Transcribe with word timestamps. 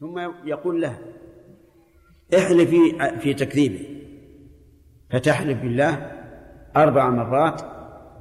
ثم 0.00 0.18
يقول 0.44 0.80
له 0.80 0.98
احلف 2.38 2.70
في 2.70 3.18
في 3.20 3.34
تكذيبه. 3.34 3.86
فتحلف 5.10 5.62
بالله 5.62 6.12
أربع 6.76 7.10
مرات 7.10 7.62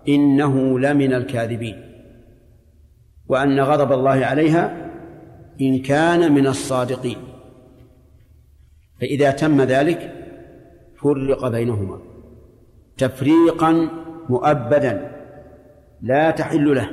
إنه 0.07 0.79
لمن 0.79 1.13
الكاذبين. 1.13 1.81
وأن 3.27 3.59
غضب 3.59 3.91
الله 3.91 4.25
عليها 4.25 4.91
إن 5.61 5.81
كان 5.81 6.33
من 6.33 6.47
الصادقين. 6.47 7.17
فإذا 9.01 9.31
تم 9.31 9.61
ذلك 9.61 10.13
فرق 11.01 11.47
بينهما. 11.47 12.01
تفريقا 12.97 13.89
مؤبدا 14.29 15.11
لا 16.01 16.31
تحل 16.31 16.75
له. 16.75 16.89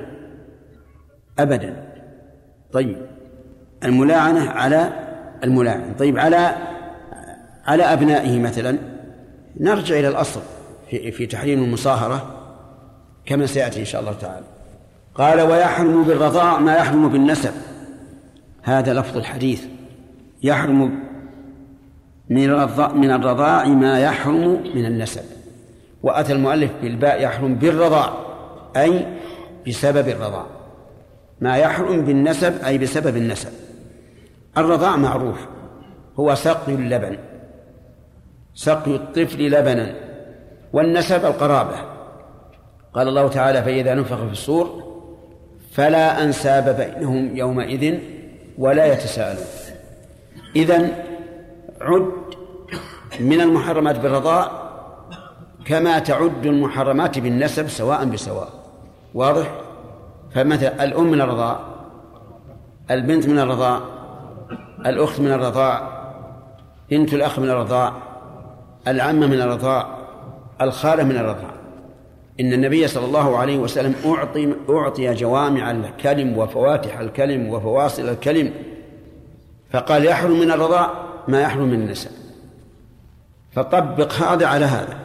أبدا. 1.38 1.92
طيب. 2.72 3.21
الملاعنة 3.84 4.50
على 4.50 4.92
الملاعن. 5.44 5.94
طيب 5.98 6.18
على 6.18 6.56
على 7.66 7.82
أبنائه 7.82 8.40
مثلا. 8.40 8.78
نرجع 9.60 9.98
إلى 9.98 10.08
الأصل 10.08 10.40
في, 10.90 11.10
في 11.10 11.26
تحريم 11.26 11.64
المصاهرة 11.64 12.38
كما 13.26 13.46
سيأتي 13.46 13.80
إن 13.80 13.84
شاء 13.84 14.00
الله 14.00 14.12
تعالى. 14.12 14.46
قال 15.14 15.40
ويحرم 15.40 16.04
بالرضاع 16.04 16.58
ما 16.58 16.76
يحرم 16.76 17.08
بالنسب. 17.08 17.52
هذا 18.62 18.94
لفظ 18.94 19.16
الحديث. 19.16 19.64
يحرم 20.42 20.80
من 22.30 22.50
من 22.94 23.10
الرضاع 23.10 23.64
ما 23.64 24.00
يحرم 24.00 24.62
من 24.74 24.86
النسب. 24.86 25.22
وأتى 26.02 26.32
المؤلف 26.32 26.70
بالباء 26.82 27.22
يحرم 27.22 27.54
بالرضاع 27.54 28.12
أي 28.76 29.06
بسبب 29.68 30.08
الرضاع. 30.08 30.46
ما 31.40 31.56
يحرم 31.56 32.00
بالنسب 32.00 32.64
أي 32.64 32.78
بسبب 32.78 33.16
النسب. 33.16 33.50
الرضاع 34.58 34.96
معروف. 34.96 35.46
هو 36.20 36.34
سقي 36.34 36.74
اللبن. 36.74 37.18
سقي 38.54 38.94
الطفل 38.94 39.50
لبنا. 39.50 39.94
والنسب 40.72 41.24
القرابة. 41.24 41.76
قال 42.94 43.08
الله 43.08 43.28
تعالى 43.28 43.62
فإذا 43.62 43.94
نفخ 43.94 44.16
في 44.16 44.32
الصور 44.32 44.82
فلا 45.72 46.24
أنساب 46.24 46.76
بينهم 46.76 47.36
يومئذ 47.36 47.98
ولا 48.58 48.86
يتساءلون. 48.92 49.46
إذن 50.56 50.92
عد 51.80 52.12
من 53.20 53.40
المحرمات 53.40 53.98
بالرضاع 53.98 54.50
كما 55.66 55.98
تعد 55.98 56.46
المحرمات 56.46 57.18
بالنسب 57.18 57.68
سواء 57.68 58.04
بسواء. 58.04 58.48
واضح؟ 59.14 59.52
فمثلا 60.34 60.84
الأم 60.84 61.10
من 61.10 61.20
الرضاع 61.20 61.60
البنت 62.90 63.28
من 63.28 63.38
الرضاع 63.38 63.80
الأخت 64.86 65.20
من 65.20 65.32
الرضاع 65.32 66.02
بنت 66.90 67.14
الأخ 67.14 67.38
من 67.38 67.50
الرضاع 67.50 67.92
العمة 68.88 69.26
من 69.26 69.40
الرضاع 69.40 69.86
الخالة 70.60 71.04
من 71.04 71.16
الرضاع. 71.16 71.52
إن 72.40 72.52
النبي 72.52 72.88
صلى 72.88 73.04
الله 73.04 73.38
عليه 73.38 73.58
وسلم 73.58 73.94
أعطي 74.06 74.54
أعطي 74.70 75.14
جوامع 75.14 75.70
الكلم 75.70 76.38
وفواتح 76.38 76.98
الكلم 76.98 77.48
وفواصل 77.48 78.08
الكلم 78.08 78.52
فقال 79.70 80.04
يحرم 80.04 80.40
من 80.40 80.50
الرضاع 80.50 80.90
ما 81.28 81.40
يحرم 81.40 81.68
من 81.68 81.74
النسب 81.74 82.10
فطبق 83.52 84.12
هذا 84.12 84.46
على 84.46 84.64
هذا. 84.64 84.98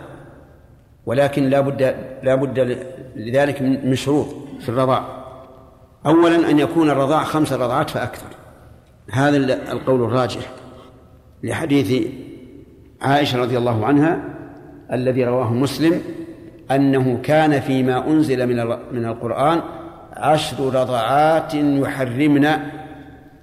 ولكن 1.06 1.50
لا 1.50 1.60
بد 1.60 1.82
لا 2.24 2.36
بد 2.36 2.78
لذلك 3.16 3.62
من 3.62 3.96
شروط 3.96 4.28
في 4.60 4.70
الرضاع. 4.70 5.04
أولا 6.06 6.50
أن 6.50 6.60
يكون 6.60 6.90
الرضاع 6.90 7.24
خمس 7.24 7.54
رضعات 7.54 7.90
فأكثر. 7.90 8.28
هذا 9.12 9.38
القول 9.72 10.04
الراجح 10.04 10.42
لحديث 11.44 12.08
عائشة 13.02 13.40
رضي 13.40 13.58
الله 13.58 13.86
عنها 13.86 14.20
الذي 14.92 15.24
رواه 15.24 15.54
مسلم 15.54 16.02
أنه 16.72 17.20
كان 17.24 17.60
فيما 17.60 18.08
أنزل 18.08 18.48
من 18.48 18.78
من 18.92 19.06
القرآن 19.06 19.62
عشر 20.14 20.74
رضعات 20.76 21.54
يحرمن 21.54 22.48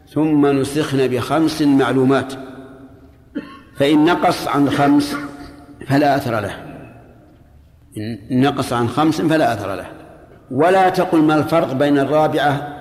ثم 0.09 0.47
نسخن 0.47 1.09
بخمس 1.09 1.63
معلومات. 1.63 2.33
فإن 3.77 4.05
نقص 4.05 4.49
عن 4.49 4.71
خمس 4.71 5.17
فلا 5.87 6.17
أثر 6.17 6.41
له. 6.41 6.55
إن 7.97 8.41
نقص 8.41 8.73
عن 8.73 8.89
خمس 8.89 9.21
فلا 9.21 9.53
أثر 9.53 9.75
له. 9.75 9.87
ولا 10.51 10.89
تقل 10.89 11.23
ما 11.23 11.35
الفرق 11.35 11.73
بين 11.73 11.99
الرابعة 11.99 12.75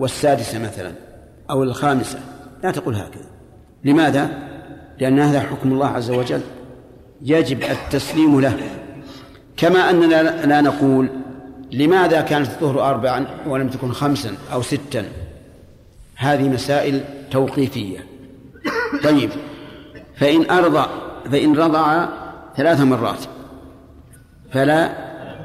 والسادسة 0.00 0.58
مثلا. 0.58 1.07
أو 1.50 1.62
الخامسة. 1.62 2.20
لا 2.62 2.70
تقول 2.70 2.94
هكذا. 2.94 3.30
لماذا؟ 3.84 4.30
لأن 5.00 5.20
هذا 5.20 5.40
حكم 5.40 5.72
الله 5.72 5.86
عز 5.86 6.10
وجل. 6.10 6.40
يجب 7.22 7.62
التسليم 7.62 8.40
له. 8.40 8.56
كما 9.56 9.90
أننا 9.90 10.46
لا 10.46 10.60
نقول 10.60 11.08
لماذا 11.72 12.20
كانت 12.20 12.46
الظهر 12.46 12.90
أربعا 12.90 13.26
ولم 13.46 13.68
تكن 13.68 13.92
خمسا 13.92 14.34
أو 14.52 14.62
ستا. 14.62 15.04
هذه 16.16 16.48
مسائل 16.48 17.00
توقيفية. 17.30 17.98
طيب. 19.04 19.30
فإن 20.16 20.50
أرضى 20.50 20.88
فإن 21.30 21.56
رضع 21.56 22.08
ثلاث 22.56 22.80
مرات 22.80 23.18
فلا 24.52 24.92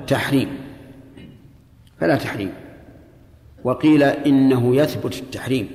تحريم. 0.08 0.58
فلا 2.00 2.16
تحريم. 2.16 2.54
وقيل 3.64 4.04
إنه 4.04 4.76
يثبت 4.76 5.14
التحريم 5.14 5.70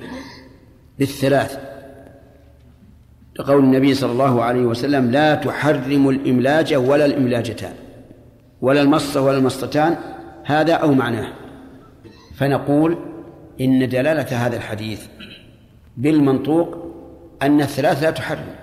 بالثلاث 0.99 1.69
لقول 3.39 3.63
النبي 3.63 3.93
صلى 3.93 4.11
الله 4.11 4.43
عليه 4.43 4.61
وسلم 4.61 5.11
لا 5.11 5.35
تحرم 5.35 6.09
الإملاج 6.09 6.73
ولا 6.73 7.05
الإملاجتان 7.05 7.73
ولا 8.61 8.81
المصة 8.81 9.21
ولا 9.21 9.37
المصتان. 9.37 9.95
هذا 10.43 10.73
أو 10.73 10.91
معناه. 10.91 11.33
فنقول 12.35 12.97
إن 13.61 13.89
دلالة 13.89 14.45
هذا 14.45 14.57
الحديث 14.57 15.05
بالمنطوق 15.97 16.77
أن 17.41 17.61
الثلاث 17.61 18.03
لا 18.03 18.11
تحرم. 18.11 18.55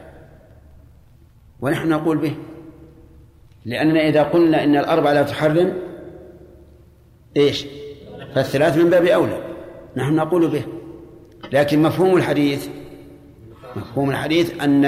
ونحن 1.61 1.89
نقول 1.89 2.19
به 2.19 2.35
لأننا 3.65 4.09
إذا 4.09 4.23
قلنا 4.23 4.65
إن 4.65 4.77
الأربعة 4.77 5.13
لا 5.13 5.23
تحرم 5.23 5.73
إيش؟ 7.37 7.67
فالثلاث 8.37 8.77
من 8.77 8.91
باب 8.91 9.05
أولى. 9.05 9.39
نحن 9.97 10.15
نقول 10.15 10.49
به. 10.49 10.63
لكن 11.53 11.83
مفهوم 11.83 12.17
الحديث 12.17 12.69
مفهوم 13.77 14.11
الحديث 14.11 14.63
أن 14.63 14.85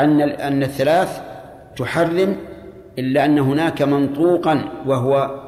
أن 0.00 0.20
أن 0.20 0.62
الثلاث 0.62 1.20
تحرم 1.76 2.36
إلا 2.98 3.24
أن 3.24 3.38
هناك 3.38 3.82
منطوقا 3.82 4.64
وهو 4.86 5.40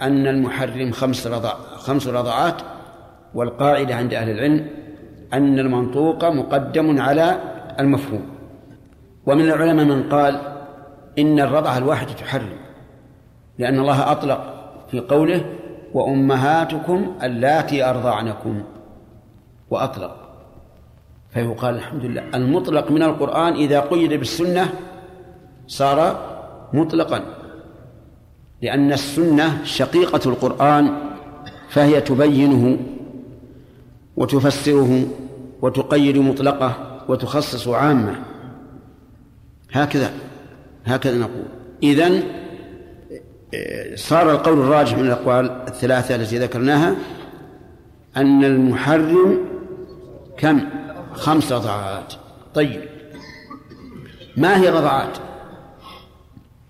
أن 0.00 0.26
المحرم 0.26 0.92
خمس 0.92 1.26
رضع 1.26 1.54
خمس 1.76 2.06
رضعات 2.06 2.62
والقاعدة 3.34 3.94
عند 3.94 4.14
أهل 4.14 4.30
العلم 4.30 4.66
أن 5.32 5.58
المنطوق 5.58 6.24
مقدم 6.24 7.00
على 7.00 7.40
المفهوم. 7.80 8.26
ومن 9.26 9.44
العلماء 9.44 9.84
من 9.84 10.02
قال 10.02 10.40
إن 11.18 11.40
الرضعة 11.40 11.78
الواحدة 11.78 12.12
تحرم 12.12 12.58
لأن 13.58 13.78
الله 13.78 14.12
أطلق 14.12 14.54
في 14.90 15.00
قوله 15.00 15.57
وأمهاتكم 15.94 17.16
اللاتي 17.22 17.84
أرضعنكم 17.84 18.62
وأطلق 19.70 20.16
فيقال 21.30 21.74
الحمد 21.74 22.04
لله. 22.04 22.22
المطلق 22.34 22.90
من 22.90 23.02
القرآن 23.02 23.52
إذا 23.52 23.80
قيد 23.80 24.12
بالسنة 24.12 24.72
صار 25.66 26.28
مطلقا 26.72 27.20
لأن 28.62 28.92
السنة 28.92 29.64
شقيقة 29.64 30.30
القرآن 30.30 30.90
فهي 31.68 32.00
تبينه 32.00 32.78
وتفسره 34.16 35.06
وتقيد 35.62 36.18
مطلقه 36.18 37.00
وتخصص 37.08 37.68
عامة. 37.68 38.14
هكذا 39.72 40.10
هكذا 40.84 41.18
نقول. 41.18 41.44
إذن 41.82 42.22
صار 43.94 44.30
القول 44.30 44.58
الراجح 44.58 44.96
من 44.96 45.06
الأقوال 45.06 45.50
الثلاثة 45.68 46.14
التي 46.14 46.38
ذكرناها 46.38 46.96
أن 48.16 48.44
المحرم 48.44 49.38
كم؟ 50.38 50.60
خمس 51.12 51.52
رضعات. 51.52 52.14
طيب. 52.54 52.80
ما 54.36 54.56
هي 54.60 54.68
الرضعات؟ 54.68 55.18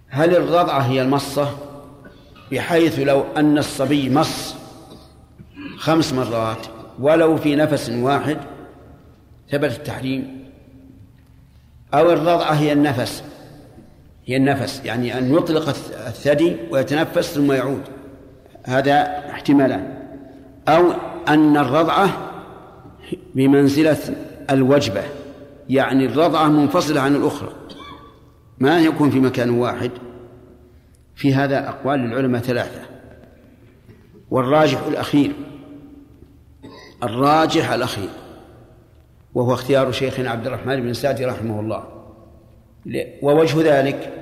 هل 0.09 0.37
الرضعة 0.37 0.81
هي 0.81 1.03
المصة؟ 1.03 1.49
بحيث 2.53 2.99
لو 2.99 3.25
أن 3.37 3.59
الصبي 3.59 4.11
مص 4.11 4.55
خمس 5.77 6.13
مرات 6.13 6.67
ولو 7.01 7.37
في 7.37 7.57
نفس 7.57 7.91
واحد 7.91 8.39
ثبت 9.51 9.71
التحريم. 9.71 10.51
أو 11.95 12.13
الرضعة 12.13 12.53
هي 12.53 12.73
النفس 12.73 13.23
هي 14.29 14.37
النفس 14.37 14.83
يعني 14.85 15.19
أن 15.19 15.35
يطلق 15.35 15.69
الثدي 16.07 16.57
ويتنفس 16.71 17.35
ثم 17.35 17.53
يعود. 17.53 17.83
هذا 18.65 19.03
احتمالان. 19.31 19.99
أو 20.69 20.93
أن 21.29 21.57
الرضعة 21.57 22.31
بمنزلة 23.35 23.99
الوجبة 24.51 25.03
يعني 25.69 26.07
الرضعة 26.07 26.49
منفصلة 26.49 27.01
عن 27.01 27.15
الأخرى. 27.17 27.53
ما 28.59 28.81
يكون 28.81 29.11
في 29.11 29.21
مكان 29.21 29.51
واحد. 29.51 29.91
في 31.17 31.35
هذا 31.35 31.69
أقوال 31.69 32.01
للعلماء 32.01 32.41
ثلاثة. 32.41 32.81
والراجح 34.31 34.87
الأخير. 34.87 35.33
الراجح 37.03 37.71
الأخير. 37.71 38.11
وهو 39.35 39.55
اختيار 39.55 39.93
شيخنا 39.93 40.31
عبد 40.31 40.47
الرحمن 40.47 40.81
بن 40.81 40.93
سعدي 40.93 41.25
رحمه 41.25 41.61
الله. 41.61 41.98
ووجه 43.23 43.57
ذلك 43.63 44.13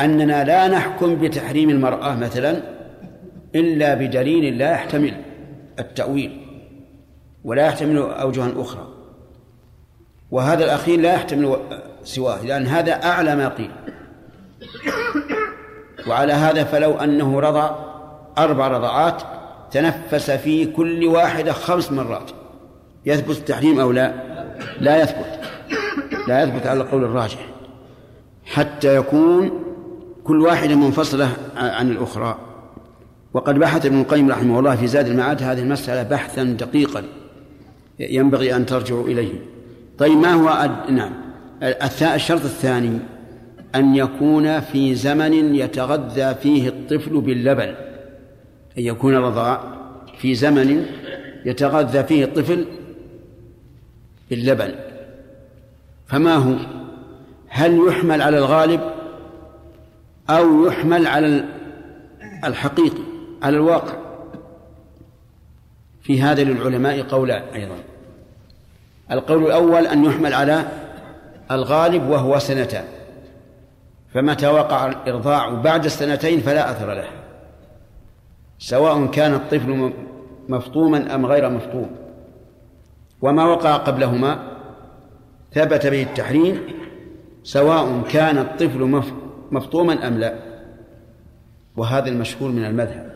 أننا 0.00 0.44
لا 0.44 0.68
نحكم 0.68 1.14
بتحريم 1.14 1.70
المرأة 1.70 2.16
مثلا 2.16 2.62
إلا 3.54 3.94
بدليل 3.94 4.58
لا 4.58 4.70
يحتمل 4.70 5.14
التأويل 5.78 6.40
ولا 7.44 7.66
يحتمل 7.66 7.98
أوجها 7.98 8.52
أخرى. 8.56 8.88
وهذا 10.30 10.64
الأخير 10.64 11.00
لا 11.00 11.14
يحتمل 11.14 11.56
سواه 12.04 12.42
لأن 12.44 12.66
هذا 12.66 12.92
أعلى 12.92 13.36
ما 13.36 13.48
قيل. 13.48 13.70
وعلى 16.08 16.32
هذا 16.32 16.64
فلو 16.64 16.94
أنه 16.94 17.40
رضع 17.40 17.70
أربع 18.38 18.68
رضعات 18.68 19.22
تنفس 19.70 20.30
في 20.30 20.66
كل 20.66 21.06
واحدة 21.06 21.52
خمس 21.52 21.92
مرات. 21.92 22.30
يثبت 23.06 23.36
التحريم 23.36 23.80
أو 23.80 23.92
لا؟ 23.92 24.14
لا 24.80 25.02
يثبت. 25.02 25.40
لا 26.28 26.42
يثبت 26.42 26.66
على 26.66 26.80
القول 26.80 27.04
الراجح. 27.04 27.48
حتى 28.48 28.96
يكون 28.96 29.50
كل 30.24 30.40
واحدة 30.40 30.74
منفصلة 30.74 31.36
عن 31.56 31.90
الأخرى. 31.90 32.38
وقد 33.34 33.58
بحث 33.58 33.86
ابن 33.86 34.00
القيم 34.00 34.30
رحمه 34.30 34.58
الله 34.58 34.76
في 34.76 34.86
زاد 34.86 35.06
المعاد 35.06 35.42
هذه 35.42 35.60
المسألة 35.60 36.02
بحثا 36.02 36.44
دقيقا. 36.44 37.04
ينبغي 38.00 38.56
أن 38.56 38.66
ترجعوا 38.66 39.06
إليه. 39.06 39.32
طيب 39.98 40.18
ما 40.18 40.32
هو. 40.32 40.70
نعم. 40.90 41.12
الشرط 42.14 42.44
الثاني 42.44 42.98
أن 43.74 43.94
يكون 43.94 44.60
في 44.60 44.94
زمن 44.94 45.54
يتغذى 45.54 46.34
فيه 46.34 46.68
الطفل 46.68 47.20
باللبن. 47.20 47.74
أن 48.78 48.84
يكون 48.84 49.14
الرضاع 49.14 49.60
في 50.18 50.34
زمن 50.34 50.86
يتغذى 51.44 52.04
فيه 52.04 52.24
الطفل 52.24 52.64
باللبن. 54.30 54.74
فما 56.06 56.34
هو؟ 56.34 56.54
هل 57.48 57.88
يحمل 57.88 58.22
على 58.22 58.38
الغالب 58.38 58.80
أو 60.30 60.66
يحمل 60.66 61.06
على 61.06 61.44
الحقيقي 62.44 63.02
على 63.42 63.56
الواقع؟ 63.56 63.94
في 66.02 66.22
هذا 66.22 66.44
للعلماء 66.44 67.02
قولان 67.02 67.42
أيضا. 67.54 67.76
القول 69.10 69.46
الأول 69.46 69.86
أن 69.86 70.04
يحمل 70.04 70.34
على 70.34 70.64
الغالب 71.50 72.08
وهو 72.08 72.38
سنتان. 72.38 72.84
فمتى 74.14 74.46
وقع 74.46 74.86
الإرضاع 74.86 75.48
بعد 75.54 75.84
السنتين 75.84 76.40
فلا 76.40 76.70
أثر 76.70 76.94
له. 76.94 77.08
سواء 78.58 79.06
كان 79.06 79.34
الطفل 79.34 79.92
مفطوما 80.48 81.14
أم 81.14 81.26
غير 81.26 81.50
مفطوم. 81.50 81.90
وما 83.22 83.44
وقع 83.44 83.76
قبلهما 83.76 84.38
ثبت 85.52 85.86
به 85.86 86.02
التحريم 86.02 86.62
سواء 87.42 88.02
كان 88.10 88.38
الطفل 88.38 89.02
مفطوما 89.50 90.08
أم 90.08 90.18
لا. 90.18 90.34
وهذا 91.76 92.08
المشهور 92.08 92.50
من 92.50 92.64
المذهب. 92.64 93.08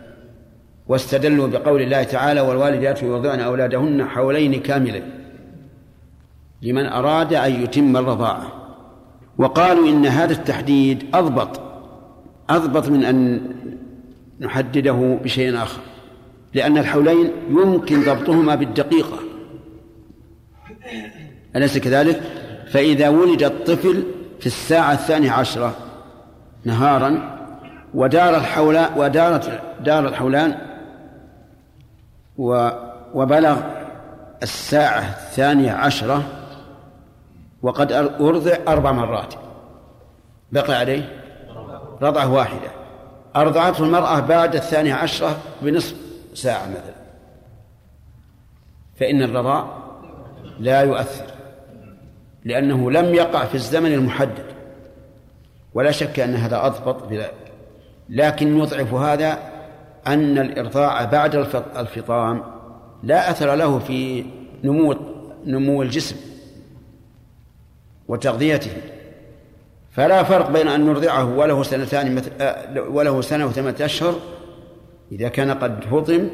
واستدلوا 0.88 1.48
بقول 1.48 1.82
الله 1.82 2.02
تعالى 2.02 2.40
والوالدات 2.40 3.02
يرضعن 3.02 3.40
أولادهن 3.40 4.04
حولين 4.04 4.60
كاملين 4.60 5.02
لمن 6.62 6.86
أراد 6.86 7.34
أن 7.34 7.62
يتم 7.62 7.96
الرضاعة 7.96 8.52
وقالوا 9.38 9.88
إن 9.88 10.06
هذا 10.06 10.32
التحديد 10.32 11.04
أضبط 11.14 11.60
أضبط 12.50 12.88
من 12.88 13.04
أن 13.04 13.40
نحدده 14.40 15.18
بشيء 15.24 15.56
آخر 15.56 15.80
لأن 16.54 16.78
الحولين 16.78 17.30
يمكن 17.50 18.02
ضبطهما 18.02 18.54
بالدقيقة. 18.54 19.18
أليس 21.56 21.78
كذلك؟ 21.78 22.22
فإذا 22.72 23.08
ولد 23.08 23.42
الطفل 23.42 24.04
في 24.40 24.46
الساعة 24.46 24.92
الثانية 24.92 25.32
عشرة 25.32 25.74
نهارا 26.64 27.38
ودار 27.94 28.36
الحولان 28.36 28.98
ودارت 28.98 29.60
دار 29.80 30.08
الحولان 30.08 30.58
وبلغ 33.14 33.56
الساعة 34.42 35.00
الثانية 35.00 35.72
عشرة 35.72 36.24
وقد 37.62 37.92
أرضع 37.92 38.56
أربع 38.68 38.92
مرات. 38.92 39.34
بقي 40.52 40.74
عليه؟ 40.74 41.22
رضعة 42.02 42.32
واحدة. 42.32 42.70
أرضعته 43.36 43.84
المرأة 43.84 44.20
بعد 44.20 44.54
الثانية 44.54 44.94
عشرة 44.94 45.36
بنصف 45.62 45.96
ساعة 46.34 46.66
مثلا. 46.66 47.02
فإن 48.96 49.22
الرضاع 49.22 49.66
لا 50.58 50.80
يؤثر. 50.80 51.31
لأنه 52.44 52.90
لم 52.90 53.14
يقع 53.14 53.44
في 53.44 53.54
الزمن 53.54 53.92
المحدد. 53.92 54.44
ولا 55.74 55.90
شك 55.90 56.20
أن 56.20 56.34
هذا 56.34 56.66
أضبط 56.66 57.08
بذلك 57.08 57.52
لكن 58.08 58.58
يضعف 58.58 58.94
هذا 58.94 59.38
أن 60.06 60.38
الإرضاع 60.38 61.04
بعد 61.04 61.34
الفطام 61.76 62.42
لا 63.02 63.30
أثر 63.30 63.54
له 63.54 63.78
في 63.78 64.24
نمو 64.64 64.96
نمو 65.46 65.82
الجسم 65.82 66.16
وتغذيته. 68.08 68.70
فلا 69.90 70.22
فرق 70.22 70.50
بين 70.50 70.68
أن 70.68 70.86
نرضعه 70.86 71.38
وله 71.38 71.62
سنتان 71.62 72.14
مثل 72.14 72.30
وله 72.78 73.20
سنة 73.20 73.46
وثمانية 73.46 73.84
أشهر 73.84 74.14
إذا 75.12 75.28
كان 75.28 75.50
قد 75.50 75.84
فطم 75.84 76.28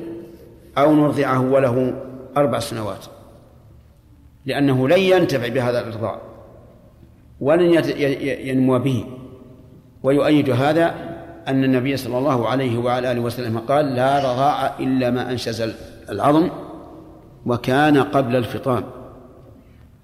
أو 0.79 0.95
نرضعه 0.95 1.41
وله 1.41 1.95
أربع 2.37 2.59
سنوات. 2.59 3.07
لأنه 4.47 4.89
لن 4.89 4.99
ينتفع 4.99 5.49
بهذا 5.49 5.81
الإرضاع 5.81 6.21
ولن 7.41 7.83
ينمو 8.21 8.79
به. 8.79 9.05
ويؤيد 10.03 10.51
هذا 10.51 10.95
أن 11.49 11.65
النبي 11.65 11.97
صلى 11.97 12.19
الله 12.19 12.49
عليه 12.49 12.79
وعلى 12.79 13.13
آله 13.13 13.21
وسلم 13.21 13.59
قال 13.59 13.95
لا 13.95 14.19
رضاع 14.19 14.79
إلا 14.81 15.11
ما 15.11 15.31
أنشز 15.31 15.73
العظم 16.11 16.49
وكان 17.47 17.99
قبل 18.03 18.37
الفطام. 18.37 18.85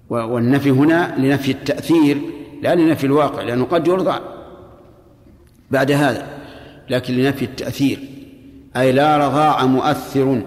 والنفي 0.09 0.69
هنا 0.71 1.15
لنفي 1.17 1.51
التأثير 1.51 2.17
لا 2.61 2.75
لنفي 2.75 3.05
الواقع 3.05 3.41
لأنه 3.41 3.65
قد 3.65 3.87
يرضع 3.87 4.19
بعد 5.71 5.91
هذا 5.91 6.27
لكن 6.89 7.13
لنفي 7.13 7.45
التأثير. 7.45 7.99
أي 8.77 8.91
لا 8.91 9.17
رضاع 9.17 9.65
مؤثر 9.65 10.41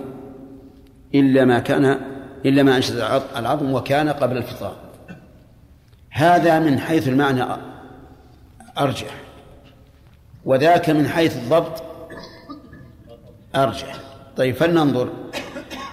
إلا 1.15 1.45
ما 1.45 1.59
كان 1.59 2.01
إلا 2.47 2.63
ما 2.63 2.77
أنشد 2.77 2.97
العظم 3.37 3.75
وكان 3.75 4.09
قبل 4.09 4.37
الفطام. 4.37 4.73
هذا 6.11 6.59
من 6.59 6.79
حيث 6.79 7.09
المعنى 7.09 7.45
أرجح. 8.79 9.21
وذاك 10.45 10.91
من 10.91 11.09
حيث 11.09 11.37
الضبط 11.37 11.83
أرجح. 13.57 13.95
طيب 14.37 14.55
فلننظر. 14.55 15.09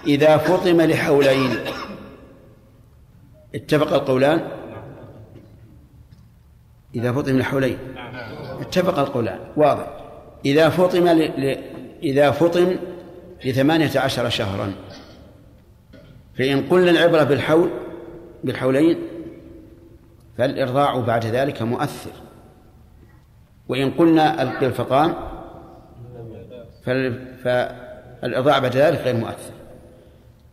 إذا 0.06 0.36
فطم 0.36 0.80
لحولين 0.80 1.56
اتفق 3.54 3.92
القولان؟ 3.92 4.48
إذا 6.94 7.12
فطم 7.12 7.38
لحولين 7.38 7.78
اتفق 8.60 8.98
القولان. 8.98 9.38
واضح. 9.56 9.86
إذا 10.44 10.68
فطم 10.68 11.08
ل... 11.08 11.58
إذا 12.02 12.30
فطم 12.30 12.76
لثمانية 13.44 13.90
عشر 14.00 14.28
شهرا 14.28 14.72
فإن 16.38 16.62
قلنا 16.62 16.90
العبرة 16.90 17.24
بالحول 17.24 17.70
بالحولين 18.44 18.98
فالإرضاع 20.38 21.00
بعد 21.00 21.26
ذلك 21.26 21.62
مؤثر. 21.62 22.10
وإن 23.68 23.90
قلنا 23.90 24.58
بالفطام 24.60 25.14
فالإرضاع 27.44 28.58
بعد 28.58 28.76
ذلك 28.76 28.98
غير 28.98 29.16
مؤثر. 29.16 29.52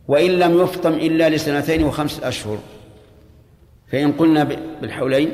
وإن 0.08 0.30
لم 0.30 0.60
يفطم 0.60 0.92
إلا 0.92 1.28
لسنتين 1.28 1.84
وخمسة 1.84 2.28
أشهر 2.28 2.58
فإن 3.92 4.12
قلنا 4.12 4.44
بالحولين 4.80 5.32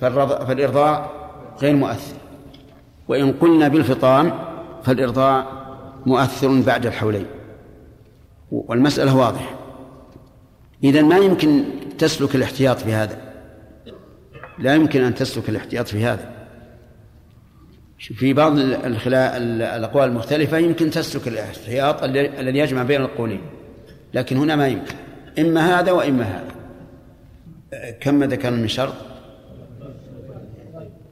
فالإرضاع 0.00 1.10
غير 1.62 1.76
مؤثر. 1.76 2.16
وإن 3.08 3.32
قلنا 3.32 3.68
بالفطام 3.68 4.32
فالإرضاع 4.84 5.46
مؤثر 6.06 6.60
بعد 6.60 6.86
الحولين. 6.86 7.26
والمسألة 8.50 9.16
واضحة. 9.16 9.58
إذا 10.84 11.02
ما 11.02 11.16
يمكن 11.18 11.64
تسلك 11.98 12.34
الاحتياط 12.34 12.78
في 12.78 12.92
هذا. 12.92 13.18
لا 14.58 14.74
يمكن 14.74 15.02
أن 15.02 15.14
تسلك 15.14 15.48
الاحتياط 15.48 15.88
في 15.88 16.04
هذا. 16.04 16.40
في 17.98 18.32
بعض 18.32 18.58
الأقوال 18.58 20.08
المختلفة 20.08 20.58
يمكن 20.58 20.90
تسلك 20.90 21.28
الاحتياط 21.28 22.02
الذي 22.04 22.58
يجمع 22.58 22.82
بين 22.82 23.00
القولين. 23.00 23.40
لكن 24.14 24.36
هنا 24.36 24.56
ما 24.56 24.68
يمكن. 24.68 24.94
إما 25.38 25.80
هذا 25.80 25.92
وإما 25.92 26.24
هذا. 26.24 26.50
كم 28.00 28.24
ذكرنا 28.24 28.56
من 28.56 28.68
شرط؟ 28.68 28.94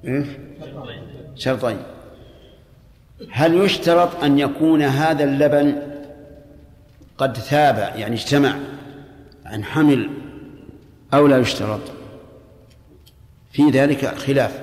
إيه؟ 0.05 0.25
شرطين. 1.35 1.79
هل 3.31 3.55
يشترط 3.55 4.25
أن 4.25 4.39
يكون 4.39 4.83
هذا 4.83 5.25
اللبن 5.25 5.77
قد 7.19 7.37
ثاب 7.37 7.93
يعني 7.97 8.15
اجتمع 8.15 8.55
عن 9.47 9.65
حمل 9.65 10.11
أو 11.15 11.27
لا 11.27 11.39
يشترط. 11.39 11.81
في 13.53 13.71
ذلك 13.71 14.05
خلاف. 14.05 14.61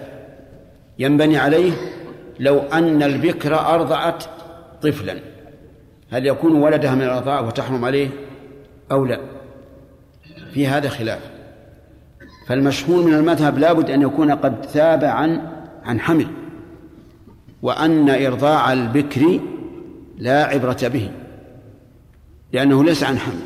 ينبني 1.00 1.38
عليه 1.38 1.72
لو 2.40 2.60
أن 2.60 3.04
البكر 3.04 3.60
أرضعت 3.60 4.24
طفلا. 4.82 5.20
هل 6.12 6.28
يكون 6.28 6.56
ولدها 6.62 6.96
من 6.96 7.02
الرضاع 7.02 7.40
وتحرم 7.40 7.86
عليه 7.86 8.10
أو 8.92 9.06
لا؟ 9.06 9.20
في 10.54 10.68
هذا 10.68 10.90
خلاف. 10.90 11.20
فالمشهور 12.48 13.04
من 13.04 13.14
المذهب 13.14 13.58
لابد 13.58 13.90
أن 13.90 14.02
يكون 14.02 14.32
قد 14.32 14.66
ثاب 14.66 15.04
عن 15.04 15.42
عن 15.84 16.00
حمل 16.00 16.28
وأن 17.62 18.10
إرضاع 18.10 18.74
البكر 18.74 19.40
لا 20.18 20.46
عبرة 20.46 20.88
به. 20.88 21.12
لأنه 22.54 22.84
ليس 22.84 23.04
عن 23.04 23.18
حمل 23.18 23.42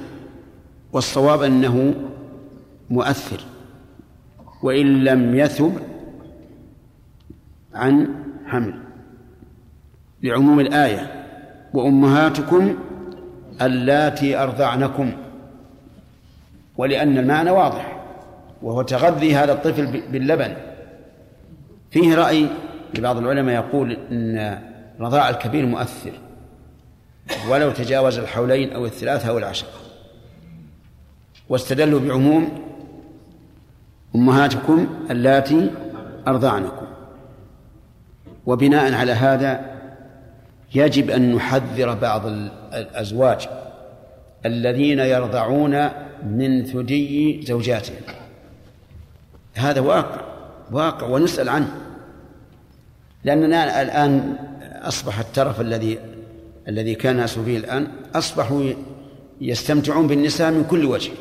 والصواب 0.94 1.44
أنه 1.44 1.94
مؤثر 2.90 3.40
وإن 4.64 5.04
لم 5.04 5.36
يثب 5.36 5.74
عن 7.74 8.08
حمل. 8.46 8.74
لعموم 10.24 10.60
الآية 10.60 11.26
وأمهاتكم 11.74 12.78
اللاتي 13.62 14.38
أرضعنكم 14.38 15.12
ولأن 16.78 17.18
المعنى 17.18 17.52
واضح 17.52 18.00
وهو 18.62 18.82
تغذي 18.82 19.36
هذا 19.36 19.54
الطفل 19.54 20.02
باللبن. 20.12 20.56
فيه 21.92 22.16
رأي 22.16 22.48
لبعض 22.98 23.18
العلماء 23.18 23.56
يقول 23.56 23.98
إن 24.12 24.60
رضاع 25.00 25.30
الكبير 25.30 25.66
مؤثر 25.66 26.12
ولو 27.50 27.72
تجاوز 27.72 28.18
الحولين 28.18 28.74
أو 28.74 28.86
الثلاثة 28.86 29.30
أو 29.30 29.38
العشرة 29.38 29.70
واستدلوا 31.50 32.00
بعموم 32.00 32.70
أمهاتكم 34.16 34.88
اللاتي 35.12 35.72
أرضعنكم. 36.28 36.86
وبناء 38.46 38.94
على 38.94 39.12
هذا 39.12 39.80
يجب 40.76 41.10
أن 41.10 41.36
نحذر 41.36 41.94
بعض 41.94 42.26
الأزواج 42.74 43.50
الذين 44.46 45.00
يرضعون 45.00 45.90
من 46.26 46.66
ثدي 46.66 47.42
زوجاتهم. 47.46 48.02
هذا 49.56 49.80
واقع 49.80 50.22
واقع 50.72 51.08
ونسأل 51.08 51.50
عنه. 51.50 51.72
لأننا 53.24 53.82
الآن 53.82 54.36
أصبح 54.82 55.20
الترف 55.20 55.62
الذي 55.62 56.00
الذي 56.68 56.96
كان 56.96 57.16
الناس 57.16 57.40
فيه 57.40 57.58
الآن 57.58 57.88
أصبحوا 58.16 58.64
يستمتعون 59.42 60.08
بالنساء 60.08 60.52
من 60.52 60.64
كل 60.64 60.86
وجه. 60.86 61.12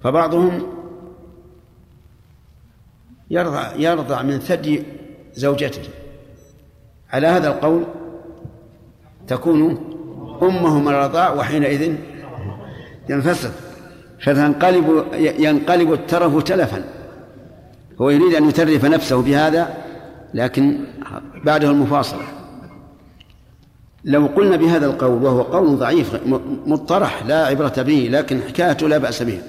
فبعضهم 0.00 0.66
يرضع 3.30 3.74
يرضع 3.74 4.22
من 4.22 4.38
ثدي 4.38 4.82
زوجته. 5.34 5.82
على 7.10 7.26
هذا 7.26 7.48
القول 7.48 7.84
تكون 9.26 9.62
أمه 10.42 10.80
من 10.80 10.88
الرضاع 10.88 11.32
وحينئذ 11.32 11.94
ينفسد 13.08 13.52
فتنقلب 14.20 15.04
ينقلب 15.14 15.92
الترف 15.92 16.42
تلفا. 16.42 16.84
هو 18.00 18.10
يريد 18.10 18.34
أن 18.34 18.48
يترف 18.48 18.84
نفسه 18.84 19.22
بهذا 19.22 19.76
لكن 20.34 20.84
بعده 21.44 21.70
المفاصلة. 21.70 22.35
لو 24.06 24.26
قلنا 24.26 24.56
بهذا 24.56 24.86
القول 24.86 25.22
وهو 25.22 25.42
قول 25.42 25.76
ضعيف 25.76 26.14
مطرح 26.66 27.26
لا 27.26 27.46
عبرة 27.46 27.82
به 27.82 28.08
لكن 28.10 28.40
حكايته 28.42 28.88
لا 28.88 28.98
بأس 28.98 29.22
به. 29.22 29.40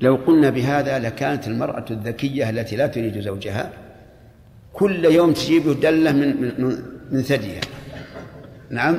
لو 0.00 0.18
قلنا 0.26 0.50
بهذا 0.50 0.98
لكانت 0.98 1.46
المرأة 1.46 1.84
الذكية 1.90 2.50
التي 2.50 2.76
لا 2.76 2.86
تريد 2.86 3.20
زوجها 3.20 3.72
كل 4.72 5.04
يوم 5.04 5.32
تجيب 5.32 5.80
دلة 5.80 6.12
من 6.12 6.40
من, 6.40 6.82
من 7.10 7.22
ثديها 7.22 7.60
نعم؟ 8.70 8.98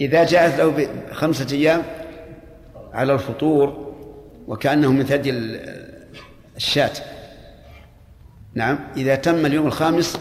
إذا 0.00 0.24
جاءت 0.24 0.58
له 0.58 0.88
بخمسة 1.10 1.56
أيام 1.56 1.82
على 2.92 3.12
الفطور 3.12 3.94
وكأنه 4.46 4.92
من 4.92 5.04
ثدي 5.04 5.58
الشاة. 6.56 6.92
نعم؟ 8.54 8.78
إذا 8.96 9.14
تم 9.14 9.46
اليوم 9.46 9.66
الخامس 9.66 10.18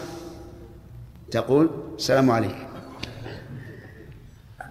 تقول 1.32 1.70
السلام 1.98 2.32
عليكم. 2.32 2.73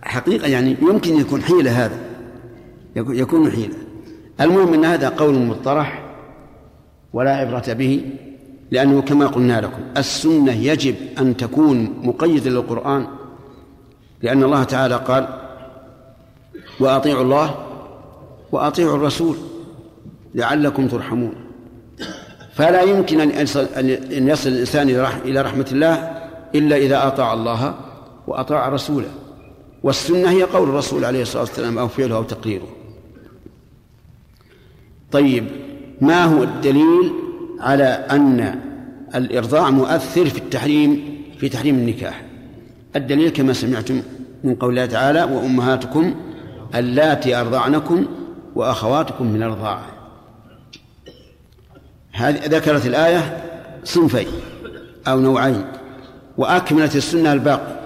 حقيقة 0.02 0.48
يعني 0.48 0.76
يمكن 0.82 1.20
يكون 1.20 1.42
حيلة 1.42 1.84
هذا. 1.84 1.98
يكون 2.96 3.50
حيلة. 3.50 3.74
المهم 4.40 4.74
أن 4.74 4.84
هذا 4.84 5.08
قول 5.08 5.34
مطرح 5.34 6.02
ولا 7.12 7.36
عبرة 7.36 7.72
به 7.72 8.10
لأنه 8.70 9.02
كما 9.02 9.26
قلنا 9.26 9.60
لكم 9.60 9.82
السنة 9.96 10.52
يجب 10.52 10.94
أن 11.18 11.36
تكون 11.36 11.94
مقيدة 12.02 12.50
للقرآن 12.50 13.06
لأن 14.22 14.42
الله 14.42 14.64
تعالى 14.64 14.96
قال 14.96 15.28
وأطيعوا 16.80 17.22
الله 17.22 17.54
وأطيعوا 18.52 18.96
الرسول 18.96 19.36
لعلكم 20.34 20.88
ترحمون. 20.88 21.34
فلا 22.54 22.82
يمكن 22.82 23.20
أن 23.20 23.30
يصل, 23.30 23.66
الإنسان 23.76 24.88
إلى 25.24 25.40
رحمة 25.40 25.66
الله 25.72 25.94
إلا 26.54 26.76
إذا 26.76 27.06
أطاع 27.06 27.32
الله 27.32 27.74
وأطاع 28.26 28.68
رسوله. 28.68 29.08
والسنة 29.82 30.30
هي 30.30 30.42
قول 30.42 30.68
الرسول 30.68 31.04
عليه 31.04 31.22
الصلاة 31.22 31.42
والسلام 31.42 31.78
أو 31.78 31.88
فعله 31.88 32.16
أو 32.16 32.22
تقريره. 32.22 32.68
طيب 35.12 35.46
ما 36.00 36.24
هو 36.24 36.42
الدليل 36.42 37.12
على 37.60 37.84
أن 37.84 38.60
الإرضاع 39.14 39.70
مؤثر 39.70 40.26
في 40.26 40.38
التحريم 40.38 41.18
في 41.38 41.48
تحريم 41.48 41.74
النكاح؟ 41.74 42.24
الدليل 42.96 43.28
كما 43.28 43.52
سمعتم 43.52 44.02
من 44.44 44.54
قول 44.54 44.70
الله 44.70 44.86
تعالى 44.86 45.22
وأمهاتكم 45.22 46.14
اللاتي 46.74 47.40
أرضعنكم 47.40 48.06
وأخواتكم 48.54 49.26
من 49.26 49.42
الرضاعة 49.42 49.86
هذه 52.12 52.40
ذكرت 52.46 52.86
الآية 52.86 53.44
صنفين 53.84 54.26
أو 55.08 55.20
نوعين 55.20 55.64
وأكملت 56.38 56.96
السنة 56.96 57.32
الباقي. 57.32 57.81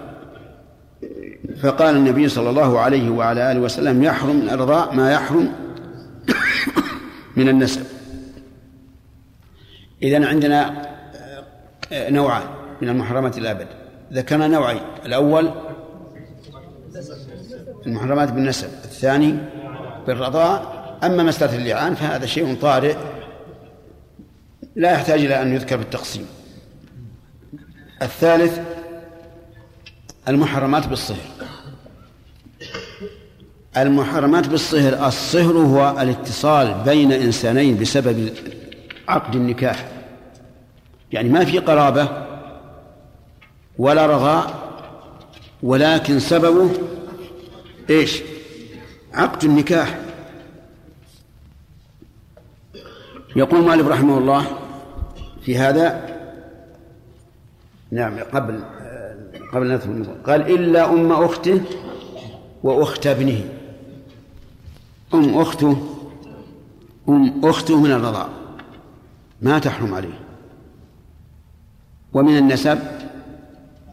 فقال 1.62 1.97
النبي 1.97 2.29
صلى 2.29 2.50
الله 2.50 2.81
عليه 2.81 3.11
وعلى 3.11 3.53
آله 3.53 3.61
وسلم 3.61 4.03
يحرم 4.03 4.37
من 4.37 4.50
الرضاع 4.50 4.93
ما 4.93 5.12
يحرم 5.12 5.53
من 7.37 7.49
النسب. 7.49 7.87
إذن 10.03 10.25
عندنا 10.25 10.83
نوعان 11.93 12.47
من 12.83 12.88
المحرمات 12.88 13.38
الأبد 13.38 13.67
ذكرنا 14.12 14.49
نوعين. 14.49 14.83
الأول 15.07 15.50
المحرمات 17.87 18.33
بالنسب 18.33 18.69
الثاني 18.85 19.38
بالرضاع 20.07 20.62
أما 21.05 21.23
مسألة 21.23 21.57
اللعان 21.57 21.95
فهذا 21.95 22.26
شيء 22.26 22.55
طارئ 22.55 22.97
لا 24.76 24.93
يحتاج 24.93 25.25
إلى 25.25 25.43
أن 25.43 25.55
يذكر 25.55 25.76
بالتقسيم. 25.76 26.26
الثالث 28.03 28.61
المحرمات 30.28 30.87
بالصهر. 30.87 31.16
المحرمات 33.76 34.49
بالصهر 34.49 35.06
الصهر 35.06 35.52
هو 35.52 36.00
الاتصال 36.00 36.83
بين 36.85 37.12
إنسانين 37.12 37.78
بسبب 37.78 38.33
عقد 39.09 39.35
النكاح. 39.35 39.88
يعني 41.12 41.28
ما 41.28 41.45
في 41.45 41.59
قرابة 41.59 42.26
ولا 43.78 44.06
رضاء 44.06 44.66
ولكن 45.62 46.18
سببه 46.18 46.71
إيش؟ 47.90 48.23
عقد 49.14 49.45
النكاح. 49.45 49.99
يقول 53.37 53.64
مالك 53.64 53.85
رحمه 53.85 54.18
الله 54.18 54.47
في 55.42 55.59
هذا 55.59 56.16
نعم 57.90 58.18
قبل 58.18 58.75
قبل 59.53 59.75
ندخل 59.75 60.05
قال 60.26 60.41
إلا 60.41 60.91
أم 60.93 61.12
أخته 61.12 61.61
وأخت 62.62 63.07
ابنه. 63.07 63.41
أم 65.15 65.38
أخته 65.38 65.76
أم 67.09 67.45
أخته 67.45 67.81
من 67.81 67.93
الرضاع. 67.93 68.29
ما 69.43 69.59
تحرم 69.59 69.95
عليه. 69.95 70.19
ومن 72.12 72.38
النسب 72.38 72.79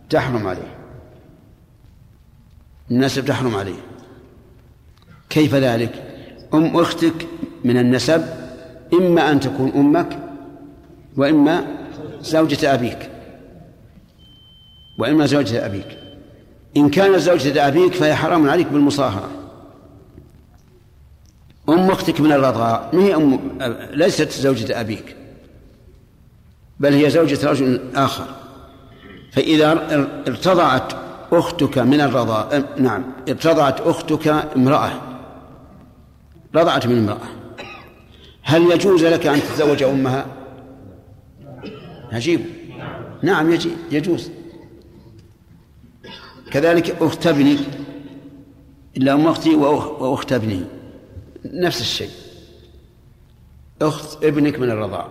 تحرم 0.10 0.48
عليه. 0.48 0.76
النسب 2.92 3.26
تحرم 3.26 3.56
عليه. 3.56 3.80
كيف 5.30 5.56
ذلك؟ 5.56 6.04
أم 6.54 6.78
أختك 6.78 7.28
من 7.64 7.78
النسب 7.78 8.24
إما 8.94 9.32
أن 9.32 9.40
تكون 9.40 9.72
أمك 9.76 10.20
وإما 11.18 11.68
زوجة 12.22 12.74
أبيك. 12.74 13.13
وإما 14.98 15.26
زوجة 15.26 15.66
أبيك. 15.66 15.98
إن 16.78 16.90
كانت 16.90 17.16
زوجة 17.16 17.68
أبيك 17.68 17.94
فهي 17.94 18.16
حرام 18.16 18.50
عليك 18.50 18.68
بالمصاهرة. 18.68 19.30
أم 21.70 21.92
أختك 21.92 22.22
من 22.22 22.32
الرضاع 22.32 22.90
ما 22.94 23.04
هي 23.04 23.16
أم 23.16 23.40
ليست 23.92 24.32
زوجة 24.32 24.82
أبيك 24.82 25.16
بل 26.80 26.94
هي 26.94 27.10
زوجة 27.10 27.50
رجل 27.50 27.82
آخر. 27.96 28.26
فإذا 29.32 29.72
ارتضعت 30.28 30.94
أختك 31.32 31.78
من 31.78 32.02
الرضاع 32.02 32.64
نعم 32.78 33.04
ارتضعت 33.30 33.82
أختك 33.82 34.28
امرأة 34.28 34.92
رضعت 36.56 36.88
من 36.88 36.98
امرأة 36.98 37.28
هل 38.42 38.72
يجوز 38.72 39.06
لك 39.06 39.28
أن 39.28 39.40
تتزوج 39.40 39.84
أمها؟ 39.84 40.26
عجيب 42.12 42.42
نعم 43.22 43.58
يجوز. 43.92 44.32
كذلك 46.54 47.02
أخت 47.02 47.28
ابنك 47.28 47.60
إلا 48.98 49.14
أم 49.14 49.28
أختي 49.28 49.56
وأخت 49.56 50.34
ابني. 50.34 50.66
نفس 51.46 51.82
الشيء. 51.82 52.10
أخت 53.82 54.24
ابنك 54.24 54.60
من 54.60 54.72
الرضاع. 54.72 55.08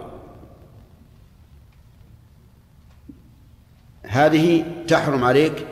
هذه 4.02 4.64
تحرم 4.88 5.24
عليك 5.24 5.66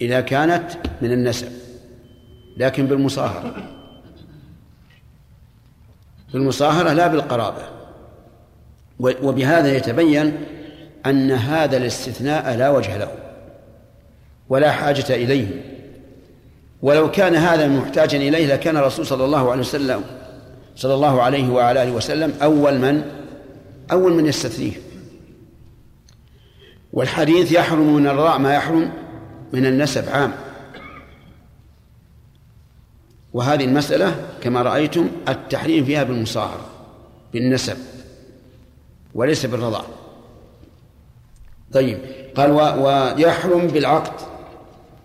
إذا 0.00 0.20
كانت 0.20 0.70
من 1.02 1.12
النسب 1.12 1.52
لكن 2.56 2.86
بالمصاهرة. 2.86 3.76
بالمصاهرة 6.32 6.92
لا 6.92 7.06
بالقرابة. 7.06 7.62
وبهذا 8.98 9.76
يتبين 9.76 10.46
أن 11.06 11.30
هذا 11.30 11.76
الاستثناء 11.76 12.56
لا 12.56 12.70
وجه 12.70 12.96
له. 12.96 13.29
ولا 14.50 14.72
حاجة 14.72 15.14
إليه. 15.14 15.64
ولو 16.82 17.10
كان 17.10 17.34
هذا 17.34 17.68
محتاجا 17.68 18.18
إليه 18.18 18.54
لكان 18.54 18.76
الرسول 18.76 19.06
صلى 19.06 19.24
الله 19.24 19.50
عليه 19.50 19.60
وسلم 19.60 20.04
صلى 20.76 20.94
الله 20.94 21.22
عليه 21.22 21.48
وعلى 21.48 21.82
آله 21.82 21.92
وسلم 21.92 22.34
أول 22.42 22.78
من 22.78 23.02
أول 23.92 24.12
من 24.12 24.26
يستثنيه. 24.26 24.72
والحديث 26.92 27.52
يحرم 27.52 27.96
من 27.96 28.06
الرضاع 28.06 28.38
ما 28.38 28.54
يحرم 28.54 28.92
من 29.52 29.66
النسب 29.66 30.08
عام. 30.08 30.32
وهذه 33.32 33.64
المسألة 33.64 34.16
كما 34.42 34.62
رأيتم 34.62 35.08
التحريم 35.28 35.84
فيها 35.84 36.02
بالمصاهرة 36.02 36.66
بالنسب 37.32 37.76
وليس 39.14 39.46
بالرضاع 39.46 39.84
طيب 41.72 41.98
قال 42.36 42.50
ويحرم 42.50 43.66
بالعقد. 43.66 44.39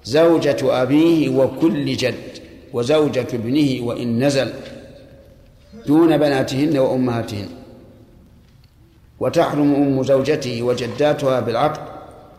زوجة 0.06 0.82
أبيه 0.82 1.30
وكل 1.30 1.96
جد 1.96 2.16
وزوجة 2.74 3.28
ابنه 3.34 3.86
وإن 3.86 4.24
نزل 4.24 4.54
دون 5.88 6.18
بناتهن 6.18 6.78
وأمهاتهن. 6.78 7.48
وتحرم 9.20 9.76
أم 9.76 10.04
زوجته 10.04 10.64
وجداتها 10.64 11.40
بالعقد 11.40 11.82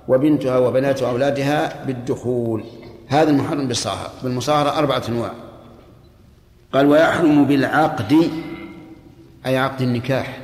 وبنتها 0.08 0.58
وبنات 0.58 1.02
أولادها 1.02 1.84
بالدخول. 1.84 2.64
هذا 3.06 3.30
المحرم 3.30 3.68
بالصاهرة 3.68 4.12
بالمصاهرة 4.22 4.78
أربعة 4.78 5.02
أنواع. 5.08 5.32
قال 6.72 6.86
ويحرم 6.86 7.44
بالعقد 7.44 8.30
أي 9.46 9.56
عقد 9.56 9.82
النكاح 9.82 10.38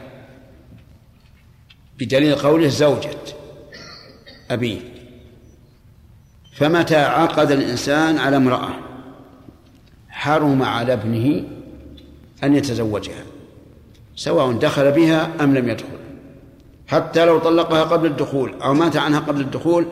بدليل 1.98 2.34
قوله 2.34 2.68
زوجة 2.68 3.18
أبيه. 4.50 4.91
فمتى 6.52 6.96
عقد 6.96 7.50
الإنسان 7.50 8.18
على 8.18 8.36
امرأة 8.36 8.70
حرم 10.08 10.62
على 10.62 10.92
ابنه 10.92 11.44
أن 12.44 12.54
يتزوجها 12.54 13.24
سواء 14.16 14.52
دخل 14.52 14.92
بها 14.92 15.30
أم 15.40 15.54
لم 15.54 15.68
يدخل. 15.68 15.86
حتى 16.86 17.24
لو 17.24 17.38
طلقها 17.38 17.82
قبل 17.82 18.06
الدخول 18.06 18.54
أو 18.62 18.74
مات 18.74 18.96
عنها 18.96 19.20
قبل 19.20 19.40
الدخول 19.40 19.86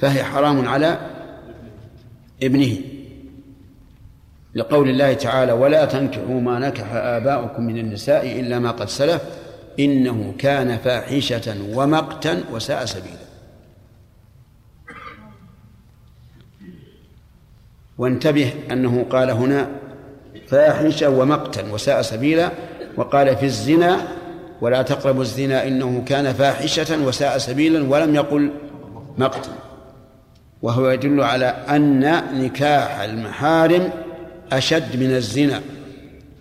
فهي 0.00 0.24
حرام 0.24 0.68
على 0.68 0.98
ابنه. 2.42 2.76
لقول 4.54 4.88
الله 4.88 5.12
تعالى 5.12 5.52
ولا 5.52 5.84
تنكحوا 5.84 6.40
ما 6.40 6.58
نكح 6.58 6.92
آباؤكم 6.92 7.62
من 7.62 7.78
النساء 7.78 8.40
إلا 8.40 8.58
ما 8.58 8.70
قد 8.70 8.88
سلف 8.88 9.22
إنه 9.78 10.34
كان 10.38 10.78
فاحشة 10.78 11.56
ومقتا 11.74 12.44
وساء 12.52 12.84
سبيلا. 12.84 13.25
وانتبه 17.98 18.52
أنه 18.72 19.06
قال 19.10 19.30
هنا 19.30 19.68
فاحشة 20.46 21.08
ومقتا 21.08 21.72
وساء 21.72 22.02
سبيلا 22.02 22.50
وقال 22.96 23.36
في 23.36 23.44
الزنا 23.44 23.98
ولا 24.60 24.82
تقربوا 24.82 25.22
الزنا 25.22 25.66
إنه 25.66 26.04
كان 26.06 26.32
فاحشة 26.32 27.06
وساء 27.06 27.38
سبيلا 27.38 27.90
ولم 27.90 28.14
يقل 28.14 28.50
مقتا. 29.18 29.52
وهو 30.62 30.90
يدل 30.90 31.20
على 31.20 31.46
أن 31.46 32.00
نكاح 32.42 33.00
المحارم 33.00 33.90
أشد 34.52 34.96
من 35.00 35.10
الزنا. 35.16 35.60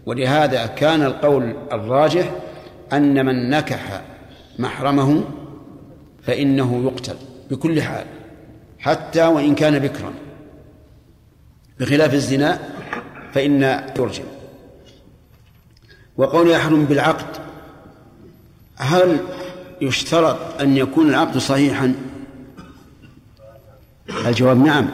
ولهذا 0.06 0.66
كان 0.66 1.04
القول 1.04 1.56
الراجح 1.72 2.32
أن 2.94 3.26
من 3.26 3.50
نكح 3.50 4.02
محرمه 4.60 5.24
فإنه 6.24 6.84
يقتل 6.86 7.16
بكل 7.52 7.82
حال 7.82 8.06
حتى 8.80 9.26
وإن 9.26 9.56
كان 9.56 9.80
بكرا. 9.80 10.25
بخلاف 11.80 12.14
الزنا 12.14 12.60
فإن 13.34 13.62
يرجم 14.00 14.24
وقول 16.18 16.50
يحرم 16.50 16.86
بالعقد 16.86 17.38
هل 18.76 19.20
يشترط 19.82 20.62
أن 20.62 20.78
يكون 20.78 21.10
العقد 21.10 21.38
صحيحا؟ 21.38 21.96
الجواب 24.26 24.58
نعم 24.58 24.90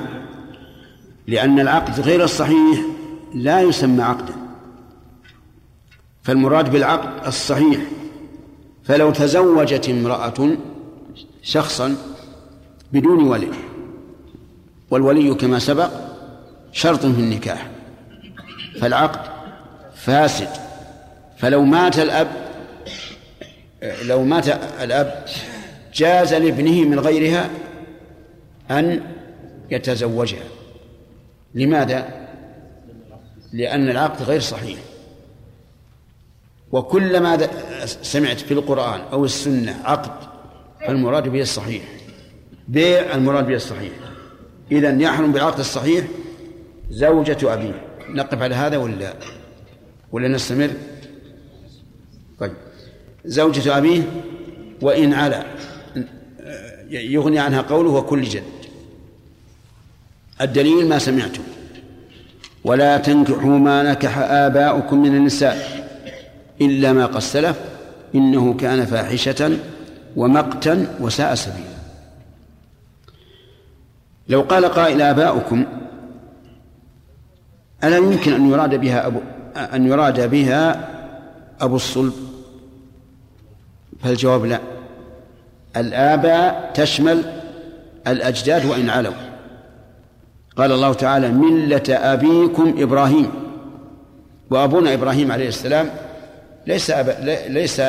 لأن 1.28 1.60
العقد 1.60 2.00
غير 2.00 2.24
الصحيح 2.24 2.80
لا 3.34 3.62
يسمى 3.62 4.04
عقدا. 4.04 4.34
فالمراد 6.24 6.72
بالعقد 6.72 7.28
الصحيح 7.28 7.82
فلو 8.84 9.12
تزوجت 9.12 9.90
امرأة 9.90 10.58
شخصا 11.44 11.96
بدون 12.94 13.24
ولي 13.24 13.52
والولي 14.92 15.34
كما 15.34 15.60
سبق 15.60 16.11
شرط 16.72 17.00
في 17.00 17.20
النكاح. 17.20 17.68
فالعقد 18.82 19.32
فاسد. 19.96 20.50
فلو 21.38 21.64
مات 21.66 22.00
الأب 22.00 22.28
لو 24.04 24.24
مات 24.24 24.48
الأب 24.84 25.26
جاز 25.94 26.34
لابنه 26.34 26.82
من 26.84 27.00
غيرها 27.00 27.50
أن 28.72 29.02
يتزوجها. 29.72 30.44
لماذا؟ 31.54 32.28
لأن 33.54 33.90
العقد 33.90 34.24
غير 34.24 34.40
صحيح. 34.40 34.80
وكلما 36.72 37.48
سمعت 37.86 38.40
في 38.40 38.54
القرآن 38.54 39.02
أو 39.12 39.26
السنة 39.26 39.82
عقد 39.84 40.12
فالمراد 40.88 41.28
به 41.28 41.42
الصحيح. 41.42 41.84
بيع 42.68 43.16
المراد 43.16 43.46
به 43.48 43.56
الصحيح. 43.56 43.92
إذا 44.72 45.02
يحرم 45.02 45.32
بالعقد 45.32 45.60
الصحيح 45.60 46.06
زوجة 46.92 47.54
أبيه. 47.54 47.82
نقف 48.10 48.42
على 48.42 48.56
هذا 48.56 48.78
ولا 48.78 49.14
ولا 50.12 50.28
نستمر؟ 50.28 50.70
طيب. 52.40 52.54
زوجة 53.26 53.78
أبيه 53.78 54.04
وإن 54.82 55.14
على. 55.14 55.44
يغني 56.90 57.40
عنها 57.40 57.62
قوله 57.62 57.90
وكل 57.90 58.22
جد. 58.22 58.44
الدليل 60.42 60.90
ما 60.90 61.00
سمعتم 61.00 61.44
ولا 62.64 62.98
تنكحوا 62.98 63.60
ما 63.60 63.84
نكح 63.84 64.18
آباؤكم 64.18 65.02
من 65.02 65.16
النساء 65.16 65.88
إلا 66.62 66.94
ما 66.94 67.06
قد 67.06 67.20
سلف 67.20 67.60
إنه 68.16 68.54
كان 68.54 68.86
فاحشة 68.86 69.58
ومقتا 70.16 70.96
وساء 71.00 71.36
سبيلا. 71.36 71.72
لو 74.28 74.42
قال 74.42 74.66
قائل 74.66 75.02
آباؤكم 75.02 75.66
ألا 77.84 77.98
يمكن 77.98 78.34
أن 78.34 78.52
يراد 78.52 78.76
بها 78.76 79.08
أبو 79.08 79.20
أن 79.56 79.88
يراد 79.88 80.30
بها 80.30 80.90
أبو 81.62 81.76
الصلب؟ 81.76 82.14
فالجواب 84.04 84.46
لا. 84.46 84.60
الآباء 85.78 86.72
تشمل 86.74 87.24
الأجداد 88.08 88.66
وإن 88.66 88.90
علوا. 88.90 89.14
قال 90.58 90.72
الله 90.72 90.94
تعالى 90.94 91.30
ملة 91.30 91.84
أبيكم 91.90 92.76
إبراهيم. 92.78 93.32
وأبونا 94.50 94.94
إبراهيم 94.94 95.32
عليه 95.32 95.48
السلام 95.48 95.90
ليس 96.68 96.92
أبا 96.92 97.12
ليس 97.50 97.80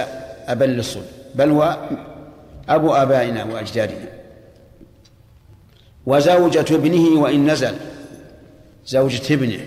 أبا 0.46 0.64
للصلب 0.64 1.05
بل 1.35 1.50
هو 1.50 1.78
أبو 2.68 2.92
آبائنا 2.92 3.44
وأجدادنا. 3.44 4.09
وزوجة 6.07 6.74
ابنه 6.74 7.20
وإن 7.20 7.50
نزل 7.50 7.74
زوجة 8.87 9.35
ابنه. 9.35 9.61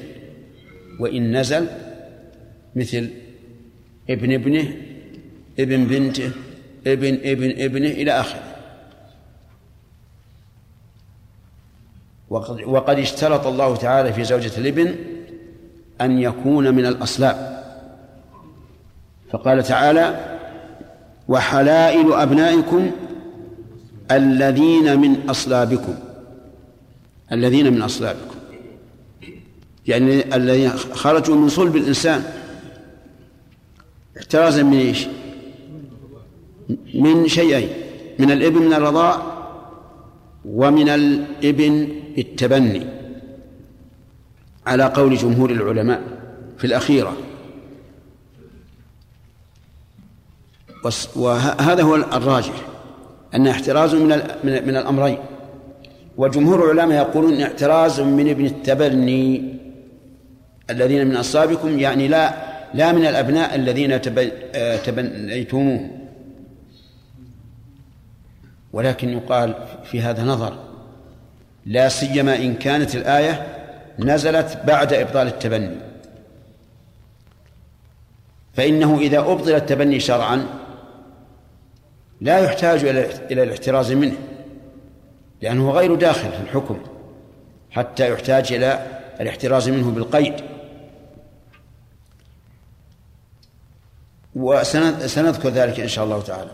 وإن 1.00 1.38
نزل 1.38 1.68
مثل 2.76 3.10
ابن 4.10 4.34
ابنه 4.34 4.76
ابن 5.60 5.86
بنته 5.86 6.32
ابن 6.88 7.14
ابن 7.14 7.64
ابنه 7.64 7.88
إلى 7.88 8.12
آخره. 8.12 8.44
وقد, 12.30 12.62
وقد 12.64 13.00
اشترط 13.00 13.48
الله 13.48 13.76
تعالى 13.76 14.14
في 14.14 14.24
زوجة 14.24 14.52
الابن 14.58 14.96
أن 16.02 16.20
يكون 16.20 16.76
من 16.76 16.86
الأصلاب. 16.86 17.64
فقال 19.32 19.64
تعالى 19.64 20.38
وحلائل 21.28 22.14
أبنائكم 22.14 22.92
الذين 24.12 25.00
من 25.00 25.30
أصلابكم. 25.30 25.96
الذين 27.32 27.74
من 27.74 27.82
أصلابكم. 27.82 28.35
يعني 29.88 30.36
الذين 30.36 30.70
خرجوا 30.70 31.36
من 31.36 31.50
صلب 31.50 31.76
الإنسان. 31.76 32.24
احترازا 34.18 34.64
من 34.64 34.78
إيش؟ 34.78 35.08
من 36.94 37.28
شيئين 37.28 37.70
من 38.20 38.32
الإبن 38.32 38.62
من 38.62 38.74
الرضاع 38.74 39.22
ومن 40.46 40.90
الإبن 40.90 41.88
بالتبني 42.16 42.88
على 44.68 44.84
قول 44.84 45.16
جمهور 45.16 45.50
العلماء 45.52 46.02
في 46.58 46.68
الأخيرة. 46.68 47.18
وهذا 51.16 51.84
هو 51.84 51.96
الراجح 51.96 52.54
أن 53.36 53.48
احتراز 53.48 53.96
من 53.96 54.08
من 54.44 54.78
الأمرين. 54.78 55.18
وجمهور 56.18 56.72
العلماء 56.72 56.98
يقولون 56.98 57.42
احتراز 57.42 58.02
من 58.02 58.30
ابن 58.30 58.46
التبني. 58.46 59.56
الذين 60.70 61.08
من 61.08 61.16
أصابكم 61.16 61.80
يعني 61.80 62.08
لا 62.08 62.34
لا 62.74 62.92
من 62.92 63.06
الأبناء 63.06 63.56
الذين 63.56 64.02
تبنيتموه. 64.84 65.90
ولكن 68.74 69.10
يقال 69.10 69.56
في 69.84 70.02
هذا 70.02 70.24
نظر 70.24 70.58
لا 71.66 71.90
سيما 71.90 72.36
إن 72.36 72.54
كانت 72.54 72.96
الآية 72.96 73.48
نزلت 74.00 74.62
بعد 74.68 74.94
إبطال 74.94 75.28
التبني. 75.28 75.76
فإنه 78.54 79.00
إذا 79.00 79.20
أبطل 79.20 79.52
التبني 79.52 80.00
شرعا 80.00 80.46
لا 82.22 82.40
يحتاج 82.40 82.86
إلى 83.32 83.44
الاحتراز 83.44 83.92
منه 83.92 84.16
لأنه 85.42 85.72
غير 85.72 85.96
داخل 85.96 86.32
في 86.32 86.42
الحكم 86.42 86.78
حتى 87.72 88.12
يحتاج 88.12 88.54
إلى 88.54 88.86
الاحتراز 89.22 89.70
منه 89.70 89.92
بالقيد. 89.92 90.34
وسنذكر 94.36 95.50
ذلك 95.50 95.80
إن 95.80 95.88
شاء 95.88 96.06
الله 96.06 96.22
تعالى. 96.22 96.52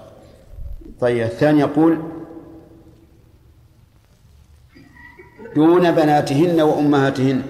طيب 1.00 1.26
الثاني 1.26 1.60
يقول 1.60 2.02
دون 5.56 5.91
بناتهن 5.91 6.62
وأمهاتهن. 6.62 7.44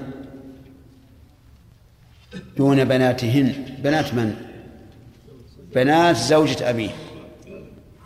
دون 2.57 2.85
بناتهن. 2.85 3.65
بنات 3.83 4.13
من؟ 4.13 4.35
بنات 5.75 6.15
زوجة 6.15 6.69
أبيه 6.69 6.89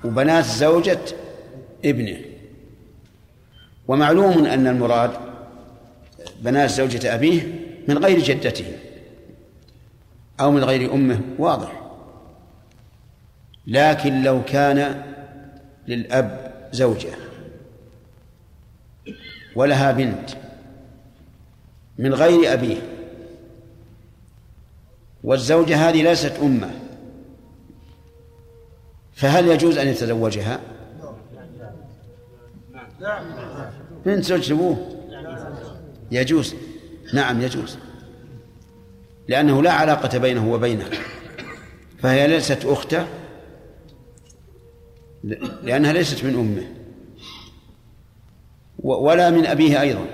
وبنات 0.04 0.46
زوجة 0.46 1.00
ابنه. 1.86 2.18
ومعلوم 3.88 4.46
أن 4.46 4.68
المراد 4.68 5.12
بنات 6.42 6.70
زوجة 6.70 7.16
أبيه 7.16 7.42
من 7.88 7.98
غير 7.98 8.20
جدته 8.20 8.66
أو 10.40 10.52
من 10.52 10.64
غير 10.64 10.94
أمه 10.94 11.22
واضح. 11.38 11.85
لكن 13.68 14.24
لو 14.24 14.44
كان 14.44 15.04
للأب 15.88 16.54
زوجة 16.72 17.10
ولها 19.56 19.92
بنت 19.92 20.30
من 21.98 22.14
غير 22.14 22.54
أبيه 22.54 22.78
والزوجة 25.24 25.90
هذه 25.90 26.04
ليست 26.04 26.34
أمة 26.42 26.72
فهل 29.16 29.48
يجوز 29.48 29.78
أن 29.78 29.88
يتزوجها؟ 29.88 30.60
بنت 34.06 34.24
زوج 34.24 34.52
أبوه 34.52 34.78
يجوز. 36.12 36.56
نعم 37.14 37.42
يجوز. 37.42 37.78
لأنه 39.28 39.64
لا 39.64 39.72
علاقة 39.72 40.18
بينه 40.18 40.52
وبينها 40.52 40.90
فهي 42.00 42.28
ليست 42.28 42.66
أخته 42.66 43.06
لأنها 45.64 45.94
ليست 45.94 46.24
من 46.24 46.34
أمه. 46.34 46.68
ولا 48.80 49.30
من 49.30 49.46
أبيه 49.46 49.82
أيضا. 49.82 50.06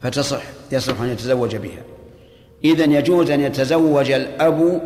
فتصح 0.00 0.42
يصح 0.72 1.00
أن 1.00 1.08
يتزوج 1.08 1.56
بها. 1.56 1.82
إذن 2.64 2.92
يجوز 2.92 3.30
أن 3.30 3.40
يتزوج 3.40 4.10
الأب 4.10 4.82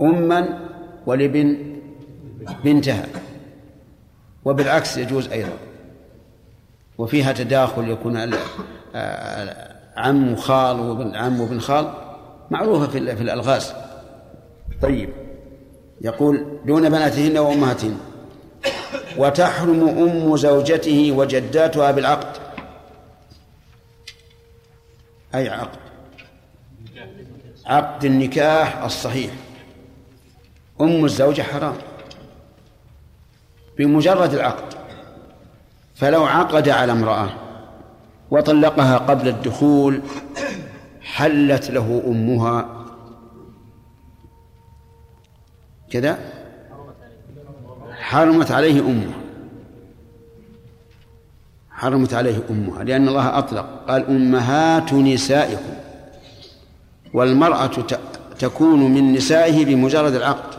أما 0.00 0.68
ولابن 1.06 1.76
بنتها. 2.64 3.06
وبالعكس 4.44 4.96
يجوز 4.96 5.28
أيضا. 5.28 5.56
وفيها 6.98 7.32
تداخل 7.32 7.88
يكون 7.88 8.16
عم 9.96 10.32
وخال 10.32 10.80
وابن 10.80 11.14
عم 11.14 11.40
وابن 11.40 11.60
خال 11.60 11.92
معروفة 12.50 12.86
في 12.86 12.98
الألغاز. 12.98 13.72
طيب. 14.82 15.08
يقول 16.02 16.46
دون 16.66 16.88
بناتهن 16.88 17.38
وأمهاتهن. 17.38 17.96
وتحرم 19.18 19.88
أم 19.88 20.36
زوجته 20.36 21.12
وجداتها 21.12 21.90
بالعقد. 21.90 22.36
أي 25.34 25.48
عقد. 25.48 25.78
عقد 27.66 28.04
النكاح 28.04 28.82
الصحيح. 28.82 29.30
أم 30.80 31.04
الزوجة 31.04 31.42
حرام. 31.42 31.74
بمجرد 33.78 34.34
العقد. 34.34 34.74
فلو 35.94 36.24
عقد 36.24 36.68
على 36.68 36.92
امرأة 36.92 37.28
وطلقها 38.30 38.98
قبل 38.98 39.28
الدخول 39.28 40.02
حلت 41.02 41.70
له 41.70 42.02
أمها 42.06 42.81
كذا؟ 45.92 46.18
حرمت 47.92 48.50
عليه 48.50 48.80
أمه. 48.80 49.12
حرمت 51.70 52.14
عليه 52.14 52.40
أمها 52.50 52.84
لأن 52.84 53.08
الله 53.08 53.38
أطلق. 53.38 53.84
قال 53.88 54.06
أمهات 54.06 54.92
نسائكم. 54.92 55.74
والمرأة 57.14 57.70
تكون 58.38 58.94
من 58.94 59.12
نسائه 59.12 59.64
بمجرد 59.64 60.14
العقد. 60.14 60.58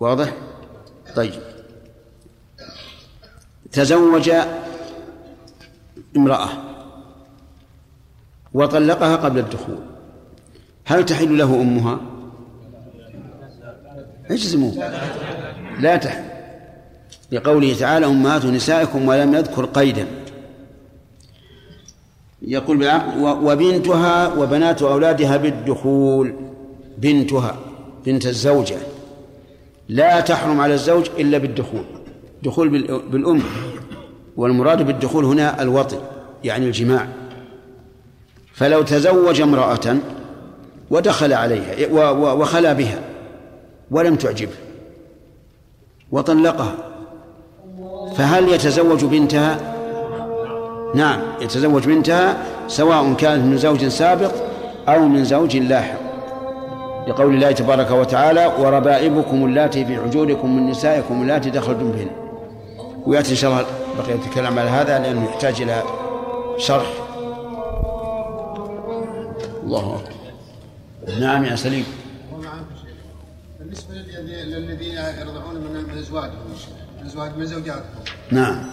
واضح؟ 0.00 0.32
طيب. 1.16 1.42
تزوج 3.72 4.30
امرأة 6.16 6.48
وطلقها 8.54 9.16
قبل 9.16 9.38
الدخول. 9.38 9.78
هل 10.84 11.06
تحل 11.06 11.38
له 11.38 11.62
أمها؟ 11.62 12.00
اجزموا. 14.30 14.72
لا 15.80 15.96
تحل 15.96 16.24
لقوله 17.32 17.74
تعالى 17.74 18.06
أمهات 18.06 18.44
نسائكم 18.44 19.08
ولم 19.08 19.34
يذكر 19.34 19.64
قيدا. 19.64 20.06
يقول 22.42 22.90
وبنتها 23.22 24.34
وبنات 24.34 24.82
أولادها 24.82 25.36
بالدخول. 25.36 26.34
بنتها 26.98 27.56
بنت 28.06 28.26
الزوجة. 28.26 28.76
لا 29.88 30.20
تحرم 30.20 30.60
على 30.60 30.74
الزوج 30.74 31.06
إلا 31.18 31.38
بالدخول. 31.38 31.84
دخول 32.42 32.68
بالأم. 33.12 33.42
والمراد 34.36 34.86
بالدخول 34.86 35.24
هنا 35.24 35.62
الوطي 35.62 35.98
يعني 36.44 36.66
الجماع. 36.66 37.08
فلو 38.54 38.82
تزوج 38.82 39.40
امرأة 39.40 39.96
ودخل 40.90 41.32
عليها 41.32 41.88
وخلا 42.12 42.72
بها 42.72 43.09
ولم 43.90 44.16
تعجبه 44.16 44.52
وطلقها. 46.12 46.74
فهل 48.16 48.48
يتزوج 48.48 49.04
بنتها؟ 49.04 49.76
نعم 50.94 51.20
يتزوج 51.40 51.86
بنتها 51.86 52.36
سواء 52.68 53.14
كانت 53.14 53.44
من 53.44 53.58
زوج 53.58 53.88
سابق 53.88 54.32
أو 54.88 55.08
من 55.08 55.24
زوج 55.24 55.56
لاحق. 55.56 56.00
لقول 57.08 57.34
الله 57.34 57.52
تبارك 57.52 57.90
وتعالى 57.90 58.52
وربائبكم 58.58 59.44
اللاتي 59.44 59.84
في 59.84 59.96
حجوركم 59.96 60.56
من 60.56 60.70
نسائكم 60.70 61.22
اللاتي 61.22 61.50
دخلتم 61.50 61.92
بهن. 61.92 62.10
ويأتي 63.06 63.30
إن 63.30 63.36
شاء 63.36 63.50
الله 63.50 63.64
بقية 63.98 64.26
الكلام 64.28 64.58
على 64.58 64.70
هذا 64.70 64.98
لأنه 64.98 65.24
يحتاج 65.24 65.62
إلى 65.62 65.82
شرح. 66.58 66.92
الله 69.64 70.02
نعم 71.20 71.44
يا 71.44 71.56
سليم 71.56 71.84
بالنسبة 73.60 73.94
يرضعون 75.18 75.56
من 75.56 75.98
أزواجهم 75.98 76.56
من 77.00 77.06
أزواج 77.06 77.36
من 77.36 77.46
زوجاتهم. 77.46 78.04
نعم. 78.30 78.70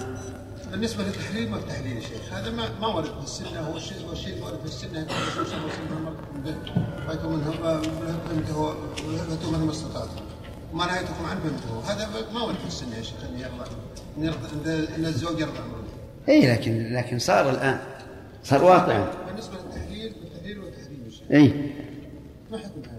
بالنسبة 0.71 1.03
للتحليل 1.03 1.49
ما 1.49 1.57
التحليل 1.57 1.95
يا 1.95 2.01
شيخ 2.01 2.33
هذا 2.33 2.51
ما 2.51 2.69
ما 2.81 2.87
ورد 2.87 3.05
في 3.05 3.23
السنة 3.23 3.59
هو 3.59 3.77
الشيء 3.77 4.07
هو 4.07 4.11
الشيء 4.11 4.43
ورد 4.43 4.59
في 4.59 4.65
السنة 4.65 4.99
الرسول 4.99 5.47
صلى 5.47 5.57
الله 5.57 5.71
عليه 5.71 6.55
وسلم 6.55 7.07
فاتوا 7.07 7.29
منه 7.29 7.49
منه 9.51 9.65
ما 9.65 9.71
استطعتم 9.71 10.21
وما 10.73 10.85
نهيتكم 10.85 11.25
عنه 11.25 11.39
بنته 11.39 11.93
هذا 11.93 12.09
ما 12.33 12.41
ورد 12.41 12.55
في 12.55 12.67
السنة 12.67 12.95
يا 12.97 13.01
شيخ 13.01 13.17
أن 13.23 13.39
يرضى 13.39 14.95
أن 14.95 15.05
الزوج 15.05 15.39
يرضى 15.39 15.59
اي 16.29 16.53
لكن 16.53 16.93
لكن 16.93 17.19
صار 17.19 17.49
الآن. 17.49 17.79
صار 18.43 18.63
واقعا 18.63 19.07
بالنسبة 19.27 19.53
للتحليل 19.53 20.13
التحليل 20.23 20.59
والتحريم 20.59 21.03
يا 21.05 21.11
شيخ. 21.11 21.31
اي 21.31 21.71
ما 22.51 22.57
حكم 22.57 22.81
هذا 22.89 22.97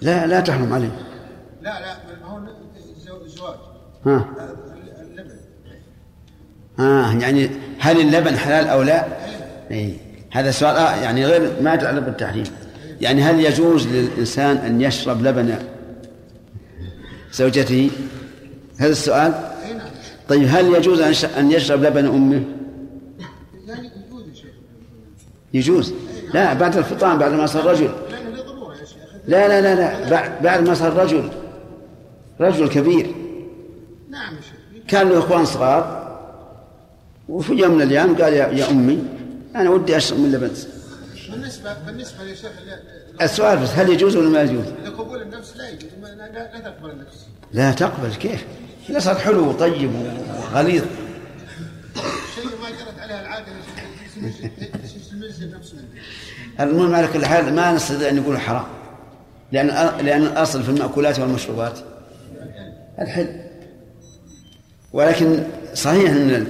لا 0.00 0.26
لا 0.26 0.40
تحرم 0.40 0.72
عليه. 0.72 1.07
لا 1.68 1.80
لا 1.80 1.96
هو 2.24 3.24
الزواج 3.24 3.54
ها. 4.06 4.24
آه 6.78 7.12
يعني 7.12 7.50
هل 7.78 8.00
اللبن 8.00 8.36
حلال 8.36 8.68
أو 8.68 8.82
لا؟ 8.82 9.06
إيه. 9.70 9.94
هذا 10.30 10.50
سؤال 10.50 10.76
آه 10.76 10.96
يعني 10.96 11.26
غير 11.26 11.52
ما 11.62 11.74
يتعلق 11.74 12.00
بالتحريم 12.00 12.44
يعني 13.00 13.22
هل 13.22 13.40
يجوز 13.40 13.86
للإنسان 13.86 14.56
أن 14.56 14.80
يشرب 14.80 15.22
لبن 15.22 15.58
زوجته؟ 17.32 17.90
هذا 18.78 18.92
السؤال؟ 18.92 19.34
طيب 20.28 20.48
هل 20.48 20.74
يجوز 20.74 21.24
أن 21.24 21.50
يشرب 21.50 21.82
لبن 21.82 22.06
أمه؟ 22.06 22.44
يجوز 25.54 25.94
لا 26.34 26.54
بعد 26.54 26.76
الفطام 26.76 27.18
بعد 27.18 27.32
ما 27.32 27.46
صار 27.46 27.66
رجل. 27.66 27.90
لا 29.26 29.48
لا 29.48 29.60
لا 29.60 30.10
لا 30.10 30.40
بعد 30.40 30.68
ما 30.68 30.74
صار 30.74 30.92
رجل. 30.92 31.30
رجل 32.40 32.68
كبير. 32.68 33.14
نعم 34.10 34.34
كان 34.88 35.08
له 35.08 35.18
إخوان 35.18 35.44
صغار. 35.44 36.08
وفي 37.28 37.52
يوم 37.52 37.74
من 37.74 37.82
الأيام 37.82 38.22
قال 38.22 38.32
يا, 38.32 38.46
يا 38.46 38.70
أمي 38.70 39.04
أنا 39.56 39.70
ودي 39.70 39.96
أشرب 39.96 40.18
من 40.18 40.32
لبن 40.32 40.50
بالنسبة 41.30 41.74
بالنسبة 41.86 42.22
يا 42.22 42.34
شيخ 42.34 42.50
السؤال 43.22 43.58
بس 43.58 43.68
هل 43.68 43.88
يجوز 43.90 44.16
ولا 44.16 44.28
ما 44.28 44.42
يجوز؟ 44.42 44.66
قبول 44.98 45.22
النفس 45.22 45.56
لا 45.56 45.68
يجوز. 45.68 45.90
لا 46.02 46.60
تقبل 46.60 46.90
النفس. 46.90 47.26
لا 47.52 47.72
تقبل 47.72 48.14
كيف؟ 48.14 48.44
اذا 48.90 48.98
صار 48.98 49.14
حلو 49.14 49.48
وطيب 49.48 49.92
وغليظ. 49.94 50.84
شيء 52.34 52.44
ما 52.44 52.70
جرت 52.70 52.98
عليها 53.00 53.20
العادة 53.20 53.46
المهم 56.60 56.94
على 56.94 57.08
كل 57.08 57.26
حال 57.26 57.54
ما 57.54 57.72
نستطيع 57.72 58.08
أن 58.08 58.16
نقول 58.16 58.40
حرام. 58.40 58.66
لأن 59.52 59.66
لأن 60.06 60.22
الأصل 60.22 60.62
في 60.62 60.68
المأكولات 60.68 61.18
والمشروبات. 61.18 61.78
الحل 63.00 63.28
ولكن 64.92 65.38
صحيح 65.74 66.10
إن 66.10 66.46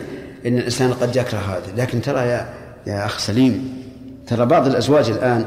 إن 0.47 0.59
الإنسان 0.59 0.93
قد 0.93 1.17
يكره 1.17 1.39
هذا 1.39 1.73
لكن 1.77 2.03
ترى 2.03 2.21
يا 2.21 2.55
يا 2.87 3.07
أخ 3.07 3.19
سليم 3.19 3.83
ترى 4.27 4.47
بعض 4.47 4.67
الأزواج 4.67 5.11
الآن 5.11 5.47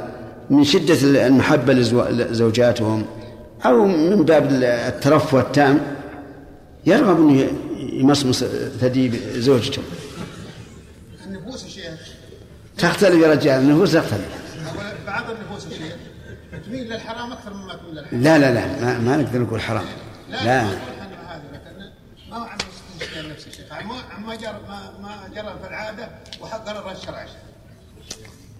من 0.49 0.63
شدة 0.63 1.27
المحبة 1.27 1.73
لزوجاتهم 1.73 3.05
أو 3.65 3.85
من 3.85 4.25
باب 4.25 4.49
الترفه 4.63 5.39
التام 5.39 5.79
يرغب 6.85 7.29
إنه 7.29 7.47
يمصمص 7.79 8.43
ثدي 8.79 9.11
زوجته 9.41 9.81
النفوس 11.27 11.63
يا 11.63 11.69
شيخ. 11.69 12.13
تختلف 12.77 13.23
يا 13.23 13.31
رجال 13.31 13.61
النفوس 13.61 13.93
تختلف. 13.93 14.27
بعض 15.07 15.23
النفوس 15.29 15.65
يا 15.65 15.77
شيخ 15.77 15.95
تميل 16.65 16.93
للحرام 16.93 17.31
أكثر 17.31 17.53
مما 17.53 17.73
تميل 17.73 17.95
للحرام. 17.95 18.21
لا 18.21 18.37
لا 18.37 18.53
لا 18.53 18.81
ما, 18.81 18.99
ما 18.99 19.17
نقدر 19.17 19.39
نقول 19.39 19.61
حرام. 19.61 19.85
لا. 20.31 20.63
ما 22.29 22.37
هو 22.37 22.43
عن 22.43 22.57
نفس 23.31 23.47
الشيخ 23.47 23.73
ما 24.25 24.35
جرى 24.35 24.59
ما 24.67 24.91
ما 25.01 25.27
جرى 25.35 25.55
في 25.61 25.67
العادة 25.67 26.09
وقرر 26.41 26.91
الشرع 26.91 27.25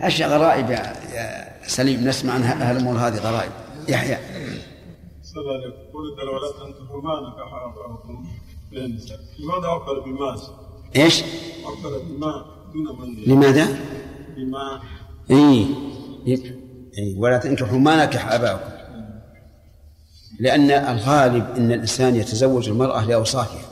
اشياء 0.02 0.30
غرائب 0.30 0.70
يا, 0.70 0.94
يا 1.14 1.54
سليم 1.68 2.08
نسمع 2.08 2.34
عن 2.34 2.44
هالأمور 2.44 2.98
هذه 2.98 3.18
غرائب. 3.18 3.52
يحيى. 3.88 4.18
لماذا 9.40 9.68
عقل 9.68 10.02
بالماء؟ 10.02 10.36
إيش؟ 10.96 11.24
عقل 11.66 12.00
بالماء 12.08 12.46
دون 12.74 13.02
من؟ 13.02 13.24
لماذا؟ 13.28 13.68
بماء. 14.38 14.82
اي 15.32 15.68
اي 16.98 17.16
ولا 17.18 17.38
تنكحوا 17.38 17.80
ما 17.80 18.06
نكح 18.06 18.32
اباؤكم 18.32 18.81
لأن 20.40 20.72
الغالب 20.72 21.46
أن 21.58 21.72
الإنسان 21.72 22.16
يتزوج 22.16 22.70
المرأة 22.70 23.06
لأوصافها 23.06 23.72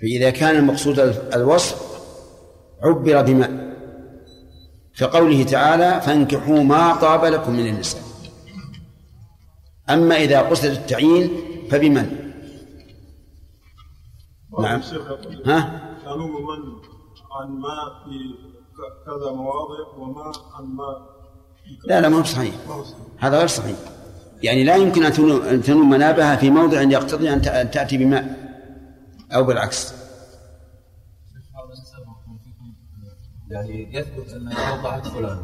فإذا 0.00 0.30
كان 0.30 0.56
المقصود 0.56 0.98
الوصف 1.34 2.00
عبر 2.82 3.22
بما 3.22 3.74
كقوله 4.98 5.42
تعالى 5.42 6.00
فانكحوا 6.00 6.62
ما 6.62 6.94
طاب 6.94 7.24
لكم 7.24 7.52
من 7.52 7.66
النساء 7.66 8.02
أما 9.90 10.16
إذا 10.16 10.40
قصد 10.40 10.64
التعيين 10.64 11.30
فبمن؟ 11.70 12.28
نعم. 14.58 14.80
ها؟ 15.46 15.88
من 16.06 16.78
عن 17.32 17.48
ما 17.48 18.04
في 18.04 18.34
كذا 19.06 19.32
مواضع 19.32 19.88
وما 19.98 20.32
عن 20.54 20.64
ما 20.64 21.17
لا 21.88 22.00
لا 22.00 22.08
ما 22.08 22.18
هو 22.18 22.24
صحيح 22.24 22.54
هذا 23.18 23.38
غير 23.38 23.46
صحيح. 23.46 23.76
يعني 24.42 24.64
لا 24.64 24.76
يمكن 24.76 25.04
أن 25.04 25.62
تنوم 25.62 25.90
منابها 25.90 26.36
في 26.36 26.50
موضع 26.50 26.82
يقتضي 26.82 27.32
أن 27.32 27.70
تأتي 27.70 27.96
بماء 27.96 28.36
أو 29.32 29.44
بالعكس. 29.44 29.92
يعني 33.50 33.96
يثبت 33.96 34.32
أن 34.32 34.52
أوضعت 34.52 35.06
فلان 35.06 35.38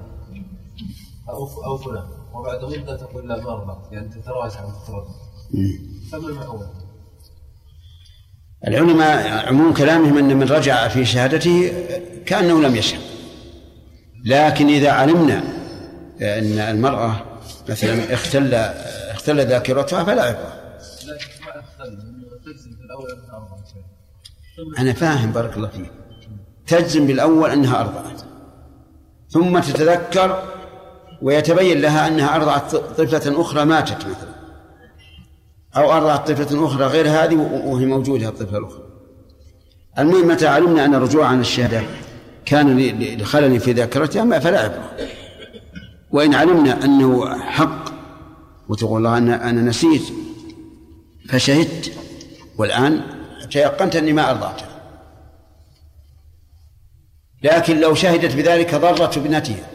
أو 1.29 1.65
أو 1.65 1.79
فلان 1.79 2.05
وبعد 2.35 2.65
مدة 2.65 2.97
تقول 2.97 3.29
لا 3.29 3.37
ما 3.37 3.53
أرضعت 3.53 3.93
يعني 3.93 4.09
تتراجع 4.09 4.65
وتتراجع 4.65 5.11
فما 6.13 6.29
المأول؟ 6.29 6.67
العلماء 8.67 9.47
عموم 9.49 9.75
كلامهم 9.75 10.19
أن 10.19 10.37
من 10.37 10.43
رجع 10.43 10.89
في 10.89 11.05
شهادته 11.05 11.73
كأنه 12.27 12.61
لم 12.61 12.77
يشهد. 12.77 13.01
لكن 14.25 14.69
إذا 14.69 14.91
علمنا 14.91 15.64
أن 16.25 16.59
المرأة 16.59 17.17
مثلا 17.69 18.15
اختل 18.15 18.55
اختل 19.11 19.47
ذاكرتها 19.47 20.05
فلا 20.05 20.23
عبرة. 20.23 20.53
أنا 24.79 24.93
فاهم 24.93 25.33
بارك 25.33 25.57
الله 25.57 25.69
فيك. 25.69 25.91
تجزم 26.67 27.07
بالأول 27.07 27.51
أنها 27.51 27.81
أرضعت. 27.81 28.23
ثم 29.29 29.59
تتذكر 29.59 30.43
ويتبين 31.23 31.81
لها 31.81 32.09
أنها 32.09 32.37
أرضعت 32.37 32.77
طفلة 32.77 33.41
أخرى 33.41 33.65
ماتت 33.65 33.97
مثلا. 33.97 34.35
أو 35.77 35.93
أرضعت 35.93 36.31
طفلة 36.31 36.67
أخرى 36.67 36.87
غير 36.87 37.09
هذه 37.09 37.35
وهي 37.65 37.87
موجودة 37.87 38.29
الطفلة 38.29 38.59
الأخرى. 38.59 38.85
المهم 39.99 40.29
متى 40.29 40.47
علمنا 40.47 40.85
أن 40.85 40.95
الرجوع 40.95 41.27
عن 41.27 41.41
الشهادة 41.41 41.83
كان 42.45 42.79
لخلل 43.21 43.61
في 43.61 43.73
ذاكرتها؟ 43.73 44.39
فلا 44.39 44.61
عبرة. 44.61 44.91
وإن 46.15 46.35
علمنا 46.35 46.85
أنه 46.85 47.39
حق 47.39 47.85
وتقول 48.69 48.99
الله 48.99 49.19
أنا 49.19 49.51
أنا 49.51 49.63
نسيت 49.63 50.03
فشهدت. 51.29 51.93
والآن 52.59 53.01
تيقنت 53.51 53.97
أني 53.97 54.13
ما 54.13 54.31
أرضعتها 54.31 54.69
لكن 57.43 57.81
لو 57.81 57.95
شهدت 57.95 58.37
بذلك 58.37 58.75
ضرت 58.75 59.17
ابنتها 59.17 59.71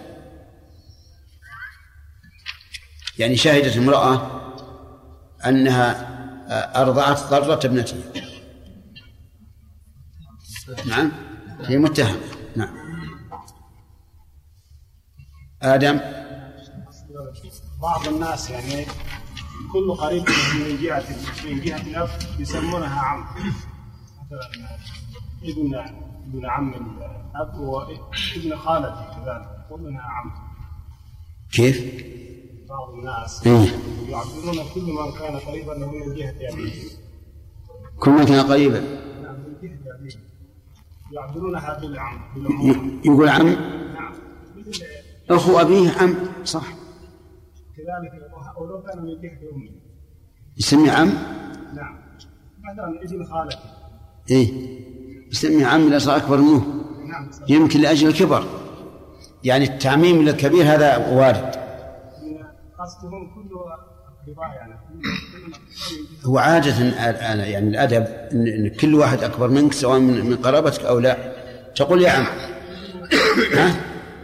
يعني 3.18 3.38
شهدت 3.38 3.78
امرأة 3.78 4.42
أنها 5.46 6.10
أرضعت 6.82 7.20
ضرت 7.24 7.66
ابنتها 7.66 8.04
نعم؟ 10.86 11.12
هي 11.66 11.78
متهمة 11.78 12.20
نعم. 12.56 12.78
آدم؟ 15.62 16.00
بعض 17.82 18.08
الناس 18.08 18.50
يعني 18.50 18.86
كل 19.74 19.92
قريب 19.94 20.24
من 20.60 20.78
جهة 20.82 21.04
من 21.46 21.62
جهة 21.62 21.82
الأب 21.82 22.10
يسمونها 22.40 23.00
عم. 23.00 23.26
مثلا 24.26 24.50
ابن 25.44 25.76
ابن 26.28 26.46
عم 26.46 26.74
الأب 26.74 27.60
وابن 27.60 28.56
خالته 28.58 29.06
كذلك 29.16 29.66
ومنها 29.72 30.02
عم. 30.02 30.32
كيف؟ 31.52 32.04
بعض 32.70 32.90
الناس 32.94 33.48
إيه؟ 33.48 33.68
يعبرون 34.10 34.56
كل 34.74 34.82
من 34.82 35.12
كان 35.20 35.36
قريبا 35.40 35.72
له 35.72 35.92
من 35.92 36.16
جهة 36.16 36.36
ابيه 36.54 36.74
كل 38.00 38.12
من 38.12 38.26
كان 38.26 38.46
قريبا. 38.46 38.80
نعم 38.80 39.36
من 39.36 39.54
جهة 39.62 39.96
ابيه 40.00 40.16
يعبرونها 41.12 41.80
بالعم 41.80 42.20
يقول 43.06 43.30
عم؟ 43.30 43.48
نعم. 43.94 44.14
أخو 45.30 45.58
أبيه 45.60 45.92
عم 45.92 46.16
صح. 46.46 46.64
كذلك 47.80 48.32
ولو 48.58 48.82
كان 48.82 49.02
من 49.02 49.22
جهه 49.22 49.52
امه 49.54 49.72
يسمي 50.58 50.90
عم؟ 50.90 51.14
نعم. 51.76 52.00
مثلا 52.64 53.02
ابن 53.04 53.24
خالته 53.24 53.60
إيه. 54.32 54.48
يسمي 55.32 55.66
عم 55.66 56.00
صار 56.00 56.18
أكبر 56.18 56.38
منه. 56.38 56.66
نعم. 57.08 57.30
يمكن 57.50 57.82
لأجل 57.82 58.08
الكبر. 58.08 58.44
يعني 59.44 59.66
التعميم 59.66 60.22
للكبير 60.22 60.64
هذا 60.64 60.98
وارد. 60.98 61.56
قصدهم 62.80 63.36
كله 63.36 63.60
يعني. 64.38 64.74
هو 66.26 66.38
عادة 66.38 66.84
يعني 67.44 67.68
الأدب 67.68 68.06
إن 68.32 68.70
كل 68.70 68.96
واحد 68.96 69.24
أكبر 69.24 69.48
منك 69.48 69.74
سواء 69.74 70.00
من 70.00 70.36
قرابتك 70.36 70.86
أو 70.86 71.00
لا. 71.00 71.34
تقول 71.76 72.02
يا 72.02 72.12
عم. 72.12 72.26
ها؟ 73.54 73.76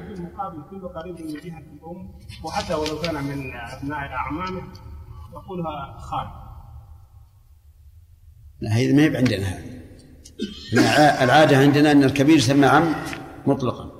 بالمقابل 0.10 0.64
كل 0.70 0.88
قريب 0.88 1.22
من 1.22 1.34
جهة 1.34 1.58
الأم. 1.58 2.15
وحتى 2.44 2.74
ولو 2.74 3.02
كان 3.02 3.24
من 3.24 3.56
أبناء 3.56 4.00
اعمامه 4.00 4.62
يقولها 5.34 5.98
خال. 6.00 6.28
لا 8.62 8.76
هي 8.76 8.94
ما 8.94 9.04
هي 9.04 9.18
عندنا. 9.18 9.48
هذا 10.74 10.82
الع- 10.82 11.24
العادة 11.24 11.58
عندنا 11.58 11.92
أن 11.92 12.04
الكبير 12.04 12.36
يسمى 12.38 12.66
عم 12.66 12.96
مطلقا. 13.48 13.86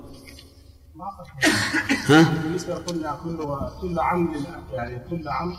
ها؟ 2.10 2.42
بالنسبة 2.42 2.74
لكل 2.74 3.06
كل 3.24 3.38
كل 3.80 3.98
عم 3.98 4.34
يعني 4.72 4.98
كل 4.98 5.28
عم 5.28 5.52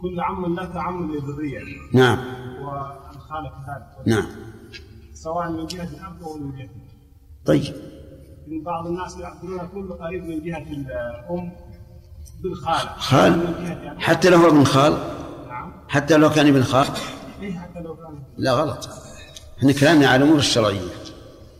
كل 0.00 0.20
عم 0.20 0.54
لك 0.60 0.76
عم 0.76 1.12
للذرية. 1.12 1.60
نعم. 1.94 2.18
والخالة 2.62 3.50
كذلك. 3.50 4.08
نعم. 4.08 4.26
سواء 5.14 5.50
من 5.50 5.66
جهة 5.66 5.84
الأب 5.88 6.22
أو 6.22 6.38
من 6.38 6.56
جهة 6.58 6.68
طيب. 7.44 7.74
من 8.46 8.62
بعض 8.62 8.86
الناس 8.86 9.18
يعبرون 9.18 9.68
كل 9.68 9.92
قريب 9.92 10.24
من 10.24 10.42
جهة 10.44 10.62
الأم 10.72 11.52
خال. 12.98 13.40
حتى 13.98 14.30
لو 14.30 14.38
هو 14.38 14.48
ابن 14.48 14.64
خال. 14.64 14.92
نعم. 15.48 15.72
حتى 15.88 16.16
لو 16.16 16.30
كان 16.30 16.46
ابن 16.46 16.62
خال. 16.62 16.86
إيه 17.42 17.70
لا 18.38 18.52
غلط. 18.52 18.88
إحنا 19.58 19.72
كلامنا 19.72 20.08
على 20.08 20.16
الأمور 20.16 20.38
الشرعية. 20.38 20.80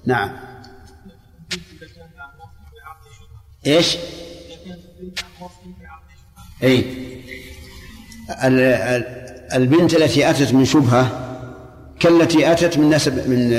نعم. 0.07 0.31
إيش؟ 3.67 3.97
اي 6.63 6.79
ال- 8.45 8.61
ال- 8.61 9.31
البنت 9.53 9.95
التي 9.95 10.31
أتت 10.31 10.55
من 10.55 10.65
شبهة 10.65 11.27
كالتي 12.01 12.53
أتت 12.53 12.79
من 12.79 12.91
نسب 12.91 13.29
من 13.29 13.51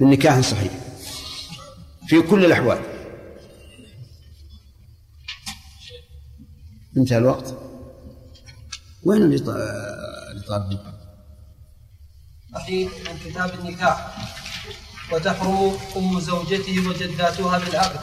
من 0.00 0.10
نكاح 0.10 0.40
صحيح. 0.40 0.72
في 2.06 2.20
كل 2.20 2.44
الأحوال. 2.44 2.78
انتهى 6.96 7.18
الوقت. 7.18 7.54
وين 9.04 9.22
اللي 9.22 9.38
طالب؟ 10.48 10.78
صحيح 12.54 12.90
من 12.92 13.30
كتاب 13.30 13.50
النكاح. 13.60 14.16
وتحرم 15.12 15.72
أم 15.96 16.20
زوجته 16.20 16.88
وجداتها 16.88 17.58
بالعقد 17.58 18.00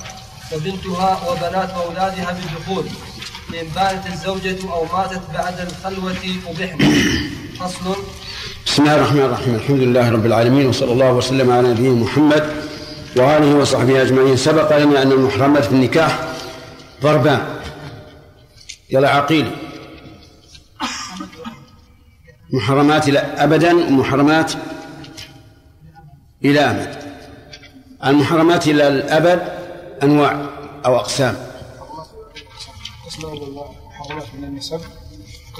وبنتها 0.54 1.30
وبنات 1.30 1.70
أولادها 1.70 2.32
بالدخول. 2.34 2.86
إن 3.50 3.68
بانت 3.76 4.08
الزوجة 4.08 4.72
أو 4.72 4.86
ماتت 4.86 5.22
بعد 5.34 5.60
الخلوة 5.60 6.16
أبحن 6.48 6.78
فصل. 7.60 7.96
بسم 8.66 8.84
الله 8.84 8.96
الرحمن 8.96 9.22
الرحيم. 9.22 9.56
الحمد 9.56 9.80
لله 9.80 10.10
رب 10.10 10.26
العالمين 10.26 10.66
وصلى 10.68 10.92
الله 10.92 11.14
وسلم 11.14 11.52
على 11.52 11.72
نبينا 11.72 11.94
محمد 11.94 12.44
وآله 13.18 13.56
وصحبه 13.56 14.02
أجمعين. 14.02 14.38
سبق 14.38 14.78
لنا 14.78 15.02
أن 15.02 15.12
المحرمات 15.12 15.66
في 15.66 15.72
النكاح 15.72 16.20
ضربان. 17.04 17.59
يلا 18.92 19.10
عقيل. 19.10 19.56
محرمات 22.54 23.08
إلى 23.08 23.20
أبدا 23.20 23.74
ومحرمات 23.74 24.52
إلى 26.46 26.60
أمد 26.60 26.96
المحرمات 28.06 28.68
إلى 28.68 28.88
الأبد 28.88 29.42
أنواع 30.04 30.50
أو 30.86 30.96
أقسام. 30.96 31.36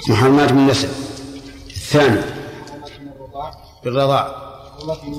محرمات 0.08 0.52
من 0.52 0.58
النسب. 0.58 0.88
الثاني 1.66 2.20
بالرضاع. 3.84 4.50
من 4.84 5.14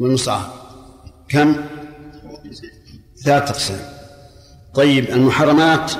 والمصاهرة 0.00 0.54
كم؟ 1.28 1.56
ثلاث 3.24 3.50
أقسام. 3.50 3.80
طيب 4.74 5.10
المحرمات 5.10 5.92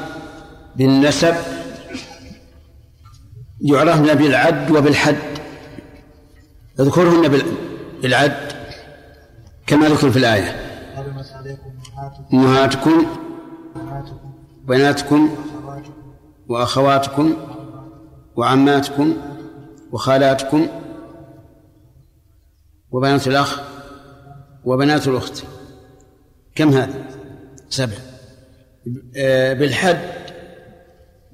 بالنسب 0.77 1.35
يعرفن 3.61 4.15
بالعد 4.15 4.71
وبالحد 4.71 5.17
اذكرهن 6.81 7.29
بال- 7.29 7.53
بالعد 8.03 8.53
كما 9.67 9.89
ذكر 9.89 10.11
في 10.11 10.19
الآية. 10.19 10.57
أمهاتكم 12.33 13.07
بناتكم 14.65 15.37
وأخواتكم 16.49 17.37
وعماتكم 18.37 19.17
وخالاتكم 19.93 20.67
وبنات 22.91 23.27
الأخ 23.29 23.61
وبنات 24.65 25.09
الأخت. 25.09 25.45
كم 26.55 26.69
هذا؟ 26.69 27.05
سبع. 27.69 27.95
آه، 29.17 29.53
بالحد 29.53 30.01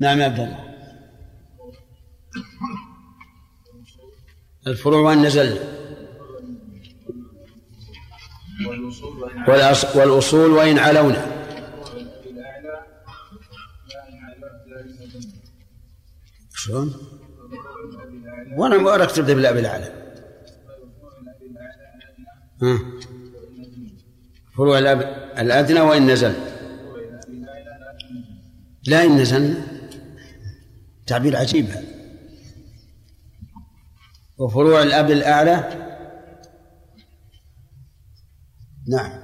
نعم 0.03 0.21
يا 0.21 0.25
عبد 0.25 0.39
الله. 0.41 0.59
الفروع 4.67 5.01
وين 5.09 5.23
نزل؟ 5.23 5.59
والأص- 9.47 9.97
والأصول 9.97 10.51
وإن 10.51 10.79
علونا؟ 10.79 11.27
شلون؟ 16.55 16.95
وأنا 18.57 18.77
ما 18.79 18.95
أراك 18.95 19.11
تبدا 19.11 19.35
بالاب 19.35 19.57
الاعلى 19.57 19.93
ها؟ 22.63 22.79
فروع 24.57 24.79
الاب 24.79 25.01
الأدنى 25.39 25.81
وان 25.81 26.11
نزل؟ 26.11 26.35
لا 28.87 29.05
إن 29.05 29.17
نزلنا. 29.17 29.72
تعبير 31.07 31.37
عجيب. 31.37 31.69
وفروع 34.39 34.83
الأب 34.83 35.11
الأعلى. 35.11 35.89
نعم. 38.89 39.23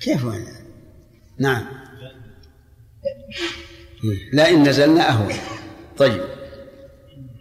كيف؟ 0.00 0.24
وين 0.24 0.46
نعم. 1.38 1.64
لا 4.32 4.50
إن 4.50 4.68
نزلنا 4.68 5.08
أهون 5.10 5.34
طيب. 5.96 6.24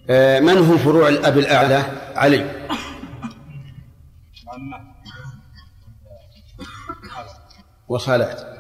آه، 0.09 0.39
من 0.39 0.57
هم 0.57 0.77
فروع 0.77 1.09
الأب 1.09 1.37
الأعلى؟ 1.37 1.75
علي. 2.15 2.67
وخالات 7.87 8.54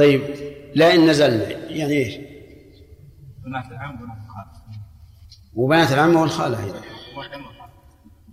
طيب 0.00 0.22
لا 0.74 0.94
إن 0.94 1.10
نزلنا. 1.10 1.50
يعني 1.50 1.92
إيش؟ 1.92 2.14
بنات 3.44 3.64
العم 3.72 3.96
بنات 3.96 4.16
الخال. 4.26 4.44
وبنات 5.54 5.92
العمة 5.92 6.20
والخالة 6.20 6.64
أيضا. 6.64 6.80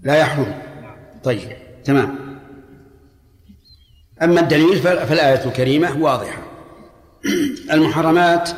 لا 0.01 0.15
يحرم 0.15 0.61
طيب 1.23 1.57
تمام. 1.83 2.39
أما 4.21 4.39
الدليل 4.41 4.75
فال- 4.79 5.07
فالآية 5.07 5.45
الكريمة 5.45 6.01
واضحة. 6.03 6.41
المحرمات 7.73 8.49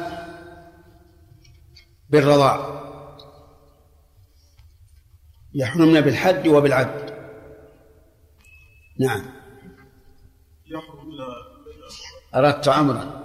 بالرضاع. 2.10 2.80
يحرمن 5.54 6.02
بالحد 6.02 6.48
وبالعد. 6.48 7.14
نعم. 9.00 9.39
أردت 12.36 12.68
عمرا 12.68 13.20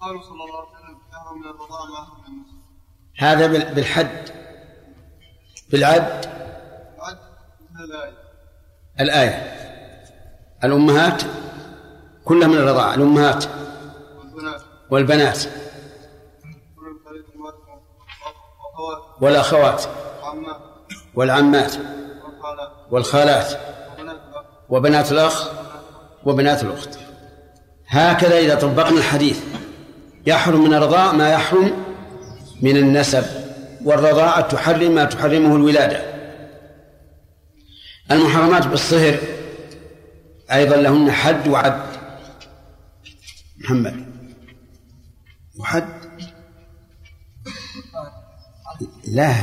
قال 0.00 0.22
صلى 0.24 0.44
الله 0.44 0.58
عليه 0.58 0.68
وسلم 0.78 1.38
من 1.42 1.44
الرضاع 1.50 1.84
ما 1.84 2.06
من 2.28 2.34
هذا 3.18 3.46
بال- 3.46 3.74
بالحد. 3.74 4.30
بالعد. 5.70 6.26
عد 6.98 7.18
من 7.70 7.80
الآية. 7.84 8.18
الآية. 9.00 9.54
الأمهات 10.64 11.22
كلها 12.24 12.48
من 12.48 12.56
الرضاعة. 12.56 12.94
الأمهات. 12.94 13.44
والبنات. 14.24 14.62
والبنات. 14.90 15.46
والأخوات. 19.20 19.84
والعمات. 21.14 21.72
والخالات. 22.32 22.72
والخالات. 22.90 23.60
وبنات 24.68 25.12
الأخ. 25.12 25.48
وبنات 26.26 26.62
الأخ 26.62 26.78
وبنات 26.78 26.96
الأخت. 26.96 26.98
هكذا 27.86 28.38
إذا 28.38 28.54
طبقنا 28.54 28.98
الحديث. 28.98 29.40
يحرم 30.26 30.64
من 30.64 30.74
الرضاع 30.74 31.12
ما 31.12 31.32
يحرم 31.32 31.72
من 32.62 32.76
النسب 32.76 33.24
والرضاعة 33.84 34.40
تحرم 34.40 34.94
ما 34.94 35.04
تحرمه 35.04 35.56
الولادة. 35.56 36.02
المحرمات 38.10 38.66
بالصهر 38.66 39.18
أيضا 40.52 40.76
لهن 40.76 41.12
حد 41.12 41.48
وعد. 41.48 41.82
محمد. 43.58 44.06
وحد. 45.58 45.88
لا. 49.08 49.34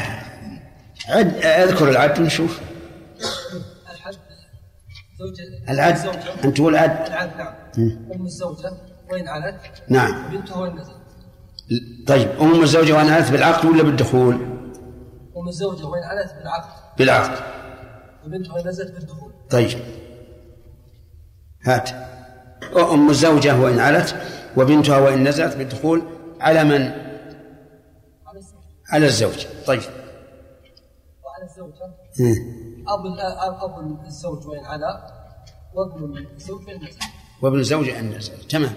عد 1.10 1.36
أذكر 1.46 1.90
العد 1.90 2.22
نشوف. 2.22 2.60
الحد 2.60 2.62
زوجة 2.62 2.71
العد. 5.70 5.98
أنت 6.46 6.58
تقول 6.58 6.76
عد. 6.76 7.08
العد 7.08 7.38
نعم. 7.38 7.54
أم 8.16 8.26
الزوجة. 8.26 8.72
وإن 9.12 9.28
علت؟ 9.28 9.60
نعم. 9.90 10.30
بنتها 10.32 10.58
وإن 10.58 10.76
نزلت؟ 10.76 11.02
طيب 12.08 12.30
أم 12.42 12.62
الزوجة 12.62 12.94
وأنا 12.94 13.18
أنثى 13.18 13.32
بالعقد 13.32 13.66
ولا 13.66 13.84
بالدخول؟ 13.84 14.34
أم 15.38 15.48
الزوجة 15.48 15.86
وإن 15.86 16.04
علت؟ 16.04 16.34
بالعقد. 16.36 16.98
بالعقد. 16.98 17.44
وبنتها 18.26 18.54
وإن 18.54 18.68
نزلت؟ 18.68 18.92
بالدخول. 18.92 19.34
طيب. 19.50 19.70
هات. 21.64 21.90
أم 22.78 23.10
الزوجة 23.10 23.60
وإن 23.60 23.80
علت؟ 23.80 24.16
وبنتها 24.58 24.98
وإن 24.98 25.28
نزلت؟ 25.28 25.56
بالدخول. 25.56 26.02
على 26.42 26.64
من؟ 26.64 26.92
على 28.90 29.06
الزوج. 29.06 29.46
طيب. 29.68 29.82
وعلى 31.24 31.44
الزوجة. 31.50 32.61
الأ- 32.88 33.64
أب 33.64 34.06
الزوج 34.06 34.48
وإن 34.48 34.66
علا 34.66 35.08
وابن 35.74 36.18
الزوج 36.36 36.70
نزل 36.70 37.00
وابن 37.42 37.60
الزوج 37.60 37.90
نزل 37.90 38.38
تمام. 38.48 38.74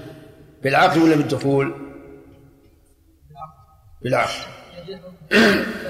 بالعقد 0.62 0.98
ولا 0.98 1.16
بالدخول؟ 1.16 1.74
بالعقد 4.02 4.32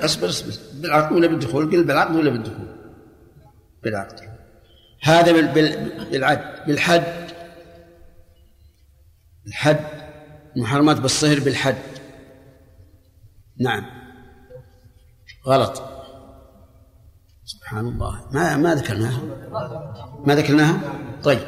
اصبر 0.04 0.28
اصبر. 0.28 0.80
بالعقد 0.80 1.12
ولا 1.12 1.26
بالدخول؟ 1.26 1.70
قل 1.70 1.84
بالعقد 1.84 2.16
ولا 2.16 2.30
بالدخول؟ 2.30 2.76
بالعقد 3.82 4.20
هذا 5.02 5.32
بال... 5.32 5.46
بال... 5.48 6.10
بالعد 6.10 6.66
بالحد. 6.66 7.30
الحد. 9.46 9.80
محرمات 10.56 11.00
بالصهر 11.00 11.40
بالحد. 11.40 11.76
نعم. 13.60 13.84
غلط. 15.46 15.93
سبحان 17.64 17.86
الله. 17.86 18.20
ما 18.32 18.56
ما 18.56 18.74
ذكرناها. 18.74 19.20
ما 20.26 20.34
ذكرناها؟ 20.34 20.80
طيب. 21.24 21.38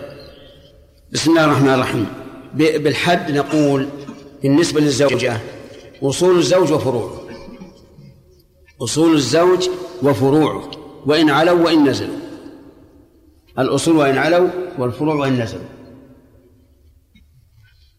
بسم 1.12 1.30
الله 1.30 1.44
الرحمن 1.44 1.68
الرحيم. 1.68 2.06
بالحد 2.54 3.30
نقول 3.30 3.88
بالنسبة 4.42 4.80
للزوجة 4.80 5.40
أصول 6.02 6.38
الزوج 6.38 6.72
وفروعه. 6.72 7.20
أصول 8.82 9.14
الزوج 9.14 9.68
وفروعه. 10.02 10.70
وإن 11.06 11.30
علوا 11.30 11.64
وإن 11.64 11.88
نزلوا. 11.88 12.18
الأصول 13.58 13.96
وإن 13.96 14.18
علوا 14.18 14.48
والفروع 14.78 15.14
وإن 15.14 15.42
نزلوا. 15.42 15.68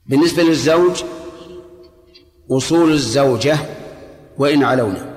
بالنسبة 0.05 0.43
للزوج 0.43 1.03
أصول 2.51 2.91
الزوجة 2.91 3.57
وإن 4.37 4.63
علونا. 4.63 5.16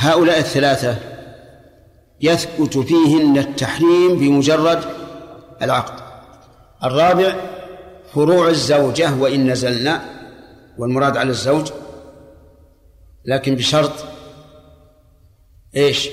هؤلاء 0.00 0.38
الثلاثة 0.38 0.96
يثبت 2.20 2.78
فيهن 2.78 3.38
التحريم 3.38 4.18
بمجرد 4.18 4.84
العقد 5.62 6.00
الرابع 6.84 7.34
فروع 8.14 8.48
الزوجة 8.48 9.14
وإن 9.14 9.50
نزلنا 9.50 10.00
والمراد 10.78 11.16
على 11.16 11.30
الزوج 11.30 11.70
لكن 13.24 13.54
بشرط 13.54 13.92
إيش؟ 15.76 16.08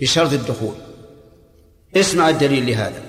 بشرط 0.00 0.32
الدخول 0.32 0.74
اسمع 1.96 2.28
الدليل 2.28 2.66
لهذا 2.66 3.02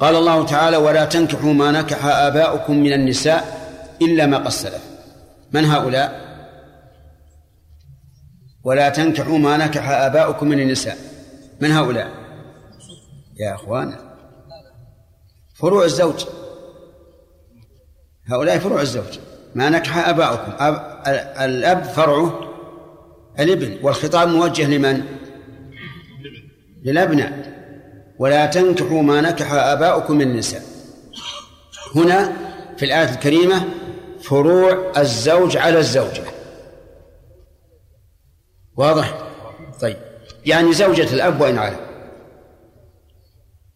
قال 0.00 0.16
الله 0.16 0.46
تعالى 0.46 0.76
ولا 0.76 1.04
تنكحوا 1.04 1.52
ما 1.52 1.70
نكح 1.70 2.06
آباؤكم 2.06 2.76
من 2.76 2.92
النساء 2.92 3.60
إلا 4.02 4.26
ما 4.26 4.36
قد 4.36 4.48
سلف 4.48 4.82
من 5.52 5.64
هؤلاء؟ 5.64 6.29
ولا 8.64 8.88
تنكحوا 8.88 9.38
ما 9.38 9.56
نكح 9.56 9.90
آباؤكم 9.90 10.48
من 10.48 10.60
النساء. 10.60 10.96
من 11.60 11.70
هؤلاء؟ 11.70 12.10
يا 13.40 13.54
أخوان. 13.54 13.94
فروع 15.54 15.84
الزوج. 15.84 16.24
هؤلاء 18.26 18.58
فروع 18.58 18.80
الزوج. 18.80 19.18
ما 19.54 19.68
نكح 19.68 20.08
آباؤكم. 20.08 20.52
أب... 20.58 21.02
الأب 21.40 21.84
فرعه 21.84 22.40
الابن 23.40 23.78
والخطاب 23.82 24.28
موجه 24.28 24.66
لمن؟ 24.76 25.04
للأبناء. 26.84 27.60
ولا 28.18 28.46
تنكحوا 28.46 29.02
ما 29.02 29.20
نكح 29.20 29.52
آباؤكم 29.52 30.14
من 30.14 30.22
النساء. 30.22 30.62
هنا 31.94 32.32
في 32.76 32.84
الآية 32.84 33.14
الكريمة 33.14 33.64
فروع 34.22 34.92
الزوج 34.96 35.56
على 35.56 35.78
الزوجة. 35.78 36.22
واضح؟ 38.80 39.18
طيب. 39.80 39.96
يعني 40.46 40.72
زوجة 40.72 41.14
الأب 41.14 41.40
وإن 41.40 41.58
على 41.58 41.76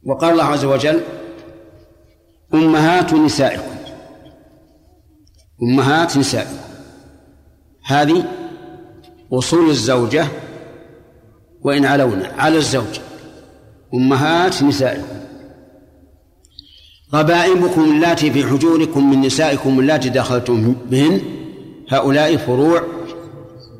وقال 0.04 0.32
الله 0.32 0.44
عز 0.44 0.64
وجل 0.64 1.00
أمهات 2.54 3.14
نسائكم. 3.14 3.74
أمهات 5.62 6.16
نسائكم. 6.16 6.56
هذه 7.84 8.24
أصول 9.32 9.70
الزوجة 9.70 10.26
وإن 11.62 11.84
علونا 11.84 12.26
على 12.38 12.56
الزوج. 12.56 13.00
أمهات 13.94 14.62
نسائكم. 14.62 15.20
ربائبكم 17.14 17.84
اللاتي 17.84 18.30
في 18.30 18.44
حجوركم 18.44 19.10
من 19.10 19.20
نسائكم 19.20 19.80
اللاتي 19.80 20.08
دخلتم 20.08 20.72
بهن 20.90 21.20
هؤلاء 21.88 22.36
فروع 22.36 22.82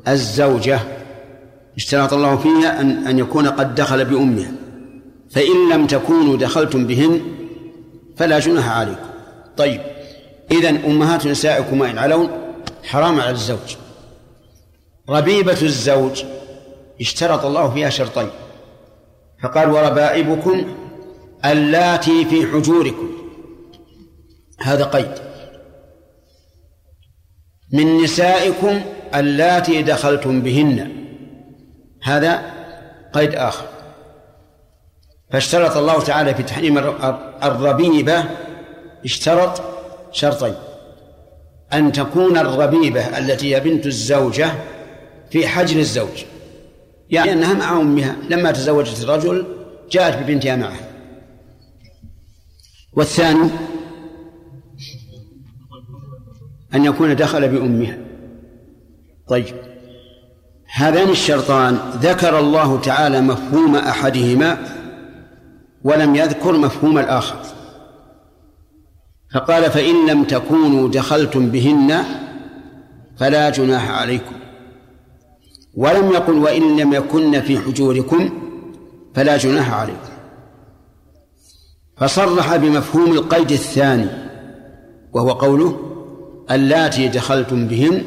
الزوجة. 0.07 1.04
اشترط 1.77 2.13
الله 2.13 2.37
فيها 2.37 2.81
أن 2.81 3.07
أن 3.07 3.19
يكون 3.19 3.47
قد 3.47 3.75
دخل 3.75 4.05
بأمها. 4.05 4.51
فإن 5.31 5.69
لم 5.73 5.87
تكونوا 5.87 6.37
دخلتم 6.37 6.87
بهن 6.87 7.21
فلا 8.17 8.39
جناح 8.39 8.69
عليكم. 8.69 9.05
طيب 9.57 9.81
إذا 10.51 10.69
أمهات 10.69 11.27
نسائكم 11.27 11.81
وإن 11.81 11.97
علون 11.97 12.29
حرام 12.83 13.19
على 13.19 13.31
الزوج. 13.31 13.75
ربيبة 15.09 15.61
الزوج 15.61 16.23
اشترط 17.01 17.45
الله 17.45 17.73
فيها 17.73 17.89
شرطين. 17.89 18.29
فقال 19.43 19.69
وربائبكم 19.69 20.75
اللاتي 21.45 22.25
في 22.25 22.47
حجوركم. 22.47 23.09
هذا 24.61 24.83
قيد. 24.83 25.11
من 27.73 27.97
نسائكم 28.03 28.81
اللاتي 29.15 29.81
دخلتم 29.81 30.41
بهن. 30.41 31.04
هذا 32.05 32.53
قيد 33.13 33.35
آخر. 33.35 33.65
فاشترط 35.31 35.77
الله 35.77 36.01
تعالى 36.03 36.35
في 36.35 36.43
تحريم 36.43 36.77
الربيبة 37.43 38.23
اشترط 39.05 39.61
شرطين. 40.11 40.53
أن 41.73 41.91
تكون 41.91 42.37
الربيبة 42.37 43.17
التي 43.17 43.55
هي 43.55 43.59
بنت 43.59 43.85
الزوجة 43.85 44.51
في 45.31 45.47
حجر 45.47 45.79
الزوج. 45.79 46.23
يعني 47.09 47.33
أنها 47.33 47.53
مع 47.53 47.81
أمها. 47.81 48.15
لما 48.29 48.51
تزوجت 48.51 49.03
الرجل 49.03 49.45
جاءت 49.91 50.23
ببنتها 50.23 50.55
معه 50.55 50.79
والثاني 52.93 53.49
أن 56.73 56.85
يكون 56.85 57.15
دخل 57.15 57.49
بأمها. 57.49 57.97
طيب. 59.27 59.74
هذان 60.73 61.09
الشرطان 61.09 61.79
ذكر 62.01 62.39
الله 62.39 62.79
تعالى 62.81 63.21
مفهوم 63.21 63.75
أحدهما 63.75 64.57
ولم 65.83 66.15
يذكر 66.15 66.57
مفهوم 66.57 66.97
الآخر. 66.97 67.37
فقال 69.33 69.71
فإن 69.71 70.09
لم 70.09 70.23
تكونوا 70.23 70.89
دخلتم 70.89 71.49
بهن 71.49 72.03
فلا 73.17 73.49
جناح 73.49 73.91
عليكم. 73.91 74.35
ولم 75.73 76.11
يقل 76.11 76.33
وإن 76.33 76.79
لم 76.79 76.93
يكن 76.93 77.41
في 77.41 77.59
حجوركم 77.59 78.29
فلا 79.15 79.37
جناح 79.37 79.73
عليكم. 79.73 80.15
فصرح 81.97 82.55
بمفهوم 82.55 83.11
القيد 83.11 83.51
الثاني 83.51 84.07
وهو 85.13 85.31
قوله 85.31 85.79
اللاتي 86.51 87.07
دخلتم 87.07 87.67
بهن 87.67 88.03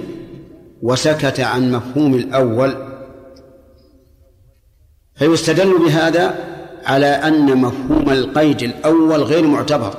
وسكت 0.83 1.41
عن 1.41 1.73
مفهوم 1.73 2.15
الأول. 2.15 2.89
فيستدل 5.15 5.79
بهذا 5.79 6.35
على 6.85 7.07
أن 7.07 7.57
مفهوم 7.57 8.11
القيد 8.11 8.63
الأول 8.63 9.23
غير 9.23 9.47
معتبر. 9.47 9.95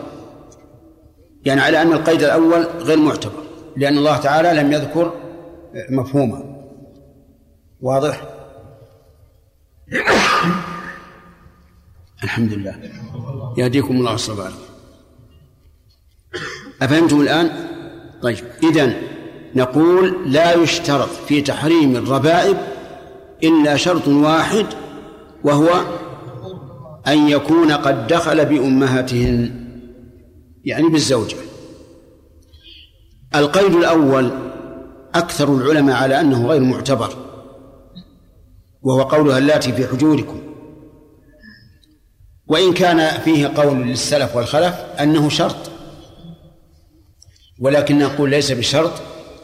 يعني 1.45 1.61
على 1.61 1.81
أن 1.81 1.93
القيد 1.93 2.23
الأول 2.23 2.63
غير 2.63 2.97
معتبر 2.97 3.43
لأن 3.77 3.97
الله 3.97 4.17
تعالى 4.17 4.61
لم 4.61 4.71
يذكر 4.71 5.13
مفهومه. 5.89 6.63
واضح؟ 7.81 8.21
الحمد 12.23 12.53
لله. 12.53 12.75
يهديكم 13.57 13.97
الله 13.97 14.13
الصبر 14.13 14.51
أفهمتم 16.81 17.21
الآن؟ 17.21 17.49
طيب 18.21 18.37
إذن 18.63 19.01
نقول 19.55 20.15
لا 20.25 20.53
يشترط 20.53 21.09
في 21.09 21.41
تحريم 21.41 21.95
الربائب 21.95 22.57
إلا 23.43 23.77
شرط 23.77 24.07
واحد 24.07 24.65
وهو 25.43 25.69
أن 27.07 27.29
يكون 27.29 27.71
قد 27.71 28.07
دخل 28.07 28.45
بأمهاتهن 28.45 29.51
يعني 30.65 30.89
بالزوجة. 30.89 31.35
القيد 33.35 33.75
الأول 33.75 34.31
أكثر 35.15 35.55
العلماء 35.55 35.95
على 35.95 36.21
أنه 36.21 36.47
غير 36.47 36.61
معتبر 36.61 37.13
وهو 38.81 39.01
قولها 39.01 39.37
اللاتي 39.37 39.73
في 39.73 39.87
حجوركم. 39.87 40.41
وإن 42.47 42.73
كان 42.73 43.21
فيه 43.21 43.47
قول 43.47 43.77
للسلف 43.77 44.35
والخلف 44.35 44.75
أنه 44.99 45.29
شرط 45.29 45.71
ولكن 47.59 47.99
نقول 47.99 48.29
ليس 48.29 48.51
بشرط 48.51 48.91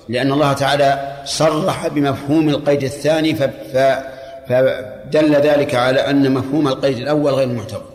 لأن 0.10 0.32
الله 0.32 0.54
تعالى 0.54 1.22
صرح 1.26 1.88
بمفهوم 1.88 2.50
القيد 2.50 2.84
الثاني 2.84 3.36
فدل 4.48 5.36
ذلك 5.36 5.76
على 5.76 6.00
أن 6.00 6.34
مفهوم 6.34 6.68
القيد 6.68 6.98
الأول 6.98 7.34
غير 7.34 7.48
معتبر. 7.48 7.86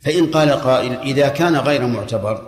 فإن 0.00 0.26
قال 0.26 0.50
قائل 0.50 0.98
إذا 1.02 1.28
كان 1.28 1.56
غير 1.56 1.86
معتبر 1.86 2.42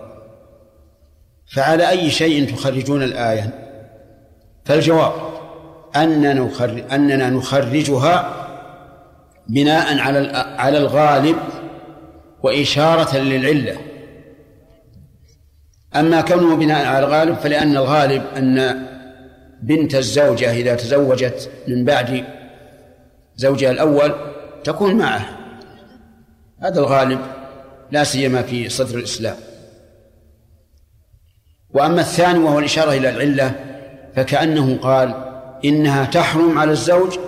فعلى 1.55 1.89
أي 1.89 2.11
شيء 2.11 2.57
تخرجون 2.57 3.03
الآية؟ 3.03 3.51
فالجواب 4.64 5.12
أننا 5.97 6.35
نخرج 6.35 6.93
أننا 6.93 7.31
نخرجها 7.31 8.35
بناء 9.49 9.99
على 9.99 10.18
على 10.59 10.78
الغالب 10.78 11.37
وإشارة 12.43 13.16
للعلة. 13.16 13.76
أما 15.97 16.20
كونه 16.20 16.57
بناء 16.57 16.86
على 16.86 17.07
الغالب 17.07 17.36
فلأن 17.36 17.76
الغالب 17.76 18.22
أن 18.36 18.86
بنت 19.62 19.95
الزوجة 19.95 20.53
إذا 20.53 20.74
تزوجت 20.74 21.51
من 21.68 21.84
بعد 21.84 22.24
زوجها 23.36 23.70
الأول 23.70 24.14
تكون 24.64 24.95
معه. 24.95 25.38
هذا 26.62 26.80
الغالب 26.80 27.20
لا 27.91 28.05
سيما 28.05 28.43
في 28.43 28.68
صدر 28.68 28.99
الإسلام. 28.99 29.36
وأما 31.70 32.01
الثاني 32.01 32.38
وهو 32.38 32.59
الإشارة 32.59 32.93
إلى 32.93 33.11
العلة 33.11 33.55
فكأنه 34.16 34.76
قال 34.76 35.14
إنها 35.64 36.05
تحرم 36.05 36.59
على 36.59 36.70
الزوج 36.70 37.18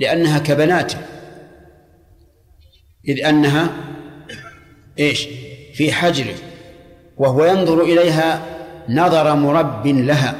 لأنها 0.00 0.38
كبناته. 0.38 0.98
إذ 3.08 3.24
أنها 3.24 3.70
إيش؟ 4.98 5.28
في 5.74 5.92
حجره. 5.92 6.34
وهو 7.20 7.44
ينظر 7.44 7.82
إليها 7.82 8.42
نظر 8.88 9.34
مرب 9.34 9.86
لها. 9.86 10.34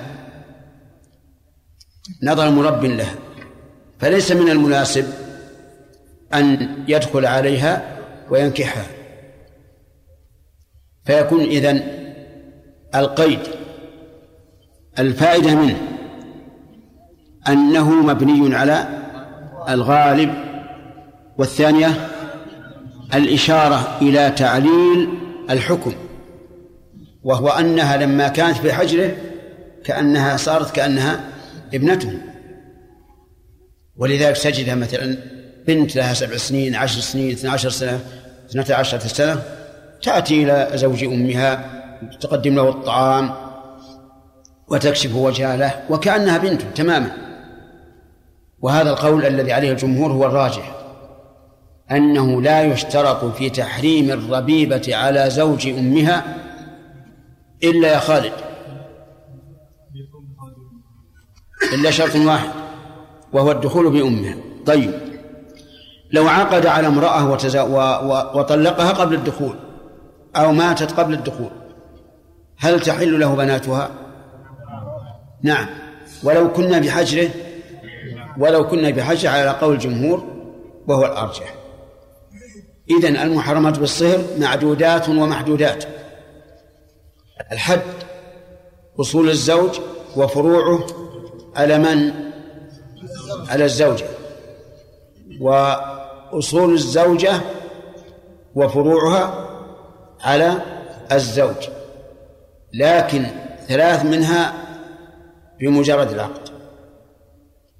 نظر 2.22 2.50
مرب 2.50 2.84
لها. 2.84 3.14
فليس 3.98 4.32
من 4.32 4.50
المناسب 4.50 5.04
أن 6.34 6.68
يدخل 6.88 7.26
عليها 7.26 7.98
وينكحها. 8.30 8.86
فيكون 11.04 11.40
إذن 11.40 11.82
القيد. 12.94 13.40
الفائدة 14.98 15.54
منه 15.54 15.76
أنه 17.48 17.90
مبني 17.90 18.56
على 18.56 18.88
الغالب 19.68 20.34
والثانية 21.38 22.08
الإشارة 23.14 23.98
إلى 24.02 24.30
تعليل 24.30 25.08
الحكم. 25.50 26.09
وهو 27.22 27.48
أنها 27.48 27.96
لما 27.96 28.28
كانت 28.28 28.56
في 28.56 28.72
حجره 28.72 29.16
كأنها 29.84 30.36
صارت 30.36 30.70
كأنها 30.70 31.24
ابنته. 31.74 32.12
ولذلك 33.96 34.38
تجدها 34.38 34.74
مثلا 34.74 35.16
بنت 35.66 35.96
لها 35.96 36.14
سبع 36.14 36.36
سنين 36.36 36.74
عشر 36.74 37.00
سنين 37.00 37.32
اثنى 37.32 37.50
عشر 37.50 37.70
سنة 37.70 38.00
اثنتا 38.50 38.72
عشرة 38.72 38.98
سنة 38.98 39.42
تأتي 40.02 40.42
إلى 40.42 40.70
زوج 40.74 41.04
أمها 41.04 41.64
تقدم 42.20 42.54
له 42.54 42.68
الطعام 42.68 43.34
وتكشف 44.68 45.14
وجهها 45.14 45.56
له 45.56 45.74
وكأنها 45.90 46.38
بنته 46.38 46.64
تماما. 46.74 47.10
وهذا 48.60 48.90
القول 48.90 49.26
الذي 49.26 49.52
عليه 49.52 49.72
الجمهور 49.72 50.12
هو 50.12 50.26
الراجح 50.26 50.76
أنه 51.90 52.42
لا 52.42 52.62
يشترط 52.62 53.24
في 53.24 53.50
تحريم 53.50 54.10
الربيبة 54.10 54.96
على 54.96 55.30
زوج 55.30 55.68
أمها 55.68 56.24
إلا 57.64 57.92
يا 57.92 57.98
خالد. 57.98 58.32
إلا 61.72 61.90
شرط 61.90 62.16
واحد 62.16 62.50
وهو 63.32 63.50
الدخول 63.50 63.90
بأمها. 63.90 64.34
طيب. 64.66 64.90
لو 66.12 66.28
عقد 66.28 66.66
على 66.66 66.86
امرأة. 66.86 67.30
وطلقها 68.36 68.92
قبل 68.92 69.14
الدخول 69.14 69.54
أو 70.36 70.52
ماتت 70.52 70.92
قبل 70.92 71.14
الدخول 71.14 71.50
هل 72.58 72.80
تحل 72.80 73.20
له 73.20 73.34
بناتها؟ 73.34 73.90
نعم. 75.42 75.66
ولو 76.22 76.52
كنا 76.52 76.78
بحجره 76.78 77.30
ولو 78.38 78.68
كنا 78.68 78.90
بحجره 78.90 79.30
على 79.30 79.50
قول 79.50 79.74
الجمهور 79.74 80.24
وهو 80.88 81.06
الأرجح. 81.06 81.54
إذن 82.90 83.16
المحرمات 83.16 83.78
بالصهر 83.78 84.18
معدودات 84.38 85.08
ومحدودات. 85.08 85.84
الحد 87.52 87.82
أصول 89.00 89.30
الزوج 89.30 89.80
وفروعه 90.16 90.86
على 91.56 91.78
من؟ 91.78 92.12
على 93.48 93.64
الزوجة. 93.64 94.06
وأصول 95.40 96.72
الزوجة 96.72 97.40
وفروعها 98.54 99.48
على 100.20 100.62
الزوج. 101.12 101.68
لكن 102.74 103.26
ثلاث 103.68 104.04
منها 104.04 104.54
بمجرد 105.60 106.10
العقد. 106.10 106.48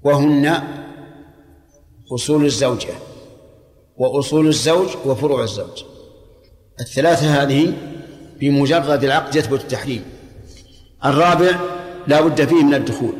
وهن 0.02 0.62
أصول 2.14 2.44
الزوجة 2.44 2.94
وأصول 3.96 4.48
الزوج 4.48 4.88
وفروع 5.06 5.42
الزوج. 5.42 5.84
الثلاثة 6.80 7.42
هذه 7.42 7.72
بمجرد 8.40 9.04
العقد 9.04 9.36
يثبت 9.36 9.60
التحريم. 9.60 10.04
الرابع 11.04 11.60
لا 12.06 12.20
بد 12.20 12.44
فيه 12.44 12.64
من 12.64 12.74
الدخول. 12.74 13.14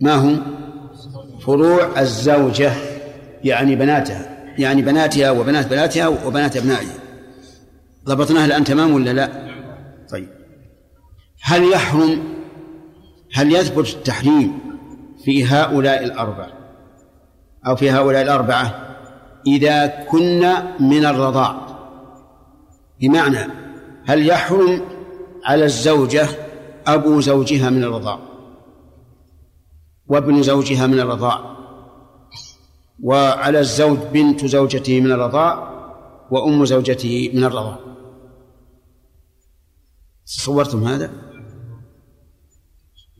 ما 0.00 0.14
هو 0.14 0.36
فروع 1.40 2.00
الزوجة 2.00 2.72
يعني 3.44 3.76
بناتها 3.76 4.54
يعني 4.58 4.82
بناتها 4.82 5.30
وبنات 5.30 5.66
بناتها 5.66 6.08
وبنات 6.08 6.56
أبنائها. 6.56 6.94
ضبطناها 8.04 8.44
الآن 8.44 8.64
تمام 8.64 8.94
ولا 8.94 9.10
لا؟ 9.10 9.28
طيب. 10.10 10.28
هل 11.42 11.72
يحرم 11.72 12.22
هل 13.34 13.54
يثبت 13.54 13.88
التحريم 13.88 14.58
في 15.24 15.44
هؤلاء 15.44 16.04
الأربعة 16.04 16.52
أو 17.66 17.76
في 17.76 17.90
هؤلاء 17.90 18.22
الأربعة؟ 18.22 18.96
إذا 19.46 19.86
كنا 19.86 20.80
من 20.80 21.04
الرضاع. 21.04 21.66
بمعنى 23.00 23.63
هل 24.06 24.28
يحرم 24.28 24.82
على 25.44 25.64
الزوجة 25.64 26.28
أبو 26.86 27.20
زوجها 27.20 27.70
من 27.70 27.84
الرضاع 27.84 28.18
وابن 30.06 30.42
زوجها 30.42 30.86
من 30.86 31.00
الرضاع 31.00 31.56
وعلى 33.02 33.60
الزوج 33.60 33.98
بنت 34.12 34.44
زوجته 34.44 35.00
من 35.00 35.12
الرضاع 35.12 35.74
وأم 36.30 36.64
زوجته 36.64 37.30
من 37.34 37.44
الرضاع؟ 37.44 37.78
تصورتم 40.26 40.84
هذا؟ 40.84 41.12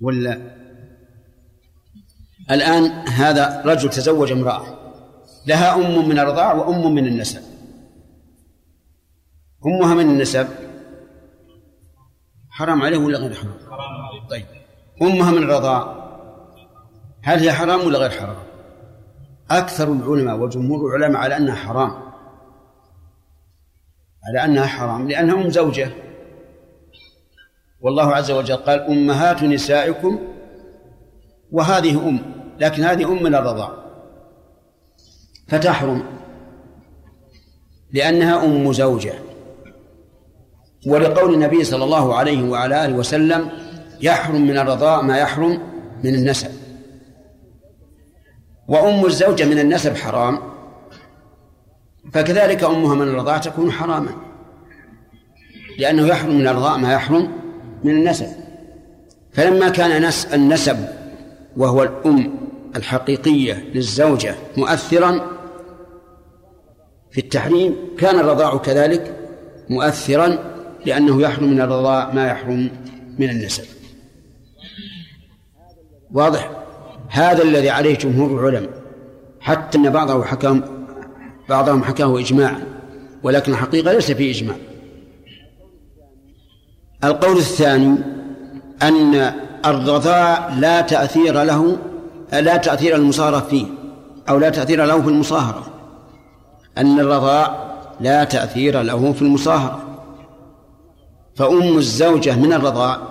ولا؟ 0.01 0.55
الآن 2.51 2.85
هذا 3.09 3.63
رجل 3.67 3.91
تزوج 3.91 4.33
امرأة 4.33 4.65
لها 5.47 5.75
أم 5.75 6.09
من 6.09 6.19
الرضاع 6.19 6.55
وأم 6.55 6.95
من 6.95 7.07
النسب. 7.07 7.43
أمها 9.67 9.95
من 9.95 10.11
النسب؟ 10.11 10.64
حرام 12.55 12.83
عليه 12.83 12.99
ولا 12.99 13.19
غير 13.19 13.35
حرام؟ 13.35 13.55
طيب. 14.31 14.47
أمها 15.03 15.31
من 15.31 15.43
الرضاع 15.43 16.05
هل 17.23 17.39
هي 17.39 17.53
حرام 17.53 17.87
ولا 17.87 17.99
غير 17.99 18.11
حرام؟ 18.11 18.37
أكثر 19.51 19.93
العلماء 19.93 20.37
وجمهور 20.37 20.97
العلماء 20.97 21.23
على 21.23 21.37
أنها 21.37 21.55
حرام. 21.55 21.91
على 24.29 24.45
أنها 24.45 24.67
حرام 24.67 25.09
لأنها 25.09 25.35
أم 25.35 25.51
زوجة. 25.51 25.91
والله 27.81 28.15
عز 28.15 28.31
وجل 28.31 28.57
قال 28.57 28.81
أمهات 28.81 29.43
نسائكم. 29.43 30.19
وهذه 31.53 32.09
أم 32.09 32.19
لكن 32.59 32.83
هذه 32.83 33.05
أم 33.05 33.23
من 33.23 33.35
الرضاع. 33.35 33.71
فتحرم. 35.49 36.05
لأنها 37.93 38.45
أم 38.45 38.73
زوجة. 38.73 39.24
ولقول 40.87 41.35
النبي 41.35 41.65
صلى 41.65 41.85
الله 41.85 42.15
عليه 42.15 42.51
وعلى 42.51 42.85
آله 42.85 42.95
وسلم 42.95 43.49
يحرم 44.01 44.47
من 44.47 44.59
الرضاع 44.59 45.03
ما 45.03 45.19
يحرم 45.19 45.59
من 46.05 46.15
النسب. 46.15 46.49
وأم 48.69 49.07
الزوجة 49.07 49.45
من 49.45 49.59
النسب 49.59 49.97
حرام 49.97 50.39
فكذلك 52.13 52.65
أمها 52.65 52.95
من 52.95 53.09
الرضاع 53.09 53.39
تكون 53.39 53.73
حراما. 53.73 54.15
لأنه 55.79 56.07
يحرم 56.07 56.39
من 56.39 56.47
الرضاع 56.47 56.77
ما 56.77 56.93
يحرم 56.93 57.33
من 57.85 57.91
النسب. 57.91 58.27
فلما 59.33 59.69
كان 59.69 60.11
النسب 60.35 60.89
وهو 61.57 61.83
الأم 61.83 62.35
الحقيقية 62.77 63.65
للزوجة 63.75 64.35
مؤثرا 64.57 65.21
في 67.11 67.21
التحريم 67.21 67.77
كان 67.99 68.19
الرضاع 68.19 68.57
كذلك 68.57 69.17
مؤثرا 69.71 70.54
لأنه 70.87 71.23
يحرم 71.23 71.51
من 71.51 71.61
الرضاع 71.61 72.13
ما 72.13 72.27
يحرم 72.27 72.71
من 73.19 73.31
النسب. 73.31 73.65
واضح؟ 76.13 76.51
هذا 77.09 77.43
الذي 77.43 77.71
عليه 77.71 77.99
جمهور 77.99 78.41
العلماء. 78.41 78.71
حتى 79.41 79.79
أن 79.79 79.91
بعضهم 79.91 80.23
حكم 80.23 80.61
بعضهم 81.49 81.85
حكاه 81.85 82.19
إجماعا 82.19 82.65
ولكن 83.23 83.53
الحقيقة 83.53 83.93
ليس 83.93 84.13
فيه 84.13 84.31
إجماع. 84.31 84.57
القول 87.05 87.37
الثاني 87.37 87.99
أن 88.83 89.33
الرضاع 89.67 90.49
لا 90.49 90.81
تأثير 90.81 91.43
له 91.43 91.79
لا 92.33 92.57
تأثير 92.57 92.97
المصاهرة 92.97 93.41
فيه 93.41 93.67
أو 94.29 94.39
لا 94.39 94.51
تأثير 94.51 94.85
له 94.85 95.03
في 95.03 95.09
المصاهرة. 95.09 95.67
أن 96.79 97.01
الرضاع 97.01 97.75
لا 98.01 98.25
تأثير 98.25 98.83
له 98.83 99.13
في 99.13 99.23
المصاهرة. 99.23 99.84
فأم 101.37 101.79
الزوجة 101.79 102.37
من 102.37 102.53
الرضاع 102.53 103.09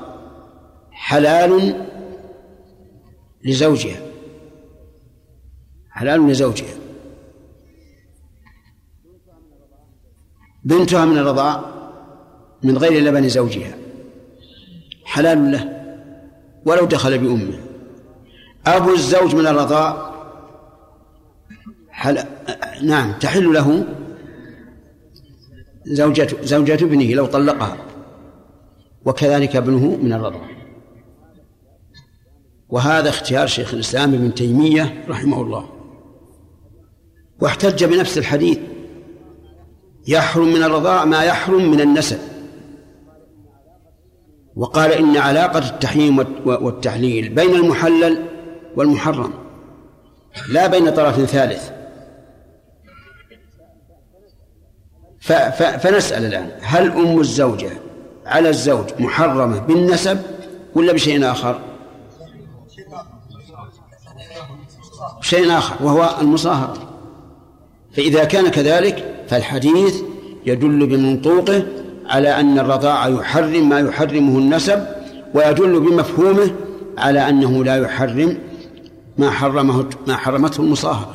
حلال 0.91 1.85
لزوجها. 3.45 4.01
حلال 5.89 6.27
لزوجها. 6.27 6.73
بنتها 10.63 11.05
من 11.05 11.17
الرضاع 11.17 11.63
من 12.63 12.77
غير 12.77 13.03
لبن 13.03 13.29
زوجها. 13.29 13.75
حلال 15.05 15.51
له 15.51 15.83
ولو 16.65 16.85
دخل 16.85 17.17
بأمه. 17.17 17.59
أبو 18.67 18.93
الزوج 18.93 19.35
من 19.35 19.47
الرضاع 19.47 20.13
حل... 21.89 22.23
نعم 22.83 23.13
تحل 23.19 23.53
له 23.53 23.85
زوجة 25.85 26.27
زوجة 26.41 26.73
ابنه 26.73 27.13
لو 27.13 27.25
طلقها. 27.25 27.92
وكذلك 29.05 29.55
ابنه 29.55 29.97
من 30.01 30.13
الرضاع 30.13 30.49
وهذا 32.69 33.09
اختيار 33.09 33.47
شيخ 33.47 33.73
الإسلام 33.73 34.13
ابن 34.13 34.33
تيمية 34.33 35.03
رحمه 35.09 35.41
الله. 35.41 35.69
واحتج 37.41 37.83
بنفس 37.83 38.17
الحديث. 38.17 38.57
يحرم 40.07 40.53
من 40.53 40.63
الرضاع 40.63 41.05
ما 41.05 41.23
يحرم 41.23 41.71
من 41.71 41.81
النسب. 41.81 42.17
وقال 44.55 44.91
إن 44.91 45.17
علاقة 45.17 45.69
التحريم 45.69 46.17
والتحليل 46.45 47.29
بين 47.29 47.55
المحلل 47.55 48.25
والمحرم 48.75 49.33
لا 50.49 50.67
بين 50.67 50.89
طرف 50.89 51.25
ثالث. 51.25 51.71
فنسأل 55.79 56.25
الآن 56.25 56.51
هل 56.61 56.91
أم 56.91 57.19
الزوجة 57.19 57.82
على 58.25 58.49
الزوج 58.49 58.85
محرمة 58.99 59.59
بالنسب 59.59 60.21
ولا 60.75 60.93
بشيء 60.93 61.31
آخر؟ 61.31 61.59
شيء 65.21 65.57
آخر 65.57 65.85
وهو 65.85 66.15
المصاهرة. 66.21 66.73
فإذا 67.95 68.23
كان 68.23 68.47
كذلك 68.47 69.25
فالحديث 69.27 70.01
يدل 70.45 70.85
بمنطوقه 70.87 71.65
على 72.05 72.39
أن 72.39 72.59
الرضاع 72.59 73.07
يحرم 73.07 73.69
ما 73.69 73.79
يحرمه 73.79 74.37
النسب 74.37 74.87
ويدل 75.33 75.79
بمفهومه 75.79 76.51
على 76.97 77.29
أنه 77.29 77.63
لا 77.63 77.75
يحرم 77.75 78.37
ما 79.17 79.29
حرمه 79.29 79.89
ما 80.07 80.15
حرمته 80.15 80.61
المصاهرة. 80.61 81.13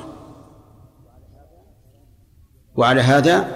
وعلى 2.76 3.00
هذا 3.00 3.48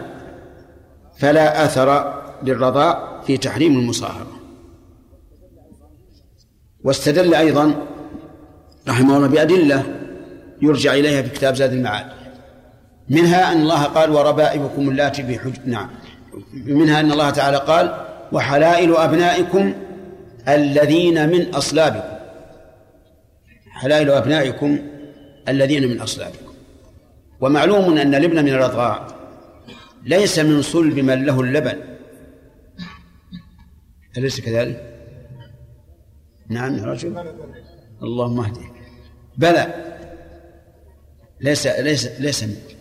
فلا 1.19 1.65
أثر 1.65 2.15
للرضاع 2.43 3.12
في 3.27 3.37
تحريم 3.37 3.79
المصاهرة. 3.79 4.33
واستدل 6.85 7.35
أيضا 7.35 7.87
رحمه 8.89 9.17
الله 9.17 9.29
بأدلة 9.29 9.85
يرجع 10.63 10.95
إليها 10.95 11.23
في 11.23 11.29
كتاب 11.29 11.55
زاد 11.55 11.73
المعاد. 11.73 12.07
منها 13.09 13.53
أن 13.53 13.61
الله 13.61 13.83
قال 13.85 14.11
وربائبكم 14.11 14.89
اللاتي 14.89 15.23
بحج 15.23 15.55
نعم. 15.65 15.89
منها 16.53 17.01
أن 17.01 17.13
الله 17.13 17.31
تعالى 17.31 17.57
قال 17.57 18.07
وحلائل 18.33 18.97
أبنائكم 18.97 19.75
الذين 20.49 21.29
من 21.29 21.55
أصلابكم. 21.55 22.17
حلائل 23.73 24.11
أبنائكم 24.11 24.79
الذين 25.49 25.89
من 25.89 26.01
أصلابكم. 26.01 26.53
ومعلوم 27.41 27.99
أن 27.99 28.15
الابن 28.15 28.45
من 28.45 28.53
الرضاع 28.53 29.07
ليس 30.05 30.39
من 30.39 30.63
صلب 30.63 30.99
من 30.99 31.25
له 31.25 31.41
اللبن. 31.41 31.92
أليس 34.19 34.41
كذلك؟ 34.41 34.93
نعم 36.49 36.79
يا 36.79 36.85
رجل. 36.85 37.25
اللهم 38.03 38.41
اهدي 38.41 38.61
بلى. 39.39 39.75
ليس 41.41 41.67
ليس 41.67 42.07
ليس 42.21 42.45
منك. 42.45 42.77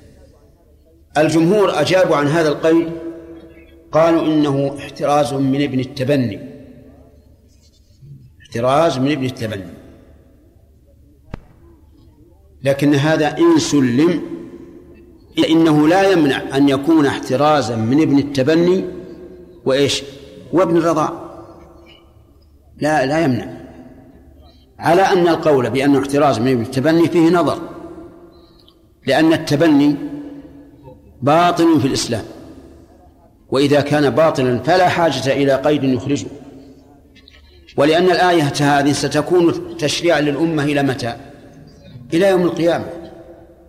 الجمهور 1.18 1.82
أجابوا 1.82 2.16
عن 2.16 2.28
هذا 2.28 2.50
القيد 2.50 2.90
قالوا 3.92 4.22
إنه 4.22 4.78
احتراز 4.78 5.34
من 5.34 5.62
ابن 5.62 5.80
التبني. 5.80 6.40
احتراز 8.42 8.98
من 8.98 9.12
ابن 9.12 9.26
التبني. 9.26 9.74
لكن 12.64 12.96
هذا 12.96 13.38
إن 13.38 13.60
سلم 13.60 14.22
إنه 15.50 15.88
لا 15.88 16.12
يمنع 16.12 16.58
أن 16.58 16.70
يكون 16.70 17.06
احترازا 17.06 17.76
من 17.76 18.02
ابن 18.02 18.20
التبني 18.20 18.86
وإيش؟ 19.66 20.04
وابن 20.54 20.78
الرضاع. 20.78 21.14
لا 22.78 23.06
لا 23.06 23.20
يمنع. 23.20 23.48
على 24.80 25.02
أن 25.02 25.28
القول 25.28 25.70
بأنه 25.70 26.00
احتراز 26.00 26.40
من 26.40 26.62
التبني 26.62 27.08
فيه 27.08 27.30
نظر. 27.30 27.60
لأن 29.08 29.34
التبني 29.34 29.96
باطل 31.22 31.82
في 31.82 31.88
الإسلام. 31.88 32.24
وإذا 33.50 33.82
كان 33.82 34.10
باطلا 34.10 34.60
فلا 34.60 34.90
حاجة 34.90 35.34
إلى 35.34 35.56
قيد 35.56 35.84
يخرجه. 35.84 36.28
ولأن 37.78 38.06
الآية 38.06 38.54
هذه 38.62 38.92
ستكون 38.92 39.78
تشريعا 39.78 40.22
للأمة 40.22 40.64
إلى 40.64 40.84
متى؟ 40.84 41.16
إلى 42.14 42.30
يوم 42.30 42.42
القيامة. 42.42 42.86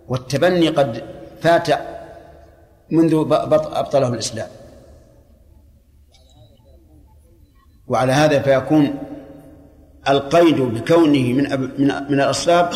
والتبني 0.07 0.67
قد 0.67 1.03
فات 1.41 1.67
منذ 2.91 3.13
أبطله 3.51 4.07
الإسلام. 4.07 4.47
وعلى 7.87 8.11
هذا 8.11 8.41
فيكون 8.41 8.95
القيد 10.09 10.61
بكونه 10.61 11.33
من 11.33 11.69
من 11.77 11.87
من 12.09 12.21
الأصلاب 12.21 12.69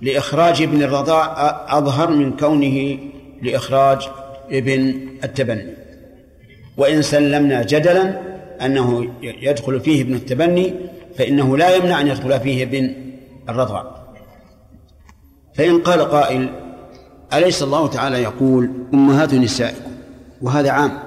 لإخراج 0.00 0.62
ابن 0.62 0.82
الرضاع 0.82 1.34
أظهر 1.78 2.10
من 2.10 2.36
كونه 2.36 2.98
لإخراج 3.42 4.08
ابن 4.50 4.94
التبني. 5.24 5.74
وإن 6.76 7.02
سلمنا 7.02 7.62
جدلا 7.62 8.20
أنه 8.62 9.10
يدخل 9.22 9.80
فيه 9.80 10.02
ابن 10.02 10.14
التبني 10.14 10.74
فإنه 11.18 11.56
لا 11.56 11.76
يمنع 11.76 12.00
أن 12.00 12.06
يدخل 12.06 12.40
فيه 12.40 12.62
ابن 12.62 12.94
الرضاع. 13.48 13.96
فإن 15.54 15.78
قال 15.78 16.00
قائل 16.00 16.50
أليس 17.32 17.62
الله 17.62 17.86
تعالى 17.88 18.22
يقول 18.22 18.70
أمهات 18.94 19.34
نسائكم؟ 19.34 19.90
وهذا 20.42 20.70
عام. 20.70 21.05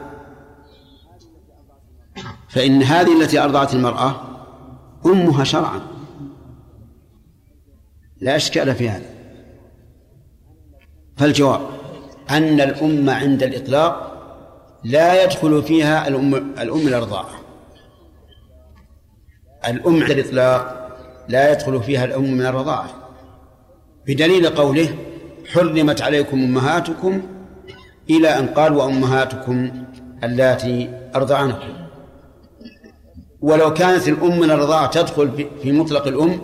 فإن 2.50 2.84
هذه 2.84 3.22
التي 3.22 3.40
أرضعت 3.40 3.74
المرأة 3.74 4.22
أمها 5.06 5.44
شرعا. 5.44 5.82
لا 8.22 8.36
إشكال 8.36 8.76
في 8.76 8.90
هذا. 8.90 9.10
فالجواب 11.18 11.62
أن 12.30 12.62
الأمة 12.62 13.14
عند 13.14 13.44
الإطلاق 13.44 14.10
لا 14.84 15.24
يدخل 15.24 15.64
فيها 15.64 16.08
الأم 16.08 16.36
الأم 16.36 16.88
الأرضاع. 16.88 17.26
الأم 19.68 20.02
عند 20.04 20.12
الإطلاق 20.12 20.90
لا 21.30 21.52
يدخل 21.52 21.84
فيها 21.84 22.06
الأم 22.06 22.34
من 22.34 22.46
الرضاعة 22.46 22.90
بدليل 24.08 24.50
قوله 24.50 24.96
حرمت 25.54 26.02
عليكم 26.02 26.44
أمهاتكم 26.44 27.22
إلى 28.10 28.40
أن 28.40 28.48
قال 28.48 28.74
وأمهاتكم 28.74 29.86
اللاتي 30.24 30.90
أرضعنكم. 31.16 31.89
ولو 33.42 33.74
كانت 33.74 34.08
الأم 34.08 34.40
من 34.40 34.52
الرضاعة 34.52 34.90
تدخل 34.90 35.48
في 35.64 35.72
مطلق 35.72 36.08
الأم 36.08 36.42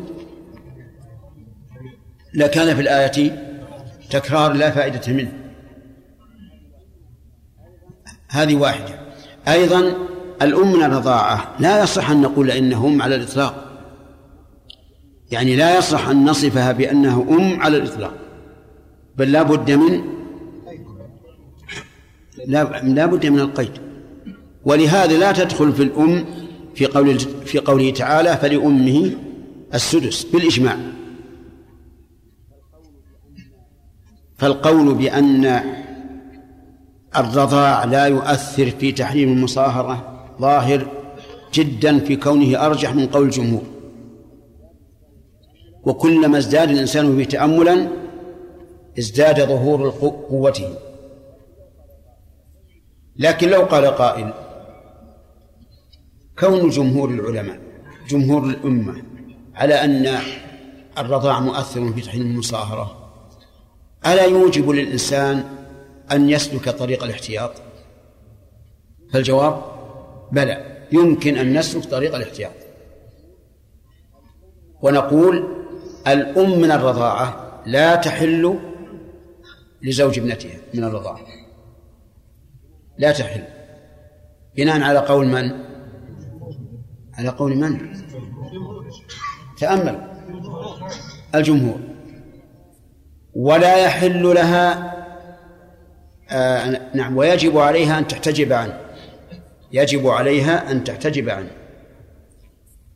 لكان 2.33 2.75
في 2.75 2.81
الآية 2.81 3.45
تكرار 4.09 4.53
لا 4.53 4.71
فائدة 4.71 5.13
منه. 5.13 5.31
هذه 8.29 8.55
واحدة. 8.55 8.99
أيضا 9.47 9.93
الأم 10.41 10.71
من 10.71 10.83
الرضاعة 10.83 11.55
لا 11.59 11.83
يصح 11.83 12.09
أن 12.09 12.21
نقول 12.21 12.51
إنهم 12.51 13.01
على 13.01 13.15
الإطلاق. 13.15 13.65
يعني 15.31 15.55
لا 15.55 15.77
يصح 15.77 16.07
أن 16.07 16.25
نصفها 16.25 16.71
بأنها 16.71 17.23
أم 17.29 17.61
على 17.61 17.77
الإطلاق. 17.77 18.13
بل 19.17 19.31
لا 19.31 19.43
بد 19.43 19.71
من 19.71 20.03
لا 22.95 23.05
بد 23.05 23.25
من 23.25 23.39
القيد. 23.39 23.71
ولهذا 24.65 25.17
لا 25.17 25.31
تدخل 25.31 25.73
في 25.73 25.83
الأم 25.83 26.25
في 26.76 26.86
قول 26.86 27.19
في 27.19 27.59
قوله 27.59 27.91
تعالى 27.91 28.38
فلأمه 28.38 29.11
السدس 29.73 30.23
بالإجماع. 30.23 30.78
فالقول 34.38 34.93
بأن 34.93 35.61
الرضاع 37.17 37.84
لا 37.84 38.05
يؤثر 38.05 38.69
في 38.69 38.91
تحريم 38.91 39.32
المصاهرة 39.32 40.28
ظاهر 40.41 40.88
جدا 41.53 41.99
في 41.99 42.15
كونه 42.15 42.65
أرجح 42.65 42.95
من 42.95 43.07
قول 43.07 43.26
الجمهور. 43.26 43.63
وكلما 45.84 46.38
ازداد 46.38 46.69
الإنسان 46.69 47.17
به 47.17 47.23
تأملا 47.23 47.88
ازداد 48.99 49.47
ظهور 49.47 49.89
قوته. 50.30 50.69
لكن 53.17 53.49
لو 53.49 53.61
قال 53.61 53.86
قائل 53.86 54.34
كون 56.39 56.69
جمهور 56.69 57.09
العلماء 57.09 57.59
جمهور 58.09 58.43
الأمة 58.43 59.03
على 59.55 59.73
أن 59.73 60.17
الرضاع 60.97 61.39
مؤثر 61.39 61.93
في 61.93 62.01
تحريم 62.01 62.21
المصاهرة 62.21 63.13
ألا 64.05 64.25
يوجب 64.25 64.69
للإنسان 64.69 65.43
أن 66.11 66.29
يسلك 66.29 66.69
طريق 66.69 67.03
الاحتياط؟ 67.03 67.51
فالجواب 69.13 69.61
بلى 70.31 70.86
يمكن 70.91 71.38
أن 71.38 71.57
نسلك 71.57 71.86
طريق 71.86 72.15
الاحتياط. 72.15 72.51
ونقول 74.81 75.65
الأم 76.07 76.59
من 76.59 76.71
الرضاعة 76.71 77.61
لا 77.65 77.95
تحل 77.95 78.59
لزوج 79.81 80.19
ابنتها 80.19 80.57
من 80.73 80.83
الرضاعة. 80.83 81.19
لا 82.97 83.11
تحل. 83.11 83.43
بناء 84.55 84.81
على 84.81 84.99
قول 84.99 85.27
من؟ 85.27 85.74
على 87.18 87.30
قول 87.30 87.55
من؟ 87.55 87.95
تأمل. 89.57 90.07
الجمهور. 91.36 91.80
ولا 93.34 93.78
يحل 93.78 94.24
لها 94.24 94.95
آه 96.30 96.82
نعم 96.93 97.18
ويجب 97.18 97.57
عليها 97.57 97.99
أن 97.99 98.07
تحتجب 98.07 98.53
عنه. 98.53 98.80
يجب 99.72 100.07
عليها 100.07 100.72
أن 100.72 100.84
تحتجب 100.84 101.30
عنه. 101.30 101.51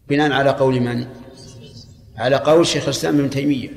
بناء 0.08 0.32
على 0.32 0.50
قول 0.50 0.80
من؟ 0.80 1.08
على 2.18 2.36
قول 2.36 2.68
شيخ 2.68 2.84
الإسلام 2.84 3.20
ابن 3.20 3.30
تيمية. 3.30 3.70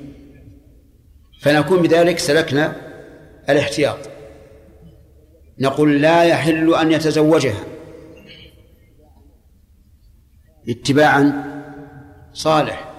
فنكون 1.41 1.83
بذلك 1.83 2.19
سلكنا 2.19 2.77
الاحتياط. 3.51 3.99
نقول 5.59 6.03
لا 6.03 6.25
يحل 6.25 6.75
أن 6.75 6.93
يتزوجها. 6.93 7.65
اتباعا 10.69 11.53
صالح. 12.35 12.93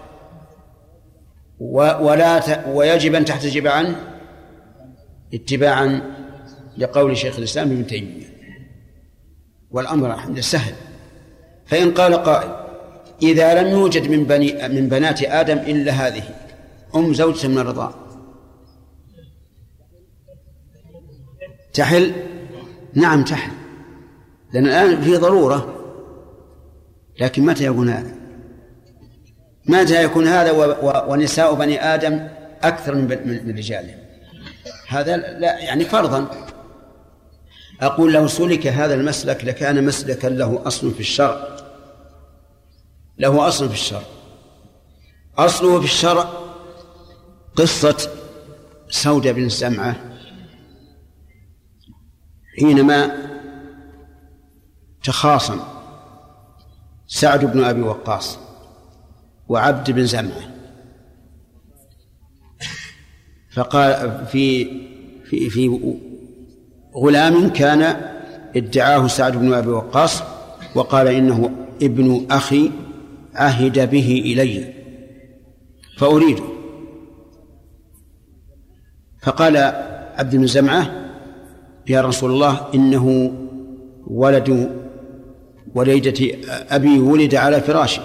ولا 1.59 2.39
ت... 2.39 2.65
ويجب 2.67 3.15
أن 3.15 3.25
تحتجب 3.25 3.67
عنه 3.67 3.95
اتباعا 5.33 6.01
لقول 6.77 7.17
شيخ 7.17 7.37
الإسلام 7.37 7.71
ابن 7.71 7.87
تيمية. 7.87 8.25
والأمر 9.71 10.41
سهل. 10.41 10.75
فإن 11.65 11.93
قال 11.93 12.15
قائل 12.15 12.51
إذا 13.21 13.61
لم 13.61 13.67
يوجد 13.67 14.09
من 14.09 14.23
بني 14.23 14.67
من 14.67 14.89
بنات 14.89 15.23
آدم 15.23 15.57
إلا 15.57 15.91
هذه 15.91 16.23
أم 16.95 17.13
زوجة 17.13 17.47
من 17.47 17.57
الرضاع. 17.57 17.93
تحل؟ 21.73 22.11
نعم 22.93 23.23
تحل. 23.23 23.51
لأن 24.53 24.65
الآن 24.65 25.01
في 25.01 25.17
ضرورة 25.17 25.82
لكن 27.19 27.45
متى 27.45 27.65
يكون 27.65 27.89
هذا؟ 27.89 28.11
متى 29.65 30.03
يكون 30.03 30.27
هذا 30.27 30.51
ونساء 31.07 31.53
بني 31.53 31.83
آدم 31.93 32.27
أكثر 32.63 32.95
من 32.95 33.07
من 33.47 33.57
رجالهم؟ 33.57 33.97
هذا 34.87 35.17
لا 35.17 35.59
يعني 35.59 35.85
فرضا. 35.85 36.27
أقول 37.81 38.13
لو 38.13 38.27
سلك 38.27 38.67
هذا 38.67 38.93
المسلك 38.93 39.45
لكان 39.45 39.85
مسلكا 39.85 40.27
له 40.27 40.61
أصل 40.65 40.91
في 40.91 40.99
الشرع. 40.99 41.47
له 43.17 43.47
أصل 43.47 43.67
في 43.67 43.73
الشرع. 43.73 44.03
أصله 45.37 45.79
في 45.79 45.85
الشرع 45.85 46.29
قصة 47.55 48.09
سودة 48.89 49.31
بن 49.31 49.49
سمعة. 49.49 49.95
حينما 52.59 53.17
تخاصم 55.03 55.72
سعد 57.13 57.45
بن 57.45 57.63
أبي 57.63 57.81
وقاص 57.81 58.39
وعبد 59.49 59.91
بن 59.91 60.05
زمعة 60.05 60.53
فقال 63.51 64.25
في 64.25 64.65
في 65.25 65.49
في 65.49 65.79
غلام 66.95 67.49
كان 67.49 67.97
ادعاه 68.55 69.07
سعد 69.07 69.37
بن 69.37 69.53
أبي 69.53 69.69
وقاص 69.69 70.23
وقال 70.75 71.07
إنه 71.07 71.51
ابن 71.81 72.25
أخي 72.31 72.71
عهد 73.35 73.89
به 73.89 74.21
إلي 74.25 74.73
فاريده 75.97 76.43
فقال 79.21 79.57
عبد 80.17 80.35
بن 80.35 80.47
زمعه 80.47 80.91
يا 81.87 82.01
رسول 82.01 82.31
الله 82.31 82.67
إنه 82.75 83.33
ولد 84.07 84.82
وليدة 85.75 86.37
أبي 86.49 86.99
ولد 86.99 87.35
على 87.35 87.61
فراشي 87.61 88.01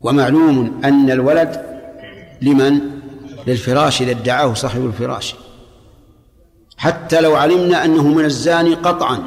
ومعلوم 0.00 0.80
أن 0.84 1.10
الولد 1.10 1.62
لمن؟ 2.42 2.80
للفراش 3.46 4.02
إذا 4.02 4.10
ادعاه 4.10 4.54
صاحب 4.54 4.86
الفراش. 4.86 5.34
حتى 6.76 7.20
لو 7.20 7.34
علمنا 7.36 7.84
أنه 7.84 8.08
من 8.08 8.24
الزاني 8.24 8.74
قطعا 8.74 9.22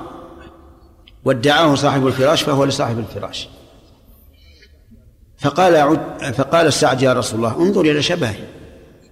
وادعاه 1.25 1.75
صاحب 1.75 2.07
الفراش 2.07 2.43
فهو 2.43 2.63
لصاحب 2.63 2.99
الفراش. 2.99 3.49
فقال 5.37 5.75
عد 5.75 6.33
فقال 6.33 6.67
السعد 6.67 7.01
يا 7.01 7.13
رسول 7.13 7.37
الله 7.37 7.61
انظر 7.61 7.81
إلى 7.81 8.01
شبهه 8.01 8.35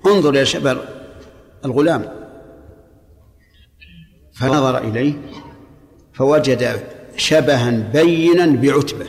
انظر 0.05 0.30
إلى 0.30 0.45
شبه 0.45 0.78
الغلام. 1.65 2.05
فنظر 4.34 4.78
إليه 4.78 5.13
فوجد 6.14 6.84
شبها 7.18 7.70
بينا 7.93 8.45
بعتبة. 8.45 9.05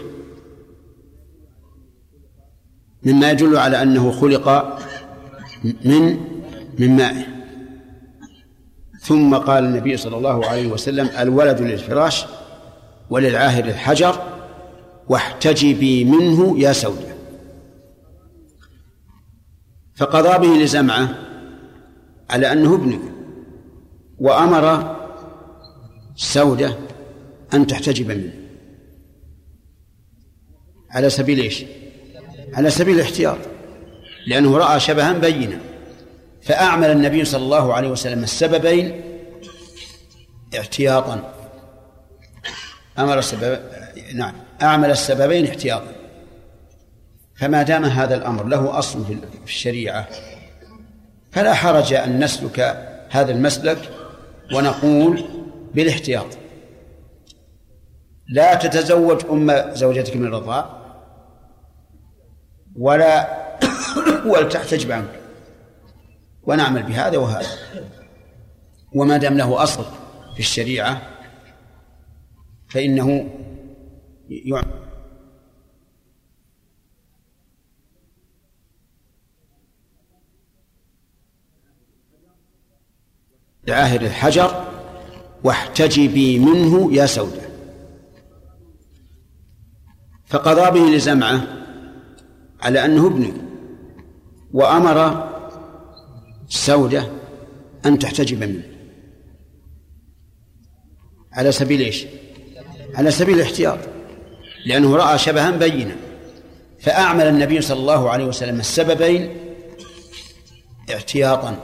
مما 3.02 3.30
يدل 3.30 3.56
على 3.56 3.82
أنه 3.82 4.12
خلق 4.12 4.78
من 5.84 6.20
من 6.78 6.96
ماء. 6.96 7.34
ثم 9.00 9.34
قال 9.34 9.64
النبي 9.64 9.96
صلى 9.96 10.16
الله 10.16 10.46
عليه 10.46 10.66
وسلم 10.66 11.10
الولد 11.18 11.60
للفراش 11.60 12.26
وللعاهر 13.10 13.64
الحجر 13.64 14.22
واحتجبي 15.08 16.04
منه 16.04 16.58
يا 16.58 16.72
سودة 16.72 17.14
فقضى 19.94 20.48
به 20.48 20.62
لزمعة 20.62 21.08
على 22.30 22.52
أنه 22.52 22.74
ابنه 22.74 23.00
وأمر 24.18 24.96
سودة 26.16 26.76
أن 27.54 27.66
تحتجب 27.66 28.08
منه 28.08 28.32
على 30.90 31.10
سبيل 31.10 31.40
إيش؟ 31.40 31.64
على 32.54 32.70
سبيل 32.70 32.94
الاحتياط. 32.94 33.38
لأنه 34.26 34.56
رأى 34.56 34.80
شبها 34.80 35.12
بينا. 35.12 35.58
فأعمل 36.42 36.90
النبي 36.90 37.24
صلى 37.24 37.42
الله 37.42 37.74
عليه 37.74 37.88
وسلم 37.88 38.22
السببين 38.22 39.00
احتياطا. 40.58 41.34
أمر 42.98 43.18
السبب 43.18 43.58
نعم 44.14 44.34
أعمل 44.62 44.90
السببين 44.90 45.46
احتياطا. 45.46 45.92
فما 47.36 47.62
دام 47.62 47.84
هذا 47.84 48.14
الأمر 48.14 48.44
له 48.44 48.78
أصل 48.78 49.04
في 49.04 49.18
الشريعة 49.44 50.08
فلا 51.32 51.54
حرج 51.54 51.92
أن 51.92 52.24
نسلك 52.24 52.60
هذا 53.10 53.32
المسلك 53.32 53.78
ونقول 54.52 55.24
بالاحتياط. 55.74 56.26
لا 58.28 58.54
تتزوج 58.54 59.24
أم 59.30 59.74
زوجتك 59.74 60.16
من 60.16 60.26
الرضاع 60.26 60.84
ولا 62.76 63.28
ولتحتجب 64.30 64.92
عنك 64.92 65.20
ونعمل 66.42 66.82
بهذا 66.82 67.18
وهذا. 67.18 67.48
وما 68.94 69.16
دام 69.16 69.36
له 69.36 69.62
أصل 69.62 69.84
في 70.34 70.40
الشريعة 70.40 71.02
فإنه 72.68 73.30
يعمل 74.28 74.84
لعاهر 83.66 84.00
الحجر 84.00 84.64
واحتجبي 85.44 86.38
منه 86.38 86.94
يا 86.94 87.06
سودة 87.06 87.43
فقضى 90.26 90.80
به 90.80 90.96
لزمعة 90.96 91.40
على 92.62 92.84
أنه 92.84 93.06
ابنه 93.06 93.32
وأمر 94.52 95.28
سودة 96.48 97.08
أن 97.86 97.98
تحتجب 97.98 98.40
منه. 98.40 98.62
على 101.32 101.52
سبيل 101.52 101.80
إيش؟ 101.80 102.06
على 102.94 103.10
سبيل 103.10 103.34
الاحتياط 103.34 103.78
لأنه 104.66 104.96
رأى 104.96 105.18
شبها 105.18 105.50
بينا 105.50 105.96
فأعمل 106.80 107.26
النبي 107.26 107.60
صلى 107.60 107.80
الله 107.80 108.10
عليه 108.10 108.24
وسلم 108.24 108.60
السببين 108.60 109.36
احتياطا. 110.94 111.56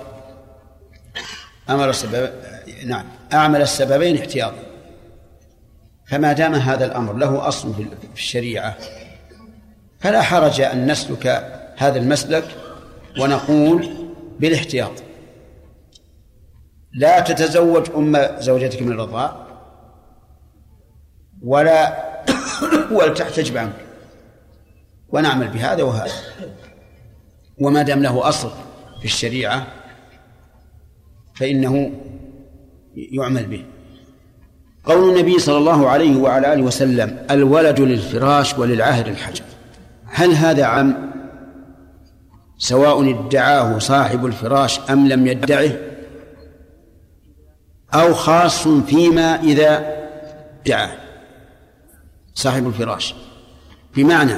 أمر 1.70 1.90
السبب 1.90 2.30
نعم 2.86 3.04
أعمل 3.32 3.62
السببين 3.62 4.16
احتياطا. 4.18 4.70
فما 6.11 6.32
دام 6.32 6.54
هذا 6.54 6.84
الأمر 6.84 7.12
له 7.12 7.48
أصل 7.48 7.74
في 7.74 7.88
الشريعة 8.14 8.76
فلا 9.98 10.22
حرج 10.22 10.61
أن 10.61 10.90
نسلك 10.90 11.26
هذا 11.76 11.98
المسلك 11.98 12.44
ونقول 13.20 13.88
بالاحتياط. 14.40 14.92
لا 16.92 17.20
تتزوج 17.20 17.90
أم 17.96 18.40
زوجتك 18.40 18.82
من 18.82 18.92
الرضاع 18.92 19.46
ولا 21.42 22.04
ولتحتجب 22.96 23.56
عنك 23.56 23.76
ونعمل 25.08 25.48
بهذا 25.48 25.82
وهذا. 25.82 26.12
وما 27.58 27.82
دام 27.82 28.02
له 28.02 28.28
أصل 28.28 28.50
في 28.98 29.04
الشريعة 29.04 29.66
فإنه 31.34 31.92
يعمل 32.96 33.46
به. 33.46 33.64
قول 34.85 35.11
النبي 35.11 35.39
صلى 35.39 35.59
الله 35.59 35.89
عليه 35.89 36.16
وعلى 36.16 36.53
آله 36.53 36.62
وسلم 36.62 37.18
الولد 37.31 37.81
للفراش 37.81 38.59
وللعاهر 38.59 39.07
الحجر. 39.07 39.45
هل 40.07 40.33
هذا 40.33 40.64
عام؟ 40.64 41.11
سواء 42.59 43.11
ادعاه 43.11 43.78
صاحب 43.78 44.26
الفراش 44.26 44.81
أم 44.91 45.09
لم 45.09 45.26
يدعه؟ 45.26 45.70
أو 47.95 48.14
خاص 48.14 48.68
فيما 48.68 49.41
إذا 49.43 49.97
دعاه 50.66 50.91
صاحب 52.35 52.66
الفراش. 52.66 53.14
بمعنى 53.97 54.35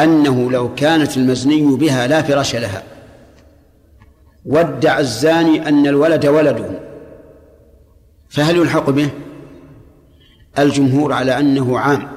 أنه 0.00 0.50
لو 0.50 0.74
كانت 0.74 1.16
المزني 1.16 1.76
بها 1.76 2.06
لا 2.06 2.22
فراش 2.22 2.56
لها. 2.56 2.82
وادعى 4.46 5.00
الزاني 5.00 5.68
أن 5.68 5.86
الولد 5.86 6.26
ولده. 6.26 6.80
فهل 8.28 8.56
يلحق 8.56 8.90
به؟ 8.90 9.10
الجمهور 10.58 11.12
على 11.12 11.40
أنه 11.40 11.78
عام 11.78 12.08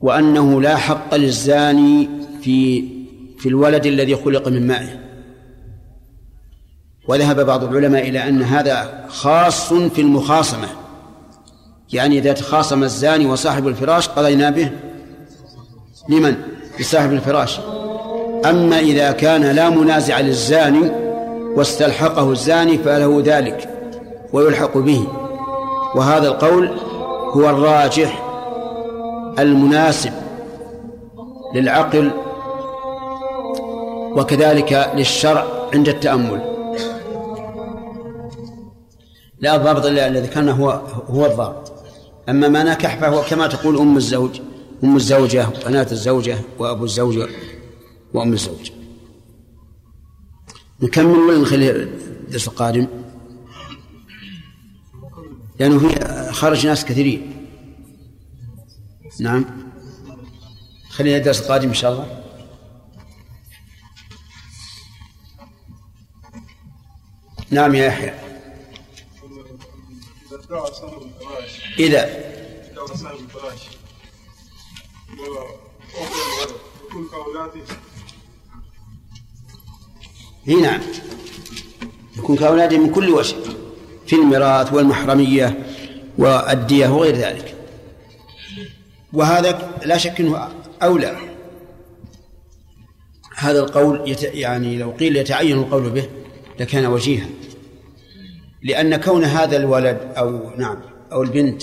وأنه 0.00 0.60
لا 0.60 0.76
حق 0.76 1.14
للزاني 1.14 2.08
في 2.42 2.84
في 3.38 3.48
الولد 3.48 3.86
الذي 3.86 4.16
خلق 4.16 4.48
من 4.48 4.66
مائه. 4.66 5.00
وذهب 7.08 7.46
بعض 7.46 7.64
العلماء 7.64 8.08
إلى 8.08 8.28
أن 8.28 8.42
هذا 8.42 9.04
خاص 9.08 9.72
في 9.72 10.00
المخاصمة. 10.00 10.68
يعني 11.92 12.18
إذا 12.18 12.32
تخاصم 12.32 12.82
الزاني 12.82 13.26
وصاحب 13.26 13.68
الفراش 13.68 14.08
قضينا 14.08 14.50
به. 14.50 14.70
لمن؟ 16.08 16.36
لصاحب 16.80 17.12
الفراش. 17.12 17.60
أما 18.44 18.78
إذا 18.78 19.12
كان 19.12 19.42
لا 19.42 19.70
منازع 19.70 20.20
للزاني 20.20 20.90
واستلحقه 21.56 22.32
الزاني 22.32 22.78
فله 22.78 23.22
ذلك 23.24 23.68
ويلحق 24.32 24.78
به. 24.78 25.06
وهذا 25.96 26.28
القول 26.28 26.68
هو 27.32 27.50
الراجح 27.50 28.26
المناسب 29.38 30.12
للعقل 31.54 32.10
وكذلك 34.16 34.92
للشرع 34.94 35.46
عند 35.74 35.88
التأمل. 35.88 36.40
لا 39.40 39.56
الضابط 39.56 39.86
الذي 39.86 40.20
ذكرنا 40.20 40.52
هو 40.52 40.70
هو 41.10 41.26
الضابط. 41.26 41.72
أما 42.28 42.48
ما 42.48 42.62
نكح 42.62 42.98
فهو 42.98 43.22
كما 43.22 43.46
تقول 43.46 43.78
أم 43.78 43.96
الزوج 43.96 44.40
أم 44.84 44.96
الزوجة 44.96 45.48
وبنات 45.48 45.92
الزوجة 45.92 46.38
وأبو 46.58 46.84
الزوجة 46.84 47.28
وأم 48.14 48.32
الزوج 48.32 48.70
نكمل 50.82 51.18
ولا 51.18 51.38
نخلي 51.38 51.70
الدرس 51.70 52.48
القادم؟ 52.48 52.86
لأنه 55.60 55.78
في 55.78 56.32
خرج 56.32 56.66
ناس 56.66 56.84
كثيرين. 56.84 57.46
نعم. 59.20 59.44
خلينا 60.88 61.16
الدرس 61.16 61.40
القادم 61.40 61.68
إن 61.68 61.74
شاء 61.74 61.92
الله. 61.92 62.24
نعم 67.50 67.74
يا 67.74 67.84
يحيى. 67.84 68.14
إذا. 71.78 72.30
نعم 80.46 80.80
يكون 82.16 82.36
كأولاده 82.36 82.78
من 82.78 82.92
كل 82.92 83.10
وجه. 83.10 83.59
في 84.10 84.16
الميراث 84.16 84.72
والمحرمية 84.72 85.58
والدية 86.18 86.88
وغير 86.88 87.16
ذلك. 87.16 87.54
وهذا 89.12 89.58
لا 89.84 89.98
شك 89.98 90.20
إنه 90.20 90.48
أولى. 90.82 91.16
هذا 93.36 93.60
القول 93.60 94.10
يت... 94.10 94.22
يعني 94.22 94.78
لو 94.78 94.90
قيل 94.90 95.16
يتعين 95.16 95.58
القول 95.58 95.90
به 95.90 96.08
لكان 96.60 96.86
وجيها. 96.86 97.26
لأن 98.62 98.96
كون 98.96 99.24
هذا 99.24 99.56
الولد 99.56 99.98
أو 100.16 100.50
نعم 100.56 100.76
أو 101.12 101.22
البنت 101.22 101.62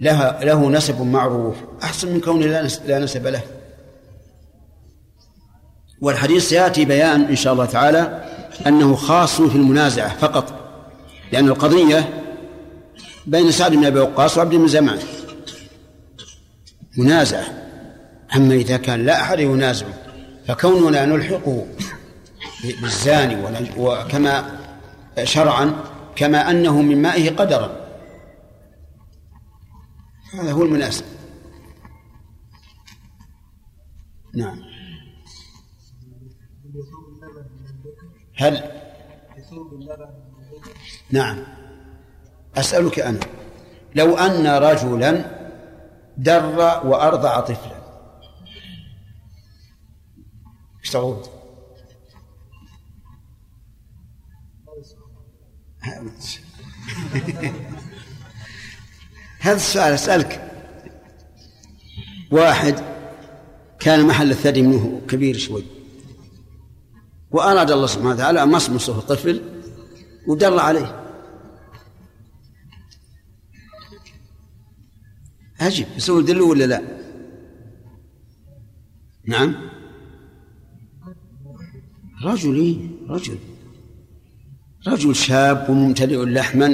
لها 0.00 0.44
له 0.44 0.70
نسب 0.70 1.02
معروف 1.02 1.56
أحسن 1.82 2.12
من 2.12 2.20
كونه 2.20 2.46
لا 2.86 2.98
نسب 2.98 3.26
له. 3.26 3.42
والحديث 6.00 6.48
سيأتي 6.48 6.84
بيان 6.84 7.20
إن 7.20 7.36
شاء 7.36 7.52
الله 7.52 7.64
تعالى 7.64 8.24
أنه 8.66 8.94
خاص 8.94 9.40
في 9.42 9.56
المنازعة 9.56 10.16
فقط. 10.18 10.61
لأن 11.32 11.48
القضية 11.48 12.22
بين 13.26 13.50
سعد 13.50 13.72
بن 13.72 13.84
أبي 13.84 14.00
وقاص 14.00 14.38
وعبد 14.38 14.54
بن 14.54 14.68
زمان 14.68 14.98
منازعة. 16.98 17.44
أما 18.36 18.54
إذا 18.54 18.76
كان 18.76 19.04
لا 19.04 19.20
أحد 19.20 19.40
ينازعه 19.40 19.94
فكوننا 20.46 21.04
نلحقه 21.04 21.66
بالزاني 22.82 23.36
وكما 23.76 24.60
شرعا 25.24 25.84
كما 26.16 26.50
أنه 26.50 26.82
من 26.82 27.02
مائه 27.02 27.30
قدرا. 27.30 27.82
هذا 30.34 30.52
هو 30.52 30.62
المناسب 30.62 31.04
نعم. 34.34 34.62
هل 38.34 38.82
نعم. 41.12 41.44
أسألك 42.56 42.98
أنا 42.98 43.20
لو 43.94 44.16
أن 44.16 44.46
رجلا 44.46 45.24
در 46.18 46.46
وأرضع 46.84 47.40
طفلا 47.40 47.82
إيش؟ 50.84 50.96
هذا 59.40 59.56
السؤال 59.56 59.92
أسألك. 59.92 60.50
واحد 62.30 62.74
كان 63.80 64.06
محل 64.06 64.30
الثدي 64.30 64.62
منه 64.62 65.00
كبير 65.08 65.38
شوي 65.38 65.64
وأراد 67.30 67.70
الله 67.70 67.86
سبحانه 67.86 68.10
وتعالى 68.10 68.42
أن 68.42 68.48
مصمصه 68.48 69.00
طفل 69.00 69.42
ودر 70.26 70.58
عليه. 70.58 71.01
أجب. 75.66 75.86
يسوي 75.96 76.22
دلو 76.22 76.50
ولا 76.50 76.64
لا؟ 76.64 76.82
نعم. 79.24 79.54
رجل؟ 82.24 82.90
رجل. 83.08 83.38
رجل 84.88 85.14
شاب 85.14 85.70
وممتلئ 85.70 86.24
لحما 86.24 86.68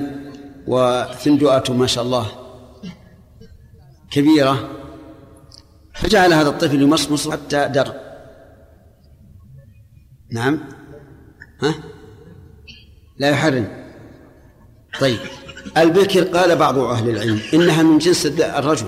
وثندؤته 0.67 1.75
ما 1.75 1.87
شاء 1.87 2.05
الله. 2.05 2.27
كبيرة. 4.11 4.71
فجعل 5.95 6.33
هذا 6.33 6.49
الطفل 6.49 6.83
يمصمص 6.83 7.29
حتى 7.29 7.69
در. 7.69 7.95
نعم. 10.33 10.61
ها؟ 11.63 11.75
لا 13.19 13.31
يحرم. 13.31 13.67
طيب. 15.01 15.19
البكر 15.77 16.23
قال 16.25 16.57
بعض 16.57 16.79
أهل 16.79 17.11
العلم 17.11 17.41
إنها 17.55 17.83
من 17.83 17.99
جنس 17.99 18.27
الرجل 18.27 18.87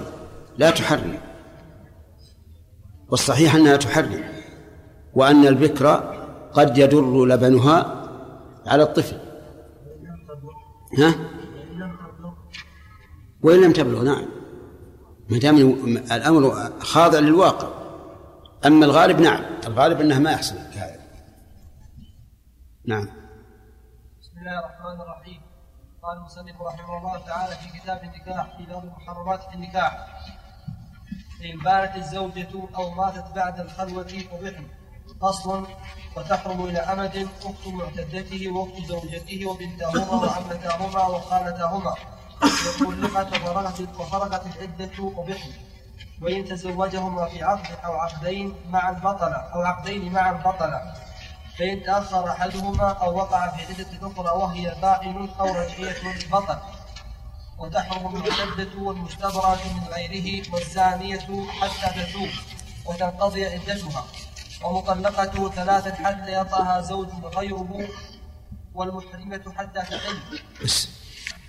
لا 0.58 0.70
تحرم 0.70 1.18
والصحيح 3.08 3.54
أنها 3.54 3.76
تحرم 3.76 4.24
وأن 5.14 5.46
البكر 5.46 5.86
قد 6.52 6.78
يدر 6.78 7.24
لبنها 7.24 8.06
على 8.66 8.82
الطفل. 8.82 9.16
ها؟ 10.98 11.14
وإن 13.42 13.60
لم 13.60 13.72
تبلغ 13.72 14.02
نعم. 14.02 14.26
ما 15.30 15.38
دام 15.38 15.56
الأمر 16.12 16.70
خاضع 16.80 17.18
للواقع. 17.18 17.68
أما 18.66 18.86
الغالب 18.86 19.20
نعم. 19.20 19.44
الغالب 19.66 20.00
أنه 20.00 20.18
ما 20.18 20.32
يحصل. 20.32 20.54
نعم. 22.84 23.04
بسم 24.20 24.38
الله 24.38 24.58
الرحمن 24.58 25.00
الرحيم. 25.00 25.39
قال 26.02 26.16
المصنف 26.16 26.62
رحمه 26.62 26.98
الله 26.98 27.18
تعالى 27.26 27.56
في 27.56 27.78
كتاب 27.78 28.02
النكاح 28.04 28.56
في 28.56 28.62
باب 28.62 28.84
محرمات 28.84 29.54
النكاح. 29.54 30.06
إن 31.44 31.58
بانت 31.58 31.96
الزوجة 31.96 32.48
أو 32.76 32.90
ماتت 32.90 33.24
بعد 33.34 33.60
الخلوة 33.60 34.06
أبحن 34.32 34.66
أصل 35.22 35.66
وتحرم 36.16 36.60
إلى 36.64 36.78
أمد 36.78 37.28
أخت 37.44 37.66
معتدته 37.66 38.50
وأخت 38.50 38.86
زوجته 38.88 39.46
وبنتهما 39.46 40.12
وعمتاهما 40.14 41.06
وخالتاهما 41.06 41.94
وطلقت 42.86 43.32
وفرغت 43.32 43.80
وفرغت 44.00 44.46
العدة 44.46 45.12
أبحن 45.22 45.50
وإن 46.22 46.44
تزوجهما 46.44 47.28
في 47.28 47.42
عقد 47.42 47.84
أو 47.84 47.92
عقدين 47.92 48.54
معا 48.70 48.92
بطلا 48.92 49.50
أو 49.54 49.60
عقدين 49.62 50.12
معا 50.12 50.32
بطلا 50.32 50.94
فإن 51.60 51.82
تأخر 51.82 52.28
أحدهما 52.28 52.88
أو 52.88 53.16
وقع 53.16 53.48
في 53.48 53.72
عدة 53.72 53.86
أخرى 54.02 54.42
وهي 54.42 54.74
بائن 54.82 55.28
أو 55.40 55.46
رجعية 55.46 55.96
بطل 56.32 56.56
وتحرم 57.58 58.16
المعتدة 58.16 58.82
والمستبرأة 58.82 59.58
من 59.74 59.94
غيره 59.94 60.42
والزانية 60.52 61.46
حتى 61.60 62.00
تتوب 62.00 62.28
وتنقضي 62.86 63.46
عدتها. 63.46 64.04
ومطلقته 64.64 65.50
ثلاثا 65.50 65.94
حتى 65.94 66.40
يطأها 66.40 66.80
زوج 66.80 67.08
غيره 67.36 67.88
والمحرمة 68.74 69.42
حتى 69.56 69.80
تحل. 69.80 70.38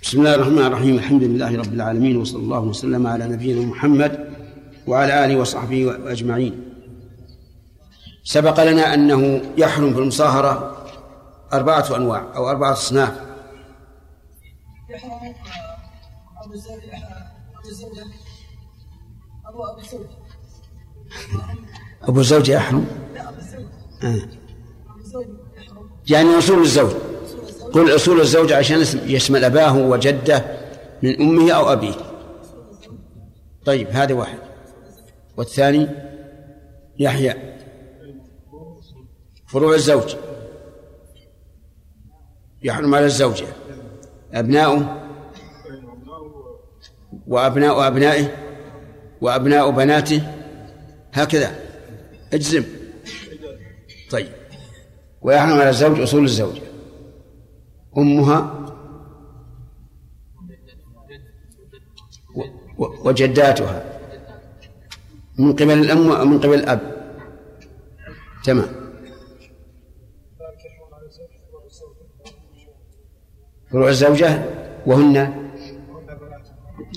بسم 0.02 0.18
الله 0.18 0.34
الرحمن 0.34 0.66
الرحيم. 0.66 0.94
الحمد 0.94 1.22
لله 1.22 1.58
رب 1.58 1.72
العالمين 1.72 2.16
وصلى 2.16 2.42
الله 2.42 2.60
وسلم 2.60 3.06
على 3.06 3.26
نبينا 3.26 3.60
محمد 3.60 4.32
وعلى 4.86 5.24
آله 5.24 5.36
وصحبه 5.36 6.12
أجمعين 6.12 6.71
سبق 8.24 8.64
لنا 8.64 8.94
أنه 8.94 9.42
يحرم 9.56 9.94
في 9.94 9.98
المصاهرة 9.98 10.86
أربعة 11.52 11.96
أنواع 11.96 12.24
أو 12.36 12.50
أربعة 12.50 12.72
أصناف. 12.72 13.20
يحرم 14.90 15.34
أبو 16.44 16.52
الزوجة 16.52 16.96
أبو 17.58 17.68
الزوجة 17.68 18.04
أبو 19.46 19.64
أبو 19.64 19.80
الزوجة 19.80 20.08
أبو 22.02 22.20
الزوج 22.20 22.48
يحرم؟ 22.48 22.86
لا 23.14 23.28
أبو 23.28 23.38
الزوجة 23.38 23.68
آه. 24.02 24.16
يحرم. 25.56 25.90
يعني 26.10 26.38
أصول 26.38 26.62
الزوج. 26.62 26.92
قل 27.72 27.94
أصول 27.94 28.20
الزوج 28.20 28.52
عشان 28.52 28.80
يشمل 29.06 29.44
أباه 29.44 29.76
وجده 29.76 30.44
من 31.02 31.20
أمه 31.20 31.52
أو 31.52 31.72
أبيه. 31.72 31.94
طيب 33.64 33.88
هذا 33.90 34.14
واحد. 34.14 34.38
والثاني 35.36 35.88
يحيى. 36.98 37.51
فروع 39.52 39.74
الزوج. 39.74 40.16
يحرم 42.62 42.94
على 42.94 43.06
الزوجة 43.06 43.46
أبناؤه 44.32 45.08
وأبناء 47.26 47.86
أبنائه 47.86 48.36
وأبناء 49.20 49.70
بناته. 49.70 50.22
هكذا. 51.12 51.60
اجزم. 52.32 52.64
طيب. 54.10 54.28
ويحرم 55.22 55.60
على 55.60 55.70
الزوج 55.70 56.00
أصول 56.00 56.24
الزوجة 56.24 56.62
أمها 57.98 58.68
وجداتها. 62.78 64.00
من 65.38 65.52
قبل 65.52 65.70
الأم 65.72 66.10
ومن 66.10 66.38
قبل 66.38 66.54
الأب. 66.54 67.12
تمام. 68.44 68.81
فروع 73.72 73.88
الزوجة 73.88 74.42
وهن 74.86 75.42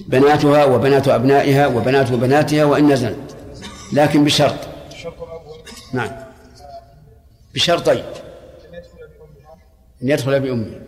بناتها 0.07 0.65
وبنات 0.65 1.07
أبنائها 1.07 1.67
وبنات 1.67 2.11
بناتها 2.11 2.65
وإن 2.65 2.91
نزلت. 2.91 3.37
لكن 3.93 4.23
بشرط. 4.23 4.67
نعم. 5.93 6.09
بشرطين. 7.53 8.03
أن 10.03 10.09
يدخل 10.09 10.39
بأمه. 10.39 10.81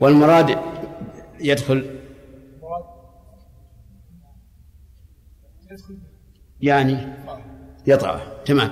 والمراد 0.00 0.58
يدخل 1.40 2.00
يعني 6.60 6.98
يطأه. 7.86 8.20
تمام. 8.44 8.70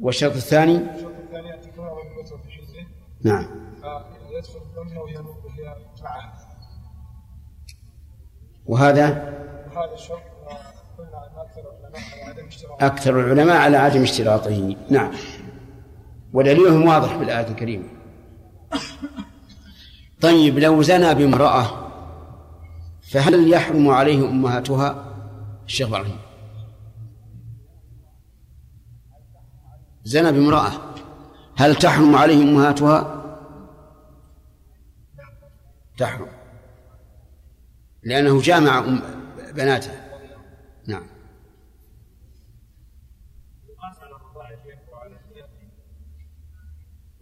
والشرط 0.00 0.34
الثاني 0.34 1.07
نعم. 3.24 3.46
وهي 4.96 5.22
معه 6.02 6.32
وهذا؟ 8.66 9.08
وهذا 9.76 9.94
الشرط 9.94 10.22
أكثر 12.80 13.20
العلماء 13.20 13.56
على 13.56 13.76
عدم 13.76 14.02
اشتراطه. 14.02 14.76
نعم. 14.90 15.12
ودليلهم 16.32 16.86
واضح 16.86 17.16
بالآية 17.16 17.48
الكريمة. 17.48 17.88
طيب 20.20 20.58
لو 20.58 20.82
زنى 20.82 21.14
بامرأة 21.14 21.88
فهل 23.02 23.52
يحرم 23.52 23.88
عليه 23.88 24.28
أمهاتها؟ 24.28 25.14
الشيخ 25.66 25.88
زنى 30.04 30.32
بامرأة. 30.32 30.87
هل 31.58 31.74
تحرم 31.74 32.16
عليه 32.16 32.42
أمهاتها؟ 32.42 33.24
تحرم. 35.98 36.28
لأنه 38.02 38.40
جامع 38.42 38.78
أم 38.78 39.02
بناته 39.54 39.92
نعم. 40.86 41.06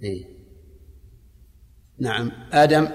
إيه؟ 0.02 0.26
نعم. 1.98 2.32
آدم؟ 2.52 2.88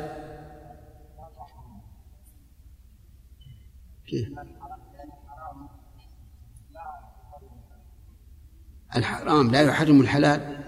الحرام. 8.96 9.52
لا 9.52 9.62
يحرم 9.62 10.02
الحلال. 10.02 10.61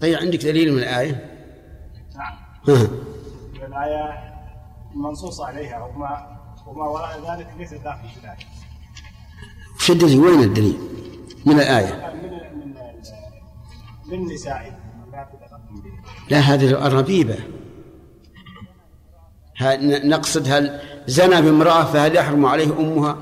طيب 0.00 0.18
عندك 0.18 0.44
دليل 0.44 0.72
من 0.72 0.78
الآية؟ 0.78 1.36
نعم. 2.16 2.88
الآية 3.66 4.34
منصوص 4.94 5.40
عليها 5.40 5.84
وما 5.84 6.36
وما 6.66 6.84
وراء 6.84 7.36
ذلك 7.36 7.48
ليس 7.58 7.74
داخل 7.74 8.08
في 8.08 8.20
الآية 8.20 8.46
وش 9.76 9.90
الدليل؟ 9.90 10.18
وين 10.20 10.40
الدليل؟ 10.40 10.78
من 11.46 11.60
الآية 11.60 12.14
من 12.14 12.30
من 12.58 12.74
من 14.06 14.34
نسائه 14.34 14.78
لا 15.12 15.28
تتقدم 15.32 15.80
به 15.80 15.90
لا 16.30 16.38
هذه 16.38 16.86
الربيبة 16.86 17.36
نقصد 20.04 20.48
هل 20.48 20.80
زنى 21.06 21.42
بامرأة 21.42 21.84
فهل 21.84 22.16
يحرم 22.16 22.46
عليه 22.46 22.78
أمها؟ 22.78 23.18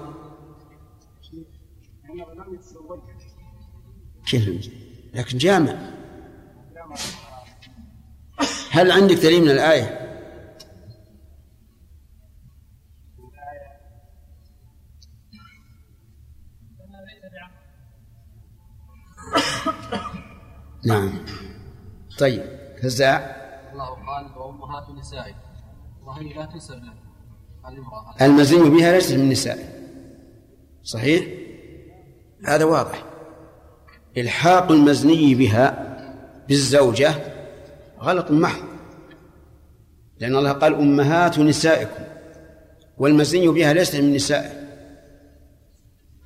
كيف 4.27 4.70
لكن 5.14 5.39
جامع 5.39 5.95
هل 8.75 8.91
عندك 8.91 9.14
دليل 9.14 9.43
من 9.43 9.51
الآية؟ 9.51 10.01
نعم. 20.87 21.25
طيب 22.18 22.43
فزاع 22.83 23.16
الله 23.72 23.89
قال 23.89 24.39
وأمهات 24.39 24.91
نسائكم 24.99 25.39
وهي 26.03 26.33
لا 26.33 26.47
تنسب 26.47 26.75
له 26.75 26.95
المزني 28.22 28.70
بها 28.70 28.93
ليست 28.93 29.12
من 29.12 29.20
النساء. 29.20 29.59
صحيح؟ 30.83 31.27
هذا 32.47 32.64
واضح. 32.64 33.05
إلحاق 34.16 34.70
المزني 34.70 35.35
بها 35.35 35.95
بالزوجة 36.49 37.34
غلط 38.05 38.31
محض. 38.31 38.63
لأن 40.21 40.37
الله 40.37 40.53
قال 40.53 40.75
أمهات 40.75 41.39
نسائكم 41.39 42.05
والمزني 42.99 43.49
بها 43.49 43.73
ليست 43.73 43.97
من 43.97 44.15
نسائه. 44.15 44.51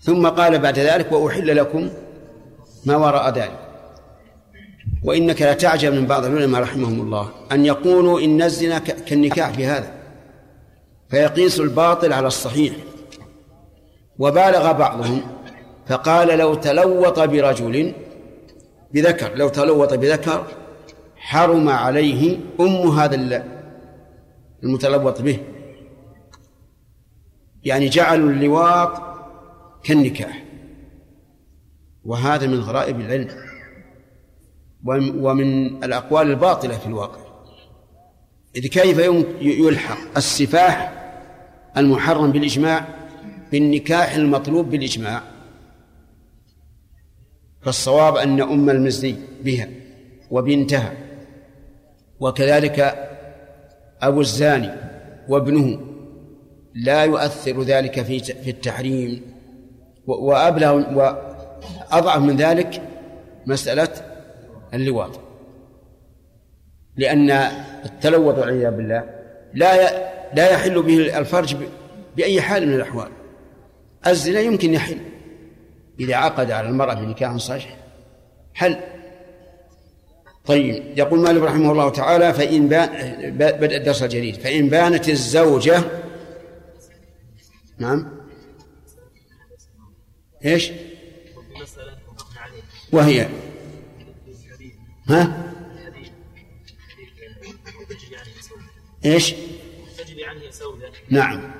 ثم 0.00 0.28
قال 0.28 0.58
بعد 0.58 0.78
ذلك 0.78 1.12
وأحل 1.12 1.56
لكم 1.56 1.88
ما 2.84 2.96
وراء 2.96 3.38
ذلك. 3.38 3.58
وإنك 5.04 5.42
لتعجب 5.42 5.92
من 5.92 6.06
بعض 6.06 6.24
العلماء 6.24 6.62
رحمهم 6.62 7.00
الله 7.00 7.30
أن 7.52 7.66
يقولوا 7.66 8.20
إن 8.20 8.42
الزنا 8.42 8.78
كالنكاح 8.78 9.50
في 9.50 9.66
هذا. 9.66 9.90
فيقيس 11.10 11.60
الباطل 11.60 12.12
على 12.12 12.26
الصحيح. 12.26 12.72
وبالغ 14.18 14.72
بعضهم 14.72 15.20
فقال 15.86 16.38
لو 16.38 16.54
تلوط 16.54 17.20
برجل 17.20 17.92
بذكر 18.94 19.34
لو 19.34 19.48
تلوط 19.48 19.94
بذكر 19.94 20.46
حرم 21.18 21.68
عليه 21.68 22.38
أم 22.60 22.90
هذا 22.90 23.14
ال- 23.14 23.44
المتلوط 24.64 25.22
به. 25.22 25.38
يعني 27.64 27.88
جعلوا 27.88 28.30
اللواط 28.30 29.02
كالنكاح. 29.84 30.44
وهذا 32.04 32.46
من 32.46 32.60
غرائب 32.60 33.00
العلم. 33.00 33.28
وم- 34.84 35.24
ومن 35.24 35.84
الأقوال 35.84 36.30
الباطلة 36.30 36.78
في 36.78 36.86
الواقع. 36.86 37.20
إذ 38.56 38.66
كيف 38.66 38.98
يلحق 39.40 39.98
السفاح 40.16 40.94
المحرم 41.76 42.32
بالإجماع 42.32 42.88
بالنكاح 43.52 44.14
المطلوب 44.14 44.70
بالإجماع؟ 44.70 45.22
فالصواب 47.62 48.16
أن 48.16 48.40
أم 48.40 48.70
المزني 48.70 49.14
بها 49.44 49.68
وبنتها. 50.30 51.07
وكذلك 52.20 53.08
أبو 54.02 54.20
الزاني 54.20 54.70
وابنه 55.28 55.80
لا 56.74 57.04
يؤثر 57.04 57.62
ذلك 57.62 58.02
في 58.02 58.18
في 58.18 58.50
التحريم 58.50 59.22
وأبلغ 60.06 60.74
وأضعف 60.74 62.22
من 62.22 62.36
ذلك 62.36 62.82
مسألة 63.46 63.88
اللواط. 64.74 65.20
لأن 66.96 67.30
التلوث 67.84 68.38
والعياذ 68.38 68.76
بالله 68.76 69.04
لا 69.54 69.74
لا 70.34 70.50
يحل 70.50 70.82
به 70.82 71.18
الفرج 71.18 71.56
بأي 72.16 72.40
حال 72.40 72.68
من 72.68 72.74
الأحوال. 72.74 73.08
الزنا 74.06 74.40
يمكن 74.40 74.74
يحل 74.74 74.98
إذا 76.00 76.16
عقد 76.16 76.50
على 76.50 76.68
المرأة 76.68 76.94
بنكاح 76.94 77.36
صحيح. 77.36 77.76
حل 78.54 78.76
طيب 80.48 80.98
يقول 80.98 81.20
مالك 81.20 81.42
رحمه 81.42 81.72
الله 81.72 81.88
تعالى 81.88 82.34
فإن 82.34 82.68
بان 82.68 83.30
بدأ 83.36 83.76
الدرس 83.76 84.02
الجديد 84.02 84.34
فإن 84.34 84.68
بانت 84.68 85.08
الزوجة 85.08 85.84
نعم 87.78 88.08
إيش؟ 90.44 90.70
وهي 92.92 93.28
ها؟ 95.08 95.52
إيش؟ 99.04 99.34
تجري 99.98 100.24
عنه 100.24 100.40
نعم 101.10 101.52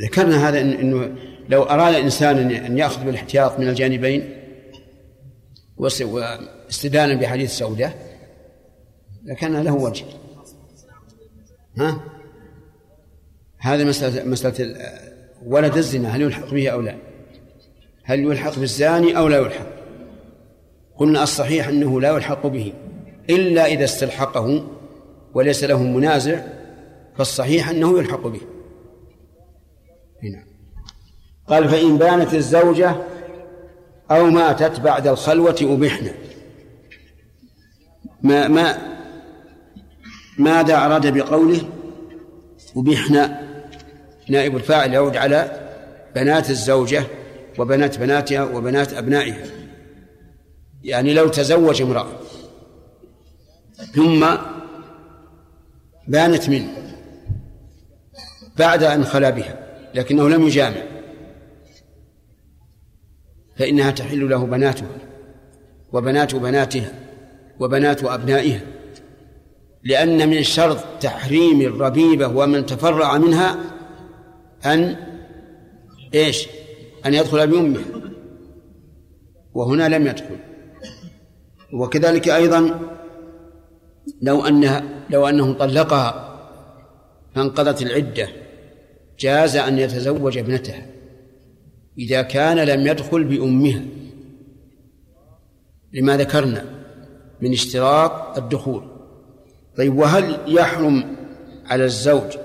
ذكرنا 0.00 0.48
هذا 0.48 0.60
إنه 0.60 1.16
لو 1.48 1.62
أراد 1.62 1.94
الإنسان 1.94 2.50
أن 2.50 2.78
يأخذ 2.78 3.04
بالاحتياط 3.04 3.58
من 3.58 3.68
الجانبين 3.68 4.35
واستدانا 5.78 7.14
بحديث 7.14 7.52
سودة 7.52 7.92
لكان 9.24 9.56
له 9.56 9.74
وجه. 9.74 10.04
ها؟ 11.78 12.00
هذا 13.58 13.84
مسألة 13.84 14.24
مسألة 14.24 14.76
ولد 15.46 15.76
الزنا 15.76 16.08
هل 16.08 16.22
يلحق 16.22 16.50
به 16.50 16.68
أو 16.68 16.80
لا؟ 16.80 16.96
هل 18.04 18.20
يلحق 18.20 18.58
بالزاني 18.58 19.18
أو 19.18 19.28
لا 19.28 19.36
يلحق؟ 19.36 19.66
قلنا 20.96 21.22
الصحيح 21.22 21.68
أنه 21.68 22.00
لا 22.00 22.08
يلحق 22.08 22.46
به 22.46 22.72
إلا 23.30 23.66
إذا 23.66 23.84
استلحقه 23.84 24.66
وليس 25.34 25.64
له 25.64 25.82
منازع 25.82 26.40
فالصحيح 27.16 27.68
أنه 27.68 27.98
يلحق 27.98 28.26
به. 28.26 28.40
هنا. 30.22 30.44
قال 31.48 31.68
فإن 31.68 31.98
بانت 31.98 32.34
الزوجة 32.34 32.96
أو 34.10 34.30
ماتت 34.30 34.80
بعد 34.80 35.06
الخلوة 35.06 35.56
أبحنا. 35.62 36.12
ما 38.22 38.48
ما 38.48 38.78
ماذا 40.38 40.76
أراد 40.76 41.18
بقوله؟ 41.18 41.60
أبحنا. 42.76 43.40
نائب 44.28 44.56
الفاعل 44.56 44.92
يعود 44.92 45.16
على 45.16 45.68
بنات 46.14 46.50
الزوجة 46.50 47.04
وبنات 47.58 47.98
بناتها 47.98 48.44
وبنات 48.44 48.94
أبنائها. 48.94 49.44
يعني 50.82 51.14
لو 51.14 51.28
تزوج 51.28 51.82
امرأة 51.82 52.12
ثم 53.94 54.26
بانت 56.08 56.48
منه 56.48 56.72
بعد 58.58 58.82
أن 58.82 59.04
خلا 59.04 59.30
بها 59.30 59.58
لكنه 59.94 60.28
لم 60.28 60.42
يجامع. 60.46 60.95
فإنها 63.56 63.90
تحل 63.90 64.30
له 64.30 64.46
بناتها 64.46 64.98
وبنات 65.92 66.34
بناتها 66.34 66.92
وبنات 67.60 68.04
أبنائها 68.04 68.60
لأن 69.84 70.28
من 70.28 70.42
شرط 70.42 70.78
تحريم 71.00 71.60
الربيبة 71.60 72.26
ومن 72.26 72.66
تفرع 72.66 73.18
منها 73.18 73.56
أن 74.64 74.96
إيش؟ 76.14 76.48
أن 77.06 77.14
يدخل 77.14 77.46
بأمه 77.46 77.80
وهنا 79.54 79.88
لم 79.88 80.06
يدخل. 80.06 80.36
وكذلك 81.72 82.28
أيضا 82.28 82.80
لو 84.22 84.46
أنها 84.46 84.82
لو 85.10 85.28
أنه 85.28 85.52
طلقها 85.52 86.38
فانقضت 87.34 87.82
العدة 87.82 88.28
جاز 89.18 89.56
أن 89.56 89.78
يتزوج 89.78 90.38
ابنتها. 90.38 90.86
إذا 91.98 92.22
كان 92.22 92.58
لم 92.58 92.86
يدخل 92.86 93.24
بأمها. 93.24 93.82
لما 95.92 96.16
ذكرنا 96.16 96.64
من 97.40 97.52
اشتراط 97.52 98.38
الدخول. 98.38 98.82
طيب 99.76 99.98
وهل 99.98 100.38
يحرم 100.46 101.16
على 101.66 101.84
الزوج 101.84 102.36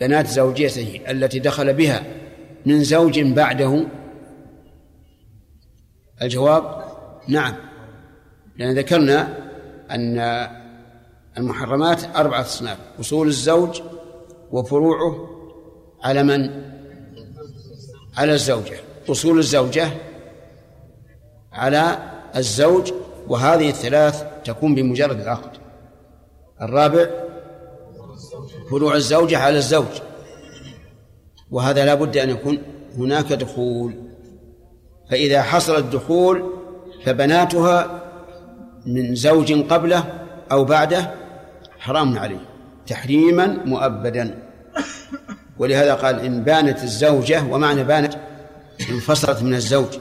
بنات 0.00 0.26
زوجته 0.26 1.00
التي 1.08 1.38
دخل 1.38 1.74
بها 1.74 2.04
من 2.66 2.84
زوج 2.84 3.20
بعده؟ 3.20 3.86
الجواب 6.22 6.84
نعم. 7.28 7.54
لأن 8.56 8.78
ذكرنا 8.78 9.38
أن 9.90 10.18
المحرمات 11.38 12.16
أربعة 12.16 12.40
أصناف 12.40 12.78
أصول 13.00 13.28
الزوج 13.28 13.82
وفروعه 14.50 15.28
على 16.02 16.22
من؟ 16.22 16.50
على 18.16 18.32
الزوجة. 18.32 18.76
أصول 19.08 19.38
الزوجة 19.38 19.88
على 21.52 21.98
الزوج 22.36 22.92
وهذه 23.28 23.68
الثلاث 23.68 24.24
تكون 24.44 24.74
بمجرد 24.74 25.20
العقد. 25.20 25.50
الرابع 26.62 27.06
فروع 28.70 28.94
الزوجة 28.94 29.38
على 29.38 29.58
الزوج. 29.58 30.00
وهذا 31.50 31.84
لا 31.84 31.94
بد 31.94 32.16
أن 32.16 32.30
يكون 32.30 32.58
هناك 32.98 33.32
دخول. 33.32 33.94
فإذا 35.10 35.42
حصل 35.42 35.76
الدخول 35.78 36.50
فبناتها 37.04 38.02
من 38.86 39.14
زوج 39.14 39.52
قبله 39.52 40.04
أو 40.52 40.64
بعده 40.64 41.14
حرام 41.78 42.18
عليه. 42.18 42.48
تحريما 42.86 43.46
مؤبدا. 43.46 44.42
ولهذا 45.58 45.94
قال 45.94 46.20
إن 46.20 46.44
بانت 46.44 46.82
الزوجة 46.82 47.42
ومعنى 47.42 47.84
بانت 47.84 48.14
انفصلت 48.90 49.42
من 49.42 49.54
الزوج 49.54 49.98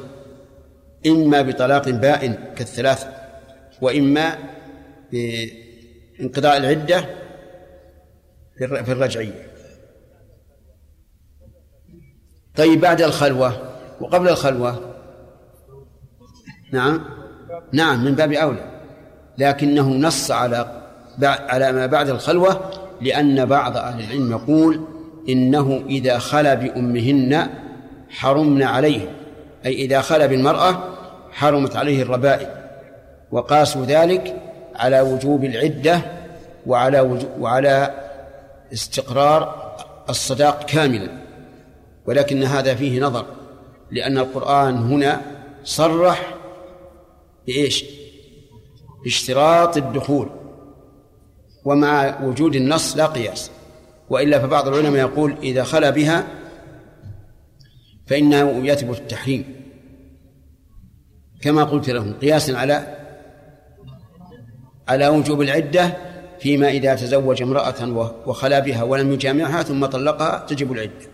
إما 1.08 1.42
بطلاق 1.42 1.90
بائن 1.90 2.38
كالثلاث 2.56 3.08
وإما 3.82 4.38
بانقضاء 5.12 6.58
العدة 6.58 7.06
في 8.58 8.92
الرجعية 8.92 9.48
طيب 12.56 12.82
بعد 12.82 13.02
الخلوة 13.02 13.76
وقبل 14.02 14.30
الخلوة. 14.30 14.96
نعم. 16.72 17.04
نعم 17.74 18.06
من 18.06 18.16
باب 18.16 18.32
أولى. 18.32 18.82
لكنه 19.38 19.90
نص 19.90 20.32
على 20.32 20.82
على 21.24 21.72
ما 21.72 21.86
بعد 21.86 22.10
الخلوة 22.10 22.72
لأن 23.02 23.46
بعض 23.46 23.78
أهل 23.78 24.04
العلم 24.04 24.32
يقول 24.32 24.95
إنه 25.30 25.84
إذا 25.90 26.18
خلا 26.18 26.54
بأمهن 26.54 27.48
حرمن 28.10 28.64
عليه 28.64 29.10
أي 29.66 29.74
إذا 29.74 30.02
خلا 30.02 30.26
بالمرأة 30.26 30.84
حرمت 31.32 31.76
عليه 31.76 32.02
الربائب. 32.02 32.48
وقاسوا 33.32 33.86
ذلك 33.86 34.42
على 34.76 35.02
وجوب 35.02 35.44
العدة 35.44 36.02
وعلى 36.66 37.00
وجوب 37.00 37.30
وعلى 37.40 38.06
استقرار 38.74 39.76
الصداق 40.10 40.66
كاملا 40.66 41.10
ولكن 42.06 42.44
هذا 42.44 42.76
فيه 42.76 43.02
نظر 43.02 43.26
لأن 43.92 44.18
القرآن 44.18 44.78
هنا 44.78 45.22
صرح 45.64 46.36
بإيش؟ 47.48 47.86
باشتراط 49.04 49.78
الدخول. 49.78 50.30
ومع 51.66 52.22
وجود 52.24 52.56
النص 52.56 52.98
لا 52.98 53.06
قياس. 53.06 53.52
وإلا 54.10 54.40
فبعض 54.40 54.68
العلماء 54.68 55.02
يقول 55.02 55.36
إذا 55.44 55.64
خلا 55.64 55.90
بها 55.90 56.28
فإنه 58.08 58.68
يثبت 58.68 59.00
التحريم. 59.00 59.56
كما 61.42 61.64
قلت 61.64 61.90
لهم 61.90 62.14
قياسا 62.14 62.52
على 62.52 62.98
على 64.88 65.08
وجوب 65.08 65.42
العدة 65.42 65.98
فيما 66.40 66.70
إذا 66.70 66.96
تزوج 66.96 67.42
امرأة 67.42 68.10
وخلا 68.26 68.60
بها 68.60 68.84
ولم 68.84 69.12
يجامعها 69.12 69.64
ثم 69.64 69.86
طلقها 69.86 70.46
تجب 70.48 70.72
العدة 70.72 71.06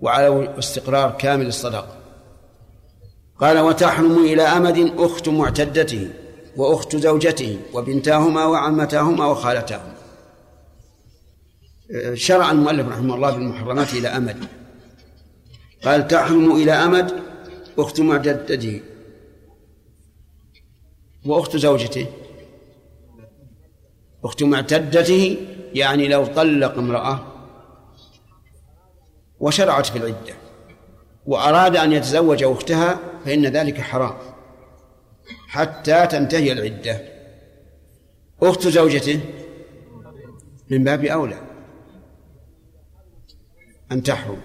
وعلى 0.00 0.58
استقرار 0.58 1.10
كامل 1.10 1.46
الصداقة 1.46 1.96
قال 3.40 3.58
وتحرم 3.58 4.24
إلى 4.24 4.42
أمد 4.42 4.92
أخت 4.98 5.28
معتدته 5.28 6.08
وأخت 6.56 6.96
زوجته 6.96 7.58
وبنتاهما 7.74 8.44
وعمتاهما 8.44 9.26
وخالتاهما. 9.26 9.97
شرع 12.14 12.50
المؤلف 12.50 12.88
رحمه 12.88 13.14
الله 13.14 13.30
بالمحرمات 13.30 13.94
إلى 13.94 14.08
أمد. 14.08 14.36
قال 15.84 16.08
تحرم 16.08 16.56
إلى 16.56 16.72
أمد 16.72 17.12
أخت 17.78 18.00
معتدته 18.00 18.80
وأخت 21.26 21.56
زوجته. 21.56 22.06
أخت 24.24 24.42
معتدته 24.42 25.36
يعني 25.74 26.08
لو 26.08 26.26
طلق 26.26 26.78
امرأة 26.78 27.34
وشرعت 29.40 29.86
في 29.86 29.98
العدة 29.98 30.34
وأراد 31.26 31.76
أن 31.76 31.92
يتزوج 31.92 32.42
أختها 32.42 32.98
فإن 33.24 33.46
ذلك 33.46 33.80
حرام 33.80 34.16
حتى 35.48 36.06
تنتهي 36.06 36.52
العدة. 36.52 37.00
أخت 38.42 38.68
زوجته 38.68 39.20
من 40.70 40.84
باب 40.84 41.04
أولى. 41.04 41.47
أن 43.92 44.02
تحرم. 44.02 44.38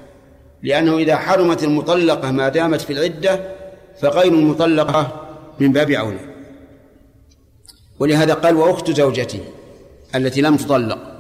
لأنه 0.64 0.98
إذا 0.98 1.16
حرمت 1.16 1.64
المطلقة 1.64 2.32
ما 2.32 2.50
دامت 2.50 2.82
في 2.82 2.94
العدة 2.94 3.56
فغير 4.02 4.34
المطلقة 4.34 5.28
من 5.60 5.72
باب 5.72 5.92
أولى 5.92 6.20
ولهذا 8.00 8.34
قال 8.34 8.56
وأخت 8.56 8.92
زوجته 8.92 9.40
التي 10.16 10.42
لم 10.42 10.58
تطلق. 10.58 11.14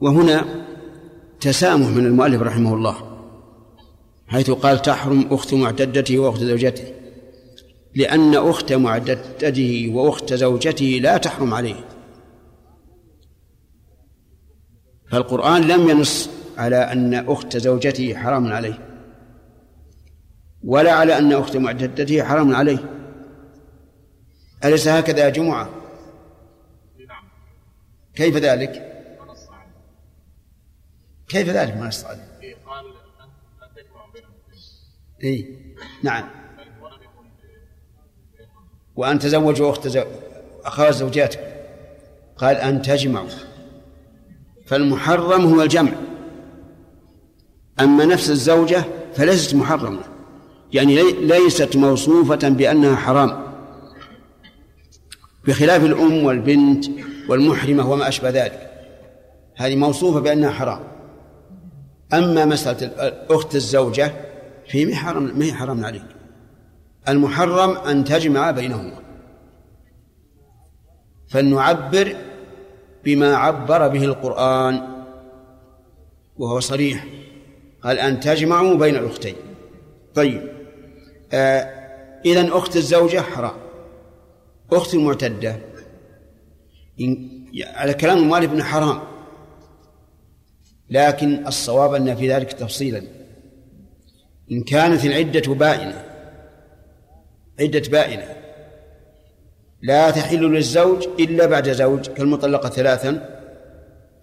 وهنا 0.00 0.44
تسامح 1.40 1.88
من 1.88 2.06
المؤلف 2.06 2.42
رحمه 2.42 2.74
الله 2.74 2.96
حيث 4.26 4.50
قال 4.50 4.82
تحرم 4.82 5.28
أخت 5.30 5.54
معتدته 5.54 6.18
وأخت 6.18 6.40
زوجته 6.40 6.84
لأن 7.94 8.34
أخت 8.34 8.72
معتدته 8.72 9.90
وأخت 9.94 10.34
زوجته 10.34 11.00
لا 11.02 11.16
تحرم 11.16 11.54
عليه. 11.54 11.93
فالقرآن 15.14 15.62
لم 15.62 15.88
ينص 15.88 16.30
على 16.58 16.76
أن 16.76 17.14
أخت 17.14 17.56
زوجته 17.56 18.14
حرام 18.14 18.52
عليه 18.52 18.78
ولا 20.64 20.92
على 20.92 21.18
أن 21.18 21.32
أخت 21.32 21.56
معتدته 21.56 22.24
حرام 22.24 22.54
عليه. 22.54 22.78
أليس 24.64 24.88
هكذا 24.88 25.24
يا 25.24 25.28
جمعة؟ 25.28 25.70
كيف 28.14 28.36
ذلك؟ 28.36 29.02
كيف 31.28 31.48
ذلك 31.48 31.76
ما 31.76 31.86
نص 31.86 32.04
عليه؟ 32.04 32.56
إيه 35.22 35.58
نعم. 36.02 36.30
وأن 38.96 39.18
تزوجوا 39.18 39.70
أخت 39.70 39.88
زو... 39.88 40.04
أخوات 40.64 40.94
زوجاتك. 40.94 41.40
قال 42.36 42.56
أن 42.56 42.82
تجمعوا. 42.82 43.53
فالمحرم 44.66 45.54
هو 45.54 45.62
الجمع. 45.62 45.92
أما 47.80 48.04
نفس 48.04 48.30
الزوجة 48.30 48.84
فليست 49.14 49.54
محرمة. 49.54 50.00
يعني 50.72 51.12
ليست 51.12 51.76
موصوفة 51.76 52.48
بأنها 52.48 52.96
حرام. 52.96 53.44
بخلاف 55.46 55.84
الأم 55.84 56.24
والبنت 56.24 56.84
والمحرمة 57.28 57.90
وما 57.90 58.08
أشبه 58.08 58.30
ذلك. 58.30 58.70
هذه 59.56 59.76
موصوفة 59.76 60.20
بأنها 60.20 60.50
حرام. 60.50 60.80
أما 62.12 62.44
مسألة 62.44 62.92
أخت 63.30 63.54
الزوجة 63.54 64.12
فهي 64.72 64.94
حرام 64.94 65.38
ما 65.38 65.44
هي 65.44 65.52
حرام 65.52 65.84
عليك. 65.84 66.06
المحرم 67.08 67.70
أن 67.70 68.04
تجمع 68.04 68.50
بينهما. 68.50 68.98
فلنعبر 71.28 72.16
بما 73.04 73.36
عبر 73.36 73.88
به 73.88 74.04
القرآن 74.04 75.04
وهو 76.36 76.60
صريح. 76.60 77.06
قال 77.82 77.98
أن 77.98 78.20
تجمعوا 78.20 78.74
بين 78.74 78.96
الأختين 78.96 79.34
طيب. 80.14 80.48
آه 81.32 81.84
إذن 82.24 82.52
أخت 82.52 82.76
الزوجة 82.76 83.20
حرام. 83.20 83.56
أخت 84.72 84.94
المعتدة 84.94 85.60
إن 87.00 87.44
على 87.74 87.94
كلام 87.94 88.18
المؤلف 88.18 88.52
أنه 88.52 88.64
حرام. 88.64 89.00
لكن 90.90 91.46
الصواب 91.46 91.94
أن 91.94 92.16
في 92.16 92.30
ذلك 92.30 92.52
تفصيلا. 92.52 93.02
إن 94.52 94.62
كانت 94.62 95.04
العدة 95.04 95.54
بائنة. 95.54 96.04
عدة 97.60 97.82
بائنة. 97.90 98.43
لا 99.84 100.10
تحل 100.10 100.40
للزوج 100.40 101.08
إلا 101.20 101.46
بعد 101.46 101.72
زوج 101.72 102.06
كالمطلقة 102.06 102.68
ثلاثا 102.68 103.40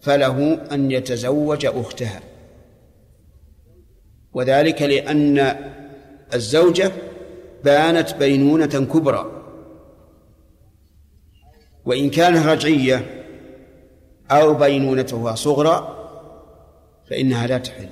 فله 0.02 0.54
أن 0.72 0.92
يتزوج 0.92 1.66
أختها. 1.66 2.22
وذلك 4.34 4.82
لأن 4.82 5.56
الزوجة 6.34 6.92
بانت 7.64 8.14
بينونة 8.14 8.66
كبرى. 8.66 9.32
وإن 11.86 12.10
كانت 12.10 12.46
رجعية 12.46 13.26
أو 14.32 14.54
بينونتها 14.54 15.36
صغرى 15.36 15.98
فإنها 17.10 17.48
لا 17.48 17.58
تحل. 17.58 17.90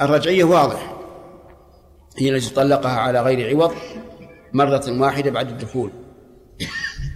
الرجعية 0.00 0.44
واضح 0.44 0.96
هي 2.16 2.30
التي 2.30 2.54
طلقها 2.54 3.00
على 3.00 3.22
غير 3.22 3.56
عوض. 3.56 3.74
مرة 4.52 5.00
واحدة 5.00 5.30
بعد 5.30 5.48
الدخول. 5.48 5.90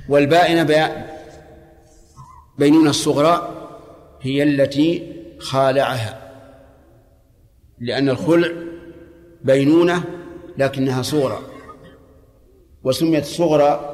والبائنة 0.08 0.62
بينونة 2.58 2.90
الصغرى 2.90 3.48
هي 4.20 4.42
التي 4.42 5.16
خالعها. 5.38 6.32
لأن 7.78 8.08
الخلع 8.08 8.48
بينونة 9.42 10.04
لكنها 10.58 11.02
صغرى. 11.02 11.38
وسميت 12.84 13.24
صغرى 13.24 13.88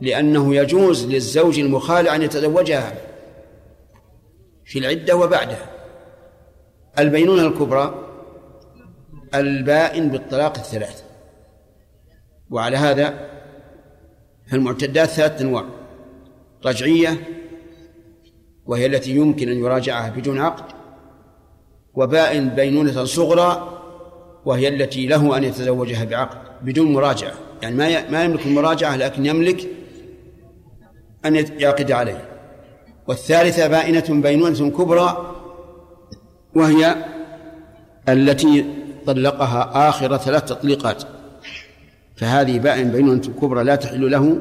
لأنه 0.00 0.54
يجوز 0.54 1.06
للزوج 1.06 1.58
المخالع 1.58 2.14
أن 2.14 2.22
يتزوجها 2.22 2.94
في 4.64 4.78
العدة 4.78 5.16
وبعدها. 5.16 5.70
البينونة 6.98 7.46
الكبرى 7.46 8.06
البائن 9.34 10.08
بالطلاق 10.08 10.58
الثلاث. 10.58 11.09
وعلى 12.50 12.76
هذا 12.76 13.30
فالمعتدات 14.50 15.08
ثلاثة 15.08 15.40
أنواع 15.40 15.64
رجعية 16.66 17.28
وهي 18.66 18.86
التي 18.86 19.10
يمكن 19.10 19.48
أن 19.48 19.58
يراجعها 19.58 20.10
بدون 20.10 20.40
عقد 20.40 20.64
وبائن 21.94 22.48
بينونة 22.48 23.04
صغرى 23.04 23.80
وهي 24.44 24.68
التي 24.68 25.06
له 25.06 25.36
أن 25.36 25.44
يتزوجها 25.44 26.04
بعقد 26.04 26.38
بدون 26.62 26.92
مراجعة. 26.92 27.32
يعني 27.62 27.76
ما 27.76 28.10
ما 28.10 28.24
يملك 28.24 28.46
المراجعة 28.46 28.96
لكن 28.96 29.26
يملك 29.26 29.68
أن 31.24 31.46
يعقد 31.58 31.92
عليه. 31.92 32.28
والثالثة 33.08 33.68
بائنة 33.68 34.22
بينونة 34.22 34.70
كبرى 34.70 35.34
وهي 36.54 36.96
التي 38.08 38.64
طلقها 39.06 39.88
آخر 39.88 40.16
ثلاث 40.16 40.44
تطليقات. 40.44 41.02
فهذه 42.20 42.58
بائن 42.58 42.90
بينونة 42.90 43.22
كبرى 43.42 43.64
لا 43.64 43.74
تحل 43.74 44.10
له 44.10 44.38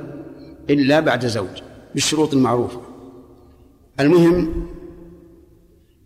إلا 0.69 0.99
بعد 0.99 1.26
زوج 1.26 1.61
بالشروط 1.93 2.34
المعروفة. 2.34 2.81
المهم 3.99 4.68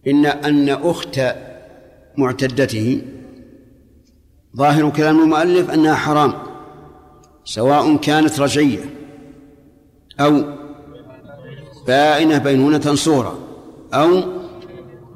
إن 0.08 0.26
أن 0.26 0.70
أخت 0.70 1.22
معتدته 2.18 3.02
ظاهر 4.58 4.90
كلام 4.90 5.20
المؤلف 5.20 5.72
أنها 5.72 5.96
حرام 5.96 6.34
سواء 7.46 7.96
كانت 7.96 8.40
رجعية 8.40 8.80
أو 10.20 10.44
بائنة 11.88 12.38
بينونة 12.38 12.96
صغرى 12.96 13.38
أو 13.94 14.24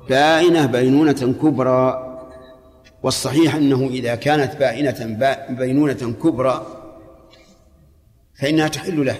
بائنة 0.09 0.65
بينونة 0.65 1.35
كبرى. 1.41 2.06
والصحيح 3.03 3.55
أنه 3.55 3.87
إذا 3.87 4.15
كانت 4.15 4.55
بائنة 4.55 5.17
بينونة 5.49 6.13
كبرى 6.23 6.83
فإنها 8.39 8.67
تحل 8.67 9.05
له. 9.05 9.19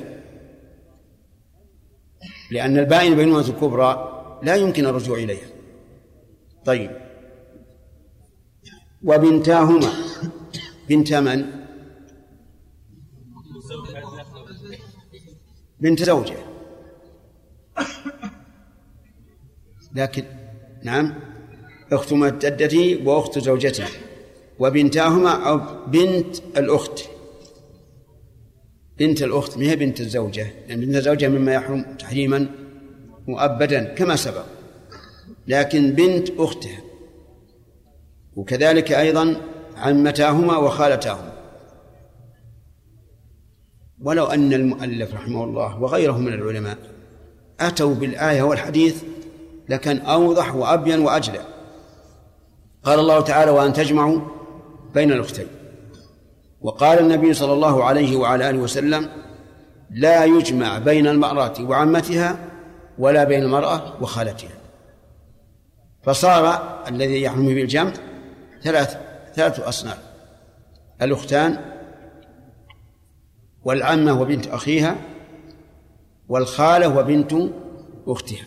لأن 2.52 2.78
البائن 2.78 3.16
بينونة 3.16 3.48
الكبرى 3.48 4.14
لا 4.44 4.56
يمكن 4.56 4.86
الرجوع 4.86 5.18
إليها. 5.18 5.48
طيب. 6.66 6.92
وبنتاهما. 9.04 9.90
بنت 10.90 11.14
من؟ 11.14 11.46
بنت 15.80 16.04
زوجة. 16.04 16.38
لكن 19.96 20.24
نعم. 20.84 21.27
أخت 21.92 22.14
مجدته 22.14 23.02
وأخت 23.06 23.40
زوجته 23.40 23.88
وبنتاهما 24.60 25.30
أو 25.50 25.62
بنت 25.88 26.36
الأخت. 26.58 27.00
بنت 28.98 29.22
الأخت 29.22 29.58
ما 29.58 29.64
هي 29.64 29.76
بنت 29.76 30.00
الزوجة؟ 30.02 30.48
لأن 30.68 30.80
بنت 30.82 30.96
الزوجة 30.96 31.28
مما 31.28 31.54
يحرم 31.54 31.86
تحريما 32.00 32.48
مؤبدا 33.28 33.84
كما 33.84 34.16
سبق. 34.16 34.46
لكن 35.48 35.92
بنت 35.92 36.30
أختها. 36.38 36.82
وكذلك 38.36 38.92
أيضا 38.92 39.42
عمتاهما 39.78 40.58
وخالتاهما. 40.58 41.34
ولو 44.02 44.26
أن 44.26 44.54
المؤلف 44.54 45.14
رحمه 45.14 45.44
الله 45.44 45.82
وغيره 45.82 46.18
من 46.18 46.34
العلماء 46.34 46.78
أتوا 47.60 47.96
بالآية 47.96 48.42
والحديث 48.42 49.04
لكان 49.70 49.98
أوضح 49.98 50.56
وأبين 50.56 51.00
وأجلى. 51.00 51.57
قال 52.88 53.00
الله 53.00 53.22
تعالى 53.22 53.52
وأن 53.52 53.74
تجمعوا 53.74 54.22
بين 54.94 55.12
الأختين. 55.12 55.48
وقال 56.62 57.00
النبي 57.00 57.34
صلى 57.34 57.54
الله 57.54 57.84
عليه 57.84 58.16
وعلى 58.16 58.50
آله 58.50 58.58
وسلم 58.58 59.10
لا 59.92 60.26
يجمع 60.26 60.78
بين 60.78 61.08
المرأة 61.08 61.54
وعمتها 61.62 62.40
ولا 62.98 63.24
بين 63.24 63.44
المرأة 63.44 64.02
وخالتها. 64.02 64.58
فصار 66.04 66.60
الذي 66.88 67.22
يحرم 67.22 67.46
به 67.46 67.62
الجمع 67.62 67.94
ثلاث 68.64 68.98
ثلاث 69.36 69.60
أصناف. 69.60 70.00
الأختان 71.02 71.58
والعمة 73.64 74.22
وبنت 74.22 74.48
أخيها 74.48 74.96
والخالة 76.30 76.98
وبنت 76.98 77.34
أختها. 78.08 78.46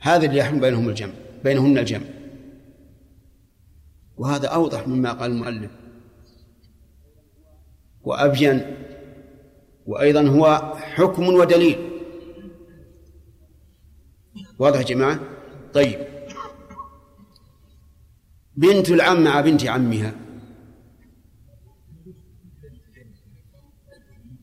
هذا 0.00 0.26
اللي 0.26 0.38
يحرم 0.38 0.60
بينهم 0.60 0.88
الجمع 0.88 1.12
بينهن 1.44 1.78
الجمع. 1.78 2.13
وهذا 4.16 4.48
أوضح 4.48 4.88
مما 4.88 5.12
قال 5.12 5.30
المؤلف. 5.30 5.70
وأبين 8.02 8.76
وأيضا 9.86 10.28
هو 10.28 10.74
حكم 10.76 11.28
ودليل. 11.28 11.90
واضح 14.58 14.78
يا 14.78 14.84
جماعة؟ 14.84 15.20
طيب. 15.74 16.06
بنت 18.56 18.90
العم 18.90 19.24
مع 19.24 19.40
بنت 19.40 19.66
عمها. 19.66 20.14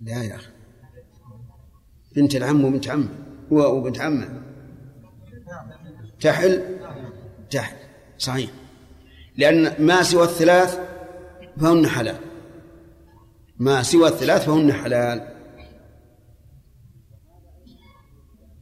لا 0.01 0.23
يا 0.23 0.35
أخي. 0.35 0.51
بنت 2.15 2.35
العم 2.35 2.65
وبنت 2.65 2.89
هو 3.53 3.77
وبنت 3.77 3.99
عمه. 3.99 4.41
تحل؟ 6.19 6.79
تحل. 7.49 7.77
صحيح. 8.17 8.60
لأن 9.37 9.73
ما 9.79 10.03
سوى 10.03 10.23
الثلاث 10.23 10.79
فهن 11.61 11.87
حلال. 11.87 12.15
ما 13.59 13.83
سوى 13.83 14.07
الثلاث 14.07 14.45
فهن 14.45 14.73
حلال. 14.73 15.27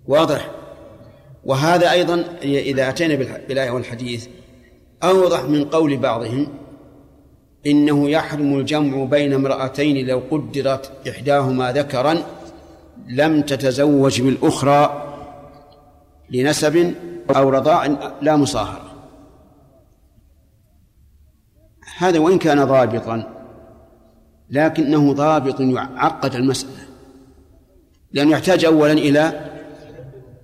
واضح؟ 0.08 0.52
وهذا 1.46 1.92
أيضا 1.92 2.26
إذا 2.44 2.90
أتينا 2.90 3.16
بالآية 3.48 3.72
والحديث 3.72 4.28
أوضح 5.04 5.44
من 5.44 5.66
قول 5.66 5.98
بعضهم 5.98 6.48
إنه 7.66 8.10
يحرم 8.10 8.60
الجمع 8.60 9.04
بين 9.04 9.34
امرأتين 9.34 10.08
لو 10.08 10.22
قدرت 10.32 11.08
إحداهما 11.10 11.72
ذكرا 11.72 12.24
لم 13.08 13.42
تتزوج 13.42 14.22
بالأخرى 14.22 15.06
لنسب 16.30 16.94
أو 17.36 17.50
رضاع 17.50 17.86
لا 18.22 18.36
مصاهرة. 18.36 18.89
هذا 22.00 22.20
وإن 22.20 22.38
كان 22.38 22.64
ضابطا 22.64 23.36
لكنه 24.50 25.14
ضابط 25.14 25.60
يعقد 25.60 26.36
المسألة 26.36 26.88
لأنه 28.12 28.32
يحتاج 28.32 28.66
أولا 28.66 28.94
إلى 28.94 29.50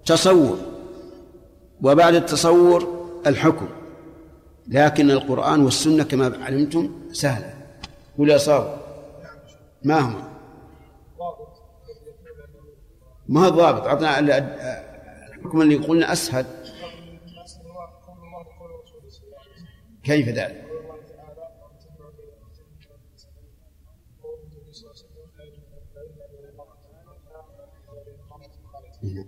تصور 0.06 0.58
وبعد 1.82 2.16
التصور 2.16 3.08
الحكم 3.28 3.68
لكن 4.68 5.12
القرآن 5.12 5.64
والسنة 5.64 6.04
كما 6.04 6.38
علمتم 6.44 7.10
سهلة. 7.12 7.54
ولا 8.18 8.38
صار 8.38 8.80
ما 9.84 10.00
هو؟ 10.00 10.20
ما 13.28 13.46
هو 13.46 13.50
ضابط 13.50 13.88
أعطنا 13.88 14.20
الحكم 14.20 15.62
اللي 15.62 15.76
قلنا 15.76 16.12
أسهل. 16.12 16.46
كيف 20.04 20.30
ذلك؟ 20.30 20.65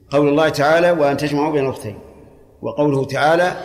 قول 0.10 0.30
الله 0.30 0.50
تعالى 0.50 0.92
وأن 0.92 1.18
تجمعوا 1.18 1.52
بين 1.52 1.66
الأختين 1.66 2.00
وقوله 2.62 3.06
تعالى 3.06 3.58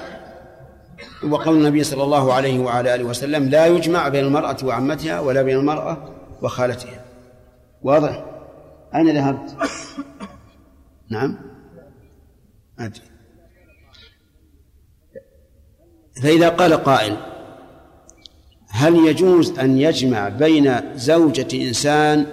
وقول 1.30 1.56
النبي 1.56 1.84
صلى 1.84 2.04
الله 2.04 2.32
عليه 2.32 2.58
وعلى 2.58 2.94
آله 2.94 3.04
وسلم 3.04 3.48
لا 3.48 3.66
يجمع 3.66 4.08
بين 4.08 4.24
المرأة 4.24 4.56
وعمتها 4.64 5.20
ولا 5.20 5.42
بين 5.42 5.56
المرأة 5.56 6.14
وخالتها. 6.42 7.04
واضح؟ 7.82 8.24
أين 8.94 9.16
ذهبت؟ 9.16 9.56
نعم. 11.10 11.38
أدري. 12.78 13.02
فإذا 16.22 16.48
قال 16.48 16.74
قائل 16.74 17.16
هل 18.68 19.06
يجوز 19.06 19.58
أن 19.58 19.78
يجمع 19.78 20.28
بين 20.28 20.96
زوجة 20.96 21.68
إنسان 21.68 22.26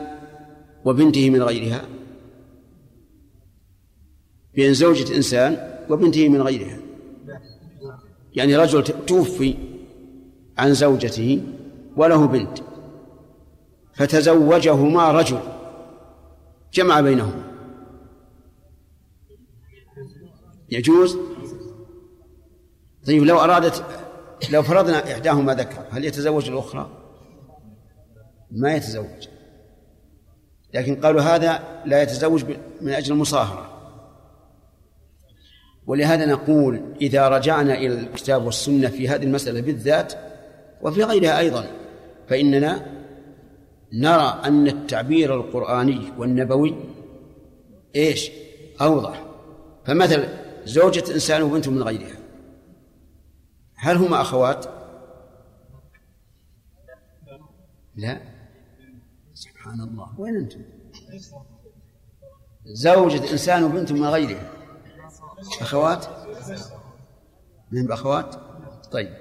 وبنته 0.85 1.29
من 1.29 1.43
غيرها؟ 1.43 1.81
بين 4.59 4.73
زوجة 4.73 5.15
إنسان 5.15 5.79
وبنته 5.89 6.29
من 6.29 6.41
غيرها. 6.41 6.77
يعني 8.33 8.55
رجل 8.55 8.83
توفي 8.83 9.55
عن 10.57 10.73
زوجته 10.73 11.43
وله 11.97 12.27
بنت 12.27 12.57
فتزوجهما 13.93 15.11
رجل 15.11 15.39
جمع 16.73 17.01
بينهما. 17.01 17.43
يجوز؟ 20.69 21.17
طيب 23.07 23.23
لو 23.23 23.39
أرادت 23.39 23.83
لو 24.51 24.63
فرضنا 24.63 25.13
إحداهما 25.13 25.53
ذكر 25.53 25.85
هل 25.91 26.05
يتزوج 26.05 26.49
الأخرى؟ 26.49 26.89
ما 28.51 28.75
يتزوج. 28.75 29.27
لكن 30.73 30.95
قالوا 30.95 31.21
هذا 31.21 31.81
لا 31.85 32.01
يتزوج 32.01 32.43
من 32.81 32.91
أجل 32.91 33.13
المصاهرة. 33.13 33.68
ولهذا 35.89 36.25
نقول 36.25 36.95
إذا 37.01 37.27
رجعنا 37.27 37.73
إلى 37.73 37.93
الكتاب 37.93 38.45
والسنة 38.45 38.89
في 38.89 39.09
هذه 39.09 39.23
المسألة 39.23 39.61
بالذات 39.61 40.13
وفي 40.81 41.03
غيرها 41.03 41.39
أيضا 41.39 41.67
فإننا 42.27 42.85
نرى 43.93 44.41
أن 44.45 44.67
التعبير 44.67 45.35
القرآني 45.35 46.13
والنبوي 46.17 46.75
إيش؟ 47.95 48.31
أوضح. 48.81 49.25
فمثل 49.85 50.27
زوجة 50.65 51.13
إنسان 51.13 51.41
وبنت 51.41 51.67
من 51.69 51.83
غيرها 51.83 52.17
هل 53.75 53.95
هما 53.95 54.21
أخوات؟ 54.21 54.65
لا. 57.95 58.21
سبحان 59.33 59.81
الله. 59.81 60.19
وين 60.19 60.35
أنتم؟ 60.35 60.61
زوجة 62.65 63.31
إنسان 63.31 63.63
وبنت 63.63 63.91
من 63.91 64.05
غيرها. 64.05 64.58
أخوات؟ 65.61 66.05
من 67.71 67.85
بأخوات 67.85 68.35
طيب. 68.91 69.13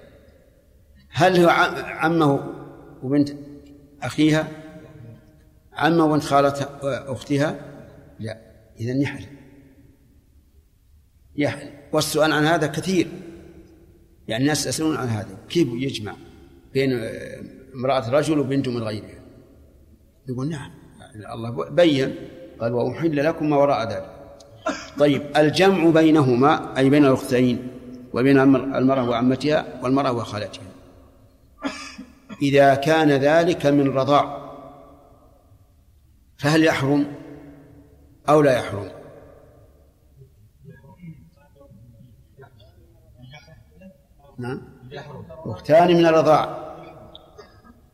هل 1.10 1.36
هو 1.36 1.48
عمه 1.78 2.54
وبنت 3.02 3.30
أخيها؟ 4.02 4.48
عمه 5.72 6.04
وبنت 6.04 6.22
خالة 6.22 6.68
أختها 6.82 7.60
لا. 8.20 8.38
إذا 8.80 8.92
يحل. 8.92 9.24
يحل. 11.36 11.70
والسؤال 11.92 12.32
عن 12.32 12.44
هذا 12.44 12.66
كثير. 12.66 13.08
يعني 14.28 14.42
الناس 14.42 14.66
يسألون 14.66 14.96
عن 14.96 15.08
هذا. 15.08 15.38
كيف 15.48 15.68
يجمع 15.68 16.16
بين 16.72 16.90
امرأة 17.74 18.10
رجل 18.10 18.38
وبنت 18.38 18.68
من 18.68 18.82
غيرها؟ 18.82 19.18
يقول 20.28 20.48
نعم. 20.48 20.70
الله 21.32 21.70
بين. 21.70 22.14
قال 22.60 22.72
وأحل 22.72 23.16
لكم 23.16 23.50
ما 23.50 23.56
وراء 23.56 23.88
ذلك. 23.88 24.17
طيب 24.98 25.22
الجمع 25.36 25.90
بينهما 25.90 26.78
أي 26.78 26.90
بين 26.90 27.04
الأختين 27.04 27.68
وبين 28.12 28.38
المرأة 28.74 29.08
وعمتها 29.08 29.66
والمرأة 29.82 30.12
وخالتها. 30.12 30.62
إذا 32.42 32.74
كان 32.74 33.10
ذلك 33.10 33.66
من 33.66 33.88
رضاع 33.90 34.48
فهل 36.38 36.64
يحرم 36.64 37.14
أو 38.28 38.42
لا 38.42 38.58
يحرم؟ 38.58 38.88
نعم. 44.38 44.62
أختان 45.46 45.96
من 45.96 46.06
الرضاع 46.06 46.68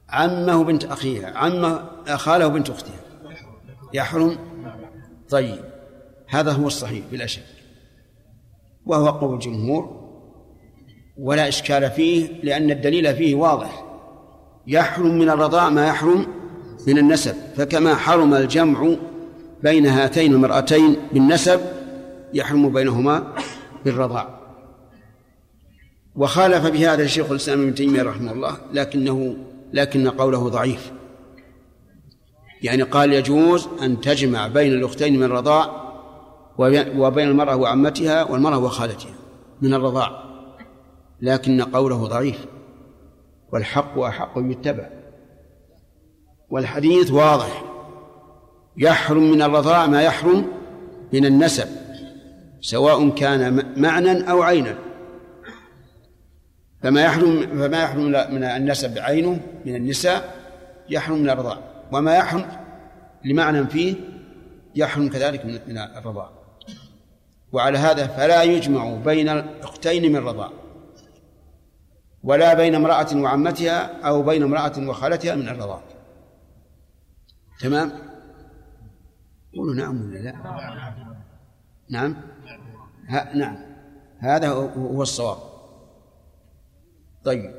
عمه 0.08 0.64
بنت 0.64 0.84
أخيها 0.84 1.38
عمه 1.38 1.84
خاله 2.16 2.48
بنت 2.48 2.70
أختها. 2.70 3.00
يحرم؟ 3.92 4.38
طيب. 5.30 5.73
هذا 6.26 6.52
هو 6.52 6.66
الصحيح 6.66 7.04
بلا 7.12 7.26
شك. 7.26 7.42
وهو 8.86 9.08
قول 9.08 9.34
الجمهور 9.34 10.04
ولا 11.18 11.48
إشكال 11.48 11.90
فيه 11.90 12.28
لأن 12.42 12.70
الدليل 12.70 13.16
فيه 13.16 13.34
واضح. 13.34 13.84
يحرم 14.66 15.18
من 15.18 15.28
الرضاع 15.30 15.70
ما 15.70 15.86
يحرم 15.86 16.26
من 16.86 16.98
النسب. 16.98 17.34
فكما 17.56 17.94
حرم 17.94 18.34
الجمع 18.34 18.96
بين 19.62 19.86
هاتين 19.86 20.32
المرأتين 20.32 20.96
بالنسب 21.12 21.60
يحرم 22.34 22.72
بينهما 22.72 23.32
بالرضاع 23.84 24.40
وخالف 26.16 26.66
بهذا 26.66 27.02
الشيخ 27.02 27.30
الإسلام 27.30 27.62
ابن 27.62 27.74
تيمية 27.74 28.02
رحمه 28.02 28.32
الله 28.32 28.56
لكنه 28.72 29.36
لكن 29.72 30.08
قوله 30.08 30.48
ضعيف. 30.48 30.92
يعني 32.62 32.82
قال 32.82 33.12
يجوز 33.12 33.68
أن 33.82 34.00
تجمع 34.00 34.48
بين 34.48 34.72
الأختين 34.72 35.16
من 35.16 35.22
الرضاع 35.22 35.83
وبين 36.58 37.28
المرأة 37.28 37.56
وعمتها 37.56 38.22
والمرأة 38.24 38.58
وخالتها 38.58 39.14
من 39.62 39.74
الرضاع. 39.74 40.24
لكن 41.20 41.62
قوله 41.62 42.06
ضعيف. 42.06 42.46
والحق 43.52 43.98
أحق 43.98 44.32
يتبع 44.36 44.88
والحديث 46.50 47.10
واضح. 47.10 47.64
يحرم 48.76 49.30
من 49.32 49.42
الرضاع 49.42 49.86
ما 49.86 50.02
يحرم 50.02 50.46
من 51.12 51.26
النسب 51.26 51.68
سواء 52.60 53.08
كان 53.08 53.72
معنى 53.76 54.30
أو 54.30 54.42
عينا. 54.42 54.74
فما 56.82 57.02
يحرم 57.02 57.46
فما 57.46 57.82
يحرم 57.82 58.04
من 58.34 58.44
النسب 58.44 58.98
عينه 58.98 59.40
من 59.66 59.74
النساء 59.76 60.36
يحرم 60.90 61.18
من 61.18 61.30
الرضاع. 61.30 61.58
وما 61.92 62.14
يحرم 62.16 62.46
لمعنى 63.24 63.66
فيه 63.66 63.94
يحرم 64.74 65.08
كذلك 65.08 65.44
من 65.44 65.78
الرضاع. 65.78 66.43
وعلى 67.54 67.78
هذا 67.78 68.06
فلا 68.06 68.42
يجمع 68.42 68.96
بين 68.96 69.28
الأختين 69.28 70.12
من 70.12 70.26
رضاع 70.28 70.50
ولا 72.22 72.54
بين 72.54 72.74
امرأة 72.74 73.16
وعمتها 73.16 74.06
أو 74.06 74.22
بين 74.22 74.42
امرأة 74.42 74.88
وخالتها 74.88 75.34
من 75.34 75.48
الرضاع. 75.48 75.82
تمام؟ 77.60 77.92
قولوا 79.56 79.74
نعم 79.74 80.02
ولا 80.02 80.18
لا؟ 80.18 80.34
نعم؟ 81.90 82.16
ها 83.08 83.36
نعم. 83.36 83.56
هذا 84.18 84.48
هو 84.48 85.02
الصواب. 85.02 85.38
طيب. 87.24 87.54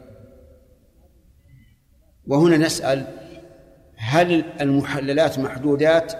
وهنا 2.27 2.57
نسأل 2.57 3.07
هل 3.95 4.43
المحللات 4.61 5.39
محدودات 5.39 6.13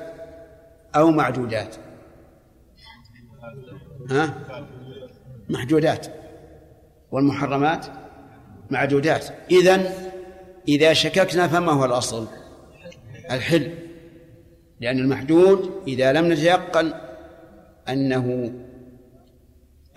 أو 0.95 1.11
معدودات؟ 1.11 1.75
ها؟ 4.09 4.33
محدودات. 5.49 6.07
والمحرمات 7.11 7.85
معدودات. 8.71 9.25
إذن 9.51 9.85
إذا 10.67 10.93
شككنا 10.93 11.47
فما 11.47 11.71
هو 11.71 11.85
الأصل؟ 11.85 12.27
الحل. 13.31 13.71
لأن 14.79 14.99
المحدود 14.99 15.71
إذا 15.87 16.13
لم 16.13 16.31
نتيقن 16.31 16.93
أنه 17.89 18.53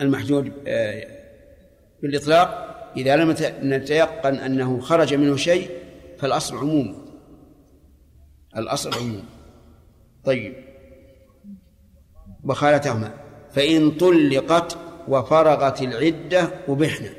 المحدود 0.01 0.53
آه، 0.67 1.07
بالإطلاق 2.03 2.69
إذا 2.97 3.17
لم 3.17 3.35
نتيقن 3.63 4.35
أنه 4.35 4.81
خرج 4.81 5.15
منه 5.15 5.37
شيء 5.37 5.71
فالأصل 6.19 6.57
عموم. 6.57 7.09
الأصل 8.57 8.95
عموم. 8.95 9.25
طيب. 10.25 10.55
وخالتهما 12.45 13.28
فإن 13.59 13.91
طلقت 13.91 14.79
وفرغت 15.09 15.83
العدة 15.83 16.51
أبحنا 16.69 17.11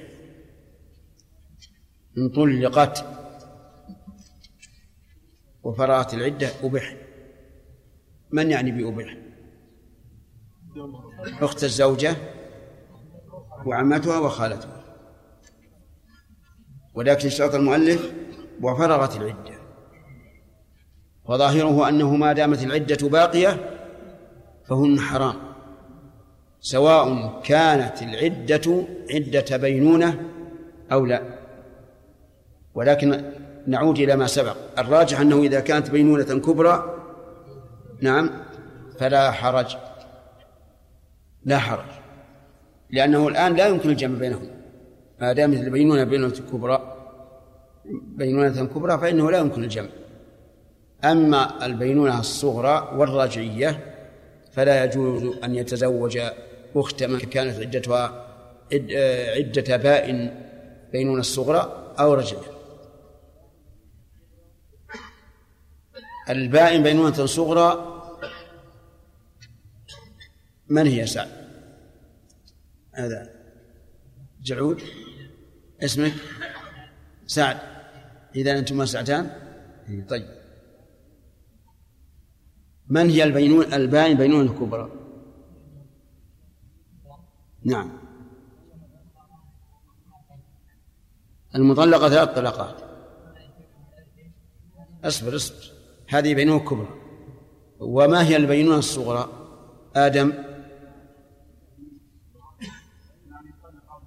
إن 2.17 2.29
طلقت 2.29 3.05
وفرغت 5.63 6.13
العدة 6.13 6.49
أبحن 6.63 6.97
من 8.31 8.51
يعني 8.51 8.71
بأبحن 8.71 9.17
أخت 11.41 11.63
الزوجة 11.63 12.15
وعمتها 13.65 14.19
وخالتها. 14.19 14.83
ولكن 16.95 17.27
اشترط 17.27 17.55
المؤلف 17.55 18.13
وفرغت 18.61 19.17
العدة. 19.17 19.59
وظاهره 21.25 21.89
أنه 21.89 22.15
ما 22.15 22.33
دامت 22.33 22.63
العدة 22.63 23.09
باقية 23.09 23.79
فهن 24.67 24.99
حرام. 24.99 25.48
سواء 26.61 27.39
كانت 27.43 28.01
العدة 28.01 28.85
عدة 29.13 29.57
بينونة 29.57 30.19
أو 30.91 31.05
لا. 31.05 31.21
ولكن 32.73 33.23
نعود 33.67 33.99
إلى 33.99 34.15
ما 34.15 34.27
سبق. 34.27 34.55
الراجح 34.77 35.19
أنه 35.19 35.41
إذا 35.43 35.59
كانت 35.59 35.89
بينونة 35.89 36.23
كبرى 36.23 36.95
نعم 38.01 38.29
فلا 38.99 39.31
حرج. 39.31 39.77
لا 41.45 41.57
حرج. 41.57 41.91
لأنه 42.89 43.27
الآن 43.27 43.55
لا 43.55 43.67
يمكن 43.67 43.89
الجمع 43.89 44.19
بينهم. 44.19 44.49
ما 45.21 45.33
دامت 45.33 45.57
البينونة 45.57 46.03
بينونة 46.03 46.35
كبرى 46.51 46.95
بينونة 48.15 48.65
كبرى 48.65 48.97
فإنه 48.97 49.31
لا 49.31 49.37
يمكن 49.37 49.63
الجمع. 49.63 49.89
أما 51.03 51.65
البينونة 51.65 52.19
الصغرى 52.19 52.91
والرجعية 52.95 53.79
فلا 54.51 54.83
يجوز 54.83 55.35
أن 55.43 55.55
يتزوج 55.55 56.19
أخت 56.75 57.03
من 57.03 57.19
كانت 57.19 57.59
عدتها 57.59 58.25
عدة 59.35 59.77
بائن 59.77 60.45
بينونة 60.91 61.19
الصغرى 61.19 61.93
أو 61.99 62.13
رجعية 62.13 62.59
البائن 66.29 66.83
بينونة 66.83 67.25
صغرى 67.25 67.95
من 70.67 70.87
هي 70.87 71.07
سعد؟ 71.07 71.29
هذا 72.91 73.29
جعود. 74.41 74.81
اسمك؟ 75.83 76.13
سعد. 77.27 77.57
إذا 78.35 78.59
أنتما 78.59 78.85
سعدان؟ 78.85 79.31
طيب. 80.09 80.27
من 82.87 83.09
هي 83.09 83.23
البينون 83.23 83.73
البائن 83.73 84.17
بينونة 84.17 84.51
الكبرى؟ 84.51 84.98
نعم. 87.63 87.91
المطلقة 91.55 92.09
ثلاث 92.09 92.29
طلقات. 92.29 92.75
اصبر 95.03 95.35
اصبر. 95.35 95.71
هذه 96.09 96.33
بينونة 96.33 96.59
كبرى. 96.59 96.89
وما 97.79 98.23
هي 98.23 98.35
البينونة 98.35 98.77
الصغرى؟ 98.77 99.29
آدم. 99.95 100.33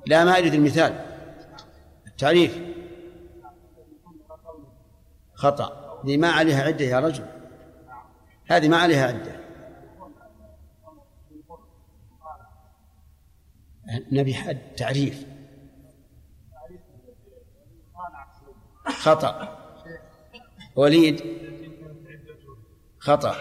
لا 0.07 0.25
ما 0.25 0.39
أريد 0.39 0.55
المثال. 0.55 1.05
التعريف. 2.07 2.59
خطأ. 5.35 6.01
دي 6.05 6.17
ما 6.17 6.29
عليها 6.29 6.63
عدة 6.63 6.85
يا 6.85 7.01
رجل. 7.01 7.27
هذه 8.47 8.69
ما 8.69 8.77
عليها 8.77 9.07
عدة. 9.07 9.42
نبي 14.13 14.35
حد 14.35 14.59
تعريف. 14.77 15.27
خطأ. 18.87 19.59
وليد. 20.77 21.23
خطأ. 22.99 23.37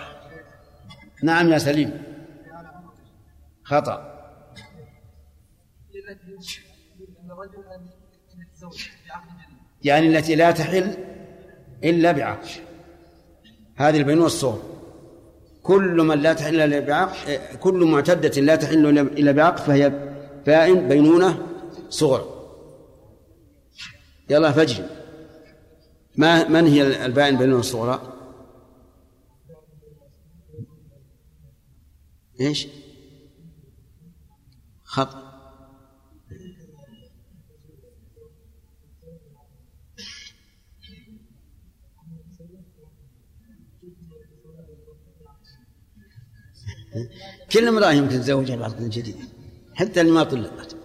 نعم 1.24 1.52
يا 1.52 1.58
سليم. 1.58 2.04
خطأ. 3.64 4.12
يعني 9.84 10.08
التي 10.08 10.36
لا 10.36 10.52
تحل 10.52 10.94
إلا 11.84 12.12
بعقد 12.12 12.48
هذه 13.76 13.98
البينونة 13.98 14.26
الصغرى 14.26 14.62
كل 15.64 16.02
من 16.02 16.20
لا 16.20 16.34
تحل 16.34 16.62
إلا 16.62 16.80
بعقد 16.80 17.40
كل 17.60 17.86
معتدة 17.86 18.42
لا 18.42 18.56
تحل 18.56 19.00
إلا 19.00 19.32
بعقد 19.32 19.60
فهي 19.60 20.11
بائن 20.46 20.88
بينونة 20.88 21.48
صغرى 21.90 22.26
يلا 24.30 24.52
فجر 24.52 24.86
ما 26.16 26.48
من 26.48 26.68
هي 26.68 27.06
البائن 27.06 27.38
بينونة 27.38 27.60
الصغرى؟ 27.60 28.18
إيش؟ 32.42 32.68
خط 34.84 35.32
كل 47.52 47.68
امرأة 47.68 47.92
يمكن 47.92 48.16
تتزوجها 48.16 48.56
بعقد 48.56 48.90
جديد 48.90 49.31
حتى 49.82 50.02
اللي 50.02 50.12
ما 50.12 50.24
طلقت. 50.24 50.76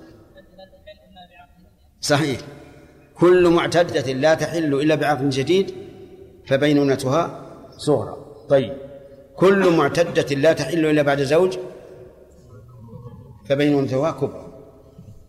صحيح. 2.01 2.41
كل 3.15 3.49
معتدة 3.49 4.13
لا 4.13 4.35
تحل 4.35 4.75
إلا 4.75 4.95
بعقد 4.95 5.31
جديد 5.31 5.75
فبينونتها 6.47 7.47
صغرى. 7.77 8.17
طيب. 8.49 8.77
كل 9.37 9.77
معتدة 9.77 10.37
لا 10.37 10.53
تحل 10.53 10.87
إلا 10.87 11.03
بعد 11.03 11.23
زوج 11.23 11.59
فبينونتها 13.49 14.11
كبرى. 14.11 14.47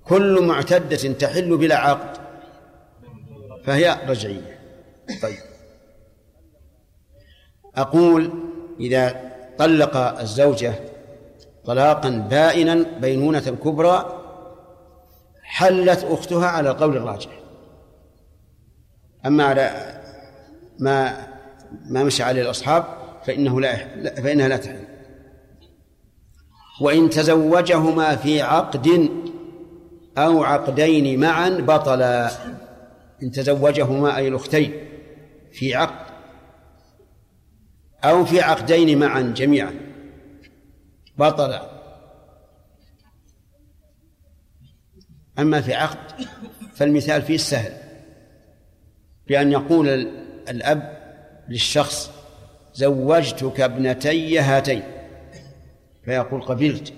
كل 0.06 0.46
معتدة 0.46 1.14
تحل 1.14 1.58
بلا 1.58 1.76
عقد 1.76 2.18
فهي 3.64 3.98
رجعية. 4.08 4.60
طيب. 5.22 5.38
أقول 7.76 8.32
إذا 8.80 9.32
طلق 9.58 9.98
الزوجة 9.98 10.74
طلاقا 11.68 12.10
بائنا 12.10 12.86
بينونة 13.02 13.40
كبرى 13.40 14.24
حلت 15.44 16.04
أختها 16.04 16.48
على 16.48 16.72
القول 16.72 16.98
الراجح. 16.98 17.40
أما 19.26 19.44
على 19.44 19.72
ما 20.80 21.28
ما 21.86 22.04
مشى 22.04 22.24
عليه 22.24 22.42
الأصحاب 22.42 22.84
فإنه 23.26 23.62
لا 23.62 23.76
فإنها 24.22 24.48
لا 24.48 24.58
تحل. 24.58 24.80
وإن 26.82 27.10
تزوجهما 27.10 28.16
في 28.16 28.42
عقد 28.42 29.10
أو 30.18 30.44
عقدين 30.44 31.20
معا 31.20 31.50
بطلا. 31.50 32.32
إن 33.24 33.32
تزوجهما 33.32 34.18
أي 34.18 34.28
الأختين 34.28 34.74
في 35.52 35.76
عقد 35.76 36.08
أو 38.04 38.26
في 38.26 38.42
عقدين 38.42 39.00
معا 39.00 39.22
جميعا. 39.22 39.87
بطل. 41.20 41.60
أما 45.40 45.62
في 45.62 45.74
عقد 45.74 46.28
فالمثال 46.76 47.22
فيه 47.22 47.38
سهل. 47.38 47.74
بأن 49.28 49.52
يقول 49.52 49.90
الأب 50.50 50.98
للشخص 51.50 52.12
زوجتك 52.74 53.60
ابنتي 53.60 54.40
هاتين. 54.40 54.84
فيقول 56.06 56.42
قبلت. 56.42 56.94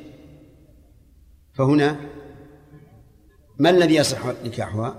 فهنا 1.53 1.95
ما 3.59 3.69
الذي 3.69 3.95
يصح 3.95 4.25
نكاحها؟ 4.45 4.95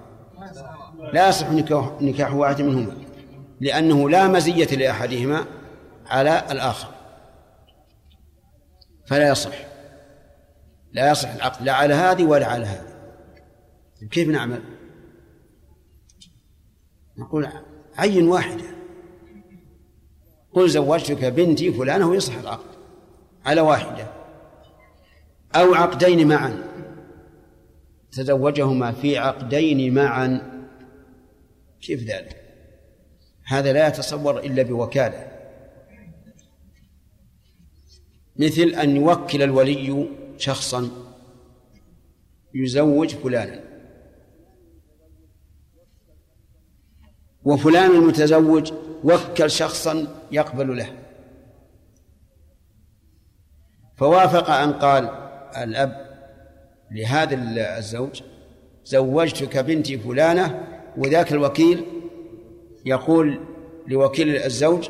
لا 1.12 1.28
يصح 1.28 1.50
نكاح 2.00 2.34
واحد 2.34 2.62
منهما 2.62 2.96
لأنه 3.60 4.10
لا 4.10 4.28
مزية 4.28 4.76
لأحدهما 4.76 5.44
على 6.06 6.44
الآخر. 6.50 6.99
فلا 9.10 9.28
يصح. 9.28 9.54
لا 10.92 11.10
يصح 11.10 11.34
العقد 11.34 11.62
لا 11.62 11.72
على 11.72 11.94
هذه 11.94 12.24
ولا 12.24 12.46
على 12.46 12.66
هذه. 12.66 12.94
كيف 14.10 14.28
نعمل؟ 14.28 14.62
نقول 17.18 17.48
عين 17.98 18.28
واحدة. 18.28 18.64
قل 20.52 20.68
زوجتك 20.68 21.24
بنتي 21.24 21.72
فلانة 21.72 22.08
ويصح 22.08 22.38
العقد. 22.38 22.70
على 23.46 23.60
واحدة. 23.60 24.06
أو 25.54 25.74
عقدين 25.74 26.28
معا. 26.28 26.64
تزوجهما 28.12 28.92
في 28.92 29.18
عقدين 29.18 29.94
معا. 29.94 30.40
كيف 31.80 32.00
ذلك؟ 32.00 32.36
هذا 33.46 33.72
لا 33.72 33.88
يتصور 33.88 34.38
إلا 34.38 34.62
بوكالة. 34.62 35.39
مثل 38.40 38.62
أن 38.62 38.96
يوكل 38.96 39.42
الولي 39.42 40.08
شخصا 40.38 40.88
يزوج 42.54 43.14
فلانا. 43.14 43.60
وفلان 47.44 47.90
المتزوج 47.90 48.72
وكل 49.04 49.50
شخصا 49.50 50.06
يقبل 50.32 50.76
له. 50.78 50.92
فوافق 53.96 54.50
أن 54.50 54.72
قال 54.72 55.04
الأب 55.56 56.10
لهذا 56.90 57.36
الزوج 57.78 58.22
زوجتك 58.84 59.58
بنتي 59.58 59.98
فلانة 59.98 60.66
وذاك 60.96 61.32
الوكيل 61.32 61.84
يقول 62.86 63.40
لوكيل 63.86 64.36
الزوج 64.36 64.88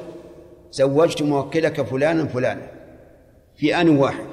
زوجت 0.70 1.22
موكلك 1.22 1.82
فلانا 1.82 2.24
فلانا. 2.26 2.79
في 3.60 3.80
آن 3.80 3.88
واحد. 3.88 4.26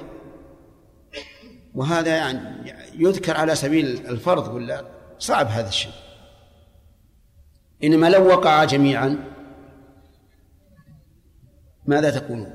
وهذا 1.74 2.16
يعني 2.16 2.74
يذكر 2.94 3.36
على 3.36 3.54
سبيل 3.54 3.86
الفرض 3.86 4.54
ولا 4.54 4.84
صعب 5.18 5.46
هذا 5.46 5.68
الشيء. 5.68 5.92
إنما 7.84 8.10
لو 8.10 8.26
وقعا 8.26 8.64
جميعا 8.64 9.18
ماذا 11.86 12.10
تقولون 12.10 12.50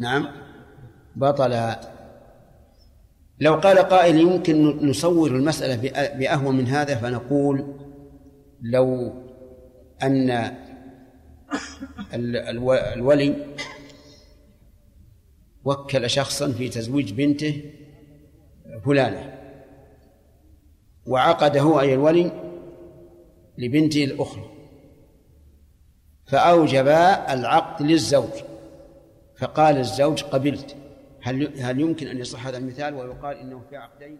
نعم. 0.00 0.28
بطل. 1.16 1.74
لو 3.40 3.54
قال 3.54 3.78
قائل 3.78 4.20
يمكن 4.20 4.88
نصور 4.88 5.30
المسألة 5.30 5.76
بأهون 6.18 6.56
من 6.56 6.66
هذا 6.66 6.94
فنقول 6.94 7.76
لو 8.62 9.14
أن 10.02 10.56
الولي 12.14 13.46
وكل 15.66 16.10
شخصا 16.10 16.52
في 16.52 16.68
تزويج 16.68 17.12
بنته 17.12 17.72
فلانة. 18.84 19.38
وعقده 21.06 21.80
أي 21.80 21.94
الولي 21.94 22.30
لبنته 23.58 24.04
الأخرى. 24.04 24.50
فأوجب 26.26 26.86
العقد 27.30 27.82
للزوج. 27.82 28.32
فقال 29.38 29.76
الزوج 29.76 30.22
قبلت. 30.22 30.76
هل 31.22 31.60
هل 31.60 31.80
يمكن 31.80 32.06
أن 32.06 32.18
يصح 32.18 32.46
هذا 32.46 32.58
المثال 32.58 32.94
ويقال 32.94 33.36
إنه 33.36 33.62
في 33.70 33.76
عقدين؟ 33.76 34.18